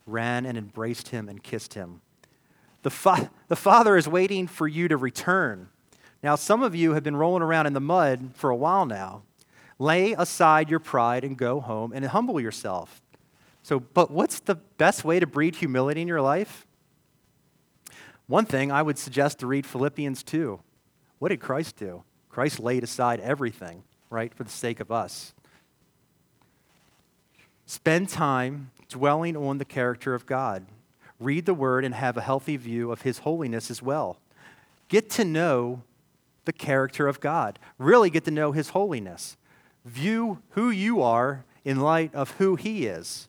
ran 0.07 0.45
and 0.45 0.59
embraced 0.59 1.09
him 1.09 1.29
and 1.29 1.43
kissed 1.43 1.75
him. 1.75 2.03
The, 2.83 2.91
fa- 2.91 3.31
the 3.49 3.57
Father 3.57 3.97
is 3.97 4.09
waiting 4.09 4.47
for 4.47 4.67
you 4.69 4.89
to 4.89 4.97
return. 4.97 5.69
Now, 6.23 6.37
some 6.37 6.63
of 6.63 6.75
you 6.75 6.95
have 6.95 7.03
been 7.03 7.17
rolling 7.17 7.43
around 7.43 7.67
in 7.67 7.73
the 7.73 7.81
mud 7.81 8.31
for 8.35 8.51
a 8.51 8.57
while 8.57 8.87
now. 8.87 9.23
Lay 9.79 10.13
aside 10.13 10.71
your 10.71 10.79
pride 10.79 11.25
and 11.25 11.37
go 11.37 11.61
home 11.61 11.93
and 11.93 12.05
humble 12.05 12.41
yourself. 12.41 13.03
So, 13.63 13.81
but 13.81 14.11
what's 14.11 14.39
the 14.41 14.55
best 14.55 15.05
way 15.05 15.19
to 15.19 15.27
breed 15.27 15.57
humility 15.57 16.01
in 16.01 16.09
your 16.09 16.21
life? 16.21 16.67
One 18.27 18.47
thing 18.47 18.71
I 18.71 18.83
would 18.83 18.99
suggest 18.99 19.41
to 19.41 19.47
read 19.47 19.67
Philippians 19.67 20.23
2. 20.23 20.61
What 21.19 21.29
did 21.31 21.41
Christ 21.41 21.77
do? 21.77 22.05
Christ 22.29 22.61
laid 22.61 22.85
aside 22.85 23.21
everything, 23.21 23.83
right, 24.11 24.33
for 24.33 24.45
the 24.45 24.51
sake 24.51 24.81
of 24.81 24.91
us. 24.91 25.35
Spend 27.67 28.09
time 28.09 28.71
dwelling 28.89 29.37
on 29.37 29.59
the 29.59 29.65
character 29.65 30.15
of 30.15 30.27
God. 30.27 30.67
read 31.19 31.47
the 31.47 31.55
word, 31.55 31.85
and 31.85 31.95
have 31.95 32.17
a 32.17 32.21
healthy 32.21 32.57
view 32.57 32.91
of 32.91 33.03
his 33.03 33.19
holiness 33.19 33.71
as 33.71 33.81
well. 33.81 34.19
Get 34.89 35.09
to 35.11 35.25
know 35.25 35.83
the 36.45 36.53
character 36.53 37.07
of 37.07 37.21
God, 37.21 37.59
really 37.79 38.11
get 38.11 38.25
to 38.25 38.31
know 38.31 38.53
his 38.53 38.71
holiness. 38.71 39.37
View 39.85 40.43
who 40.51 40.71
you 40.71 41.03
are 41.03 41.45
in 41.65 41.81
light 41.81 42.15
of 42.15 42.33
who 42.33 42.57
he 42.57 42.87
is. 42.87 43.29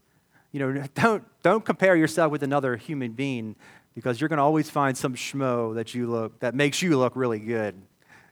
You 0.51 0.59
know, 0.59 0.85
don't, 0.95 1.23
don't 1.41 1.65
compare 1.65 1.95
yourself 1.95 2.31
with 2.31 2.43
another 2.43 2.77
human 2.77 3.11
being 3.11 3.55
because 3.95 4.19
you're 4.19 4.27
going 4.27 4.37
to 4.37 4.43
always 4.43 4.69
find 4.69 4.97
some 4.97 5.15
schmo 5.15 5.75
that 5.75 5.93
you 5.93 6.07
look 6.07 6.39
that 6.39 6.55
makes 6.55 6.81
you 6.81 6.97
look 6.97 7.15
really 7.15 7.39
good. 7.39 7.75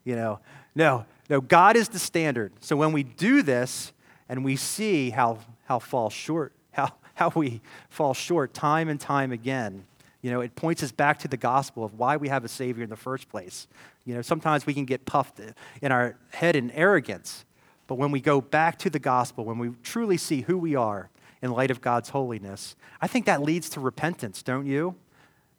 You 0.03 0.15
know, 0.15 0.39
no, 0.73 1.05
no, 1.29 1.41
God 1.41 1.75
is 1.75 1.89
the 1.89 1.99
standard. 1.99 2.53
So 2.59 2.75
when 2.75 2.91
we 2.91 3.03
do 3.03 3.43
this 3.43 3.93
and 4.27 4.43
we 4.43 4.55
see 4.55 5.11
how 5.11 5.39
how 5.65 5.79
fall 5.79 6.09
short, 6.09 6.53
how 6.71 6.93
how 7.15 7.32
we 7.36 7.61
fall 7.89 8.13
short 8.13 8.53
time 8.53 8.89
and 8.89 8.99
time 8.99 9.32
again, 9.32 9.86
you 10.22 10.30
know, 10.30 10.41
it 10.41 10.55
points 10.55 10.84
us 10.84 10.91
back 10.91 11.19
to 11.19 11.28
the 11.28 11.38
gospel 11.38 11.84
of 11.84 11.97
why 11.97 12.17
we 12.17 12.30
have 12.30 12.45
a 12.45 12.47
savior 12.47 12.84
in 12.84 12.89
the 12.89 12.95
first 12.95 13.30
place. 13.30 13.67
You 14.05 14.15
know, 14.15 14.22
sometimes 14.22 14.65
we 14.65 14.74
can 14.74 14.86
get 14.86 15.05
puffed 15.05 15.39
in 15.82 15.91
our 15.91 16.15
head 16.32 16.55
in 16.55 16.72
arrogance, 16.72 17.45
but 17.88 17.95
when 17.95 18.11
we 18.11 18.22
go 18.22 18.39
back 18.39 18.78
to 18.80 18.89
the 18.89 18.99
gospel, 18.99 19.45
when 19.45 19.57
we 19.57 19.72
truly 19.84 20.17
see 20.17 20.41
who 20.41 20.57
we 20.57 20.76
are 20.76 21.09
in 21.41 21.51
light 21.51 21.72
of 21.72 21.82
God's 21.82 22.09
holiness, 22.09 22.76
I 23.01 23.07
think 23.07 23.26
that 23.26 23.41
leads 23.41 23.67
to 23.69 23.80
repentance, 23.80 24.43
don't 24.43 24.67
you? 24.67 24.95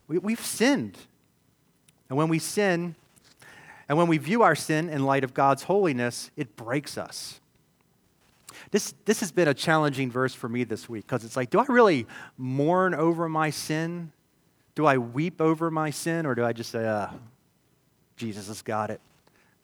We, 0.06 0.18
we've 0.18 0.44
sinned. 0.44 0.98
And 2.08 2.16
when 2.16 2.28
we 2.28 2.38
sin, 2.38 2.94
and 3.88 3.98
when 3.98 4.06
we 4.06 4.18
view 4.18 4.42
our 4.42 4.54
sin 4.54 4.88
in 4.88 5.04
light 5.04 5.24
of 5.24 5.34
God's 5.34 5.64
holiness, 5.64 6.30
it 6.36 6.56
breaks 6.56 6.96
us. 6.96 7.40
This, 8.70 8.94
this 9.04 9.20
has 9.20 9.32
been 9.32 9.48
a 9.48 9.54
challenging 9.54 10.10
verse 10.10 10.34
for 10.34 10.48
me 10.48 10.64
this 10.64 10.88
week 10.88 11.06
because 11.06 11.24
it's 11.24 11.36
like, 11.36 11.50
do 11.50 11.58
I 11.58 11.64
really 11.68 12.06
mourn 12.38 12.94
over 12.94 13.28
my 13.28 13.50
sin? 13.50 14.12
Do 14.74 14.86
I 14.86 14.98
weep 14.98 15.40
over 15.40 15.70
my 15.70 15.90
sin? 15.90 16.26
Or 16.26 16.34
do 16.34 16.44
I 16.44 16.52
just 16.52 16.70
say, 16.70 16.86
uh, 16.86 17.08
Jesus 18.16 18.48
has 18.48 18.62
got 18.62 18.90
it? 18.90 19.00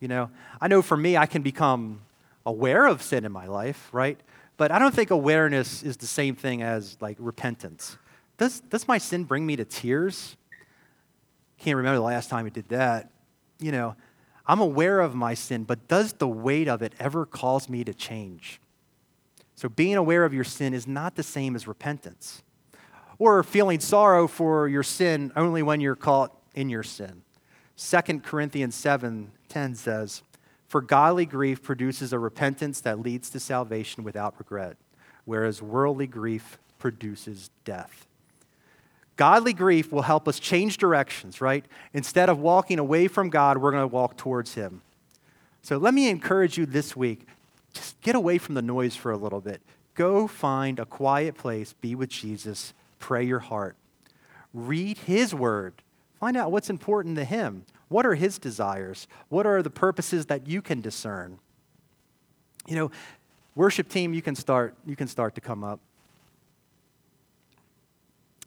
You 0.01 0.09
know, 0.09 0.31
I 0.61 0.69
know 0.69 0.83
for 0.83 0.97
me, 0.97 1.17
I 1.17 1.27
can 1.27 1.43
become 1.43 2.03
aware 2.47 2.87
of 2.87 3.03
sin 3.03 3.25
in 3.25 3.33
my 3.33 3.47
life, 3.47 3.89
right? 3.93 4.19
But 4.57 4.71
I 4.71 4.79
don't 4.79 4.95
think 4.95 5.11
awareness 5.11 5.83
is 5.83 5.97
the 5.97 6.07
same 6.07 6.35
thing 6.35 6.63
as 6.63 6.97
like 7.01 7.17
repentance. 7.21 7.97
Does, 8.37 8.61
does 8.61 8.87
my 8.87 8.99
sin 8.99 9.25
bring 9.25 9.45
me 9.47 9.57
to 9.57 9.65
tears? 9.65 10.37
Can't 11.59 11.77
remember 11.77 11.97
the 11.97 12.05
last 12.05 12.31
time 12.31 12.47
it 12.47 12.53
did 12.53 12.69
that. 12.69 13.11
You 13.59 13.73
know, 13.73 13.97
I'm 14.47 14.61
aware 14.61 15.01
of 15.01 15.15
my 15.15 15.35
sin, 15.35 15.65
but 15.65 15.89
does 15.89 16.15
the 16.15 16.29
weight 16.29 16.69
of 16.69 16.81
it 16.83 16.95
ever 16.99 17.27
cause 17.27 17.69
me 17.69 17.85
to 17.85 17.93
change? 17.93 18.61
So 19.57 19.69
being 19.69 19.97
aware 19.97 20.25
of 20.25 20.33
your 20.33 20.45
sin 20.45 20.73
is 20.73 20.87
not 20.87 21.17
the 21.17 21.23
same 21.23 21.57
as 21.57 21.67
repentance. 21.67 22.43
Or 23.19 23.43
feeling 23.43 23.81
sorrow 23.81 24.29
for 24.29 24.69
your 24.69 24.83
sin 24.83 25.33
only 25.35 25.63
when 25.63 25.81
you're 25.81 25.97
caught 25.97 26.37
in 26.55 26.69
your 26.69 26.83
sin. 26.83 27.23
2 27.77 28.21
Corinthians 28.21 28.75
7 28.75 29.33
10 29.49 29.75
says, 29.75 30.23
For 30.67 30.81
godly 30.81 31.25
grief 31.25 31.63
produces 31.63 32.13
a 32.13 32.19
repentance 32.19 32.81
that 32.83 33.01
leads 33.01 33.31
to 33.31 33.41
salvation 33.41 34.05
without 34.05 34.35
regret, 34.39 34.77
whereas 35.25 35.63
worldly 35.63 36.07
grief 36.07 36.59
produces 36.79 37.51
death. 37.65 38.07
Godly 39.17 39.53
grief 39.53 39.91
will 39.91 40.03
help 40.03 40.29
us 40.29 40.39
change 40.39 40.77
directions, 40.77 41.41
right? 41.41 41.65
Instead 41.93 42.29
of 42.29 42.39
walking 42.39 42.79
away 42.79 43.09
from 43.09 43.31
God, 43.31 43.59
we're 43.59 43.73
going 43.73 43.83
to 43.83 43.89
walk 43.89 44.17
towards 44.17 44.55
Him. 44.55 44.83
So 45.63 45.77
let 45.77 45.93
me 45.93 46.09
encourage 46.09 46.57
you 46.57 46.67
this 46.67 46.95
week 46.95 47.27
just 47.75 48.01
get 48.01 48.15
away 48.15 48.39
from 48.39 48.55
the 48.55 48.63
noise 48.63 48.97
for 48.97 49.13
a 49.13 49.17
little 49.17 49.41
bit. 49.41 49.61
Go 49.95 50.27
find 50.27 50.79
a 50.79 50.87
quiet 50.87 51.37
place, 51.37 51.73
be 51.73 51.95
with 51.95 52.09
Jesus, 52.09 52.73
pray 52.99 53.25
your 53.25 53.39
heart. 53.39 53.77
Read 54.53 54.99
His 54.99 55.35
Word. 55.35 55.75
Find 56.21 56.37
out 56.37 56.51
what's 56.51 56.71
important 56.71 57.17
to 57.17 57.25
Him. 57.25 57.65
What 57.89 58.07
are 58.07 58.15
His 58.15 58.39
desires? 58.39 59.07
What 59.29 59.47
are 59.47 59.63
the 59.63 59.71
purposes 59.71 60.27
that 60.27 60.47
you 60.47 60.63
can 60.63 60.81
discern? 60.81 61.39
You 62.67 62.77
know, 62.77 62.91
worship 63.55 63.89
team, 63.89 64.13
you 64.13 64.23
can 64.23 64.35
start, 64.35 64.75
you 64.87 64.97
can 64.97 65.09
start 65.09 65.35
to 65.37 65.41
come 65.41 65.65
up. 65.65 65.81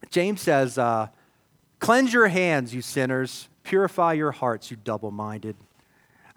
James 0.10 0.42
says, 0.42 0.78
uh, 0.78 1.08
Cleanse 1.82 2.14
your 2.14 2.28
hands, 2.28 2.76
you 2.76 2.82
sinners. 2.84 3.50
Purify 3.64 4.14
your 4.14 4.32
hearts, 4.32 4.70
you 4.70 4.78
double 4.84 5.10
minded. 5.10 5.56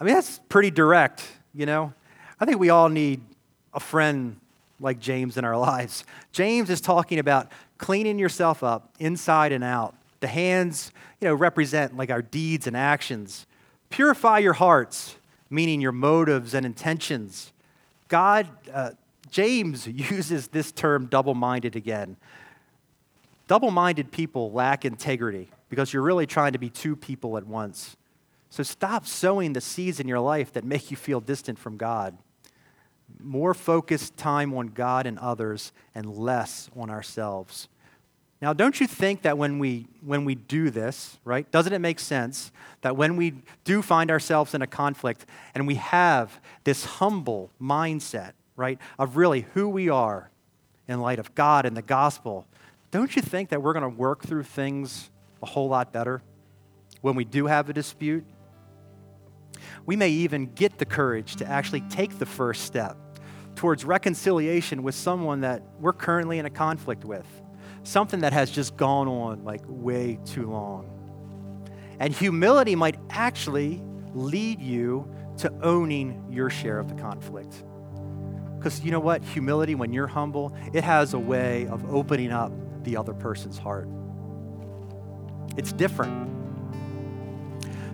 I 0.00 0.04
mean, 0.04 0.14
that's 0.14 0.40
pretty 0.48 0.70
direct, 0.70 1.22
you 1.52 1.66
know? 1.66 1.92
I 2.40 2.46
think 2.46 2.58
we 2.58 2.70
all 2.70 2.88
need 2.88 3.20
a 3.74 3.80
friend 3.80 4.40
like 4.80 4.98
James 4.98 5.36
in 5.36 5.44
our 5.44 5.56
lives. 5.72 6.04
James 6.32 6.70
is 6.70 6.80
talking 6.80 7.18
about 7.18 7.52
cleaning 7.84 8.18
yourself 8.18 8.62
up 8.62 8.94
inside 8.98 9.52
and 9.52 9.62
out. 9.62 9.94
The 10.20 10.26
hands, 10.26 10.90
you 11.20 11.28
know, 11.28 11.34
represent 11.34 11.94
like 11.94 12.08
our 12.08 12.22
deeds 12.22 12.66
and 12.66 12.74
actions. 12.74 13.44
Purify 13.90 14.38
your 14.38 14.54
hearts, 14.54 15.16
meaning 15.50 15.82
your 15.82 15.92
motives 15.92 16.54
and 16.54 16.64
intentions. 16.64 17.52
God, 18.08 18.48
uh, 18.72 18.92
James 19.30 19.86
uses 20.10 20.48
this 20.48 20.72
term 20.72 21.08
double 21.08 21.34
minded 21.34 21.76
again. 21.76 22.16
Double 23.48 23.70
minded 23.70 24.10
people 24.10 24.50
lack 24.50 24.86
integrity 24.86 25.50
because 25.68 25.92
you're 25.92 26.02
really 26.02 26.26
trying 26.26 26.52
to 26.52 26.58
be 26.58 26.70
two 26.70 26.96
people 26.96 27.36
at 27.36 27.46
once. 27.46 27.98
So 28.48 28.62
stop 28.62 29.06
sowing 29.06 29.52
the 29.52 29.60
seeds 29.60 30.00
in 30.00 30.08
your 30.08 30.20
life 30.20 30.54
that 30.54 30.64
make 30.64 30.90
you 30.90 30.96
feel 30.96 31.20
distant 31.20 31.58
from 31.58 31.76
God. 31.76 32.16
More 33.20 33.52
focused 33.52 34.16
time 34.16 34.54
on 34.54 34.68
God 34.68 35.04
and 35.04 35.18
others 35.18 35.70
and 35.94 36.16
less 36.16 36.70
on 36.74 36.88
ourselves. 36.88 37.68
Now, 38.42 38.52
don't 38.52 38.78
you 38.78 38.86
think 38.86 39.22
that 39.22 39.38
when 39.38 39.58
we, 39.58 39.86
when 40.04 40.24
we 40.24 40.34
do 40.34 40.70
this, 40.70 41.18
right, 41.24 41.50
doesn't 41.50 41.72
it 41.72 41.78
make 41.78 41.98
sense 41.98 42.52
that 42.82 42.96
when 42.96 43.16
we 43.16 43.34
do 43.64 43.80
find 43.80 44.10
ourselves 44.10 44.54
in 44.54 44.60
a 44.60 44.66
conflict 44.66 45.24
and 45.54 45.66
we 45.66 45.76
have 45.76 46.40
this 46.64 46.84
humble 46.84 47.50
mindset, 47.60 48.32
right, 48.56 48.78
of 48.98 49.16
really 49.16 49.46
who 49.54 49.68
we 49.68 49.88
are 49.88 50.30
in 50.88 51.00
light 51.00 51.18
of 51.18 51.34
God 51.34 51.64
and 51.64 51.76
the 51.76 51.82
gospel, 51.82 52.46
don't 52.90 53.16
you 53.16 53.22
think 53.22 53.48
that 53.48 53.62
we're 53.62 53.72
going 53.72 53.82
to 53.82 53.88
work 53.88 54.24
through 54.24 54.42
things 54.42 55.10
a 55.42 55.46
whole 55.46 55.68
lot 55.68 55.92
better 55.92 56.20
when 57.00 57.14
we 57.14 57.24
do 57.24 57.46
have 57.46 57.70
a 57.70 57.72
dispute? 57.72 58.24
We 59.86 59.96
may 59.96 60.10
even 60.10 60.46
get 60.54 60.78
the 60.78 60.84
courage 60.84 61.36
to 61.36 61.46
actually 61.46 61.82
take 61.82 62.18
the 62.18 62.26
first 62.26 62.64
step 62.64 62.96
towards 63.54 63.84
reconciliation 63.84 64.82
with 64.82 64.94
someone 64.94 65.40
that 65.40 65.62
we're 65.80 65.92
currently 65.92 66.38
in 66.38 66.46
a 66.46 66.50
conflict 66.50 67.04
with, 67.04 67.26
something 67.84 68.20
that 68.20 68.32
has 68.32 68.50
just 68.50 68.76
gone 68.76 69.06
on 69.08 69.44
like 69.44 69.62
way 69.66 70.18
too 70.24 70.50
long. 70.50 70.90
And 72.00 72.12
humility 72.12 72.74
might 72.74 72.96
actually 73.10 73.80
lead 74.14 74.60
you 74.60 75.08
to 75.38 75.52
owning 75.62 76.26
your 76.30 76.50
share 76.50 76.78
of 76.78 76.88
the 76.88 77.00
conflict. 77.00 77.62
Because 78.56 78.82
you 78.82 78.90
know 78.90 79.00
what? 79.00 79.22
Humility, 79.22 79.74
when 79.74 79.92
you're 79.92 80.06
humble, 80.06 80.56
it 80.72 80.84
has 80.84 81.14
a 81.14 81.18
way 81.18 81.66
of 81.66 81.94
opening 81.94 82.32
up 82.32 82.52
the 82.84 82.96
other 82.96 83.12
person's 83.12 83.58
heart. 83.58 83.88
It's 85.56 85.72
different. 85.72 86.30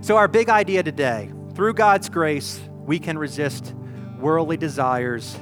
So, 0.01 0.17
our 0.17 0.29
big 0.29 0.49
idea 0.49 0.83
today 0.83 1.31
through 1.55 1.75
God's 1.75 2.09
grace, 2.09 2.61
we 2.87 2.99
can 2.99 3.19
resist 3.19 3.75
worldly 4.19 4.57
desires 4.57 5.37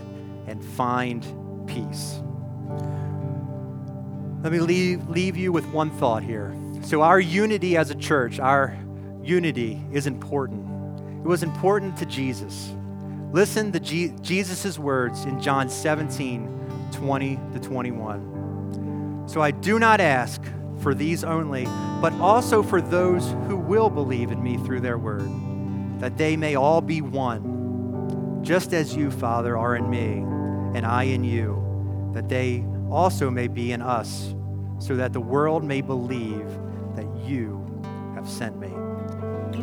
and 0.46 0.64
find 0.64 1.22
peace. 1.66 2.20
Let 4.42 4.52
me 4.52 4.60
leave, 4.60 5.08
leave 5.08 5.36
you 5.36 5.52
with 5.52 5.66
one 5.66 5.90
thought 5.90 6.22
here. 6.22 6.54
So, 6.82 7.02
our 7.02 7.20
unity 7.20 7.76
as 7.76 7.90
a 7.90 7.94
church, 7.94 8.38
our 8.38 8.78
unity 9.22 9.82
is 9.92 10.06
important. 10.06 10.64
It 11.24 11.28
was 11.28 11.42
important 11.42 11.96
to 11.98 12.06
Jesus. 12.06 12.72
Listen 13.32 13.72
to 13.72 13.80
Jesus' 13.80 14.78
words 14.78 15.24
in 15.24 15.40
John 15.40 15.68
17 15.68 16.58
20 16.92 17.38
to 17.52 17.60
21. 17.60 19.24
So 19.28 19.42
I 19.42 19.50
do 19.50 19.78
not 19.78 20.00
ask 20.00 20.42
for 20.80 20.94
these 20.94 21.24
only, 21.24 21.64
but 22.00 22.12
also 22.14 22.62
for 22.62 22.80
those 22.80 23.28
who 23.46 23.56
will 23.56 23.90
believe 23.90 24.30
in 24.30 24.42
me 24.42 24.56
through 24.58 24.80
their 24.80 24.98
word, 24.98 25.28
that 26.00 26.16
they 26.16 26.36
may 26.36 26.54
all 26.54 26.80
be 26.80 27.02
one, 27.02 28.40
just 28.42 28.72
as 28.72 28.96
you, 28.96 29.10
Father, 29.10 29.56
are 29.56 29.76
in 29.76 29.90
me, 29.90 30.24
and 30.76 30.86
I 30.86 31.04
in 31.04 31.24
you, 31.24 32.10
that 32.14 32.28
they 32.28 32.64
also 32.90 33.30
may 33.30 33.48
be 33.48 33.72
in 33.72 33.82
us, 33.82 34.34
so 34.78 34.96
that 34.96 35.12
the 35.12 35.20
world 35.20 35.64
may 35.64 35.80
believe 35.80 36.46
that 36.94 37.06
you 37.24 37.64
have 38.14 38.28
sent 38.28 38.58
me. 38.58 38.72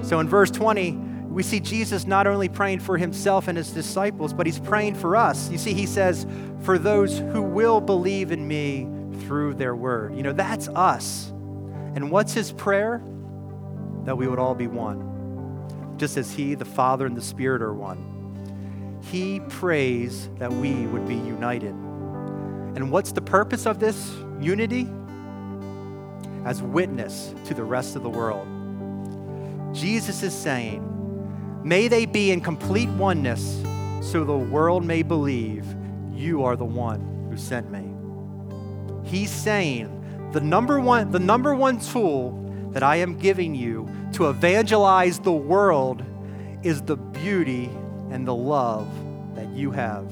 So 0.04 0.20
in 0.20 0.28
verse 0.28 0.52
20, 0.52 0.92
we 1.30 1.44
see 1.44 1.60
Jesus 1.60 2.06
not 2.06 2.28
only 2.28 2.48
praying 2.48 2.80
for 2.80 2.98
himself 2.98 3.48
and 3.48 3.58
his 3.58 3.72
disciples, 3.72 4.34
but 4.34 4.46
he's 4.46 4.60
praying 4.60 4.96
for 4.96 5.16
us. 5.16 5.50
You 5.50 5.58
see, 5.58 5.74
he 5.74 5.86
says, 5.86 6.26
For 6.62 6.78
those 6.78 7.20
who 7.20 7.42
will 7.42 7.82
believe 7.82 8.32
in 8.32 8.48
me 8.48 8.88
through 9.26 9.56
their 9.56 9.76
word. 9.76 10.16
You 10.16 10.24
know, 10.24 10.34
that's 10.34 10.68
us. 10.70 11.28
And 11.96 12.12
what's 12.12 12.34
his 12.34 12.52
prayer? 12.52 13.02
That 14.04 14.18
we 14.18 14.28
would 14.28 14.40
all 14.40 14.56
be 14.56 14.68
one, 14.68 15.96
just 15.98 16.16
as 16.16 16.32
he, 16.32 16.56
the 16.56 16.66
Father, 16.66 17.06
and 17.06 17.18
the 17.18 17.22
Spirit 17.22 17.62
are 17.62 17.74
one. 17.74 19.00
He 19.12 19.40
prays 19.40 20.30
that 20.38 20.52
we 20.52 20.86
would 20.88 21.08
be 21.08 21.16
united. 21.16 21.76
And 22.76 22.92
what's 22.92 23.12
the 23.12 23.22
purpose 23.22 23.66
of 23.66 23.80
this 23.80 24.14
unity? 24.40 24.88
as 26.46 26.62
witness 26.62 27.34
to 27.46 27.54
the 27.54 27.64
rest 27.64 27.96
of 27.96 28.04
the 28.04 28.10
world. 28.10 28.48
Jesus 29.76 30.24
is 30.24 30.34
saying, 30.34 30.92
May 31.64 31.88
they 31.88 32.06
be 32.06 32.32
in 32.32 32.40
complete 32.40 32.90
oneness 32.90 33.64
so 34.02 34.24
the 34.24 34.38
world 34.38 34.86
may 34.86 35.02
believe 35.02 35.66
you 36.14 36.44
are 36.44 36.56
the 36.56 36.64
one 36.64 37.28
who 37.30 37.36
sent 37.36 37.72
me. 37.72 37.92
He's 39.04 39.32
saying, 39.32 39.92
the 40.32 40.40
number 40.40 40.80
one, 40.80 41.12
the 41.12 41.20
number 41.20 41.56
one 41.56 41.80
tool 41.80 42.70
that 42.72 42.84
I 42.84 42.98
am 42.98 43.18
giving 43.18 43.56
you 43.56 43.90
to 44.14 44.30
evangelize 44.30 45.20
the 45.20 45.32
world 45.32 46.04
is 46.62 46.84
the 46.84 46.98
beauty 46.98 47.70
and 48.12 48.28
the 48.28 48.36
love 48.36 48.88
that 49.36 49.50
you 49.50 49.72
have. 49.72 50.12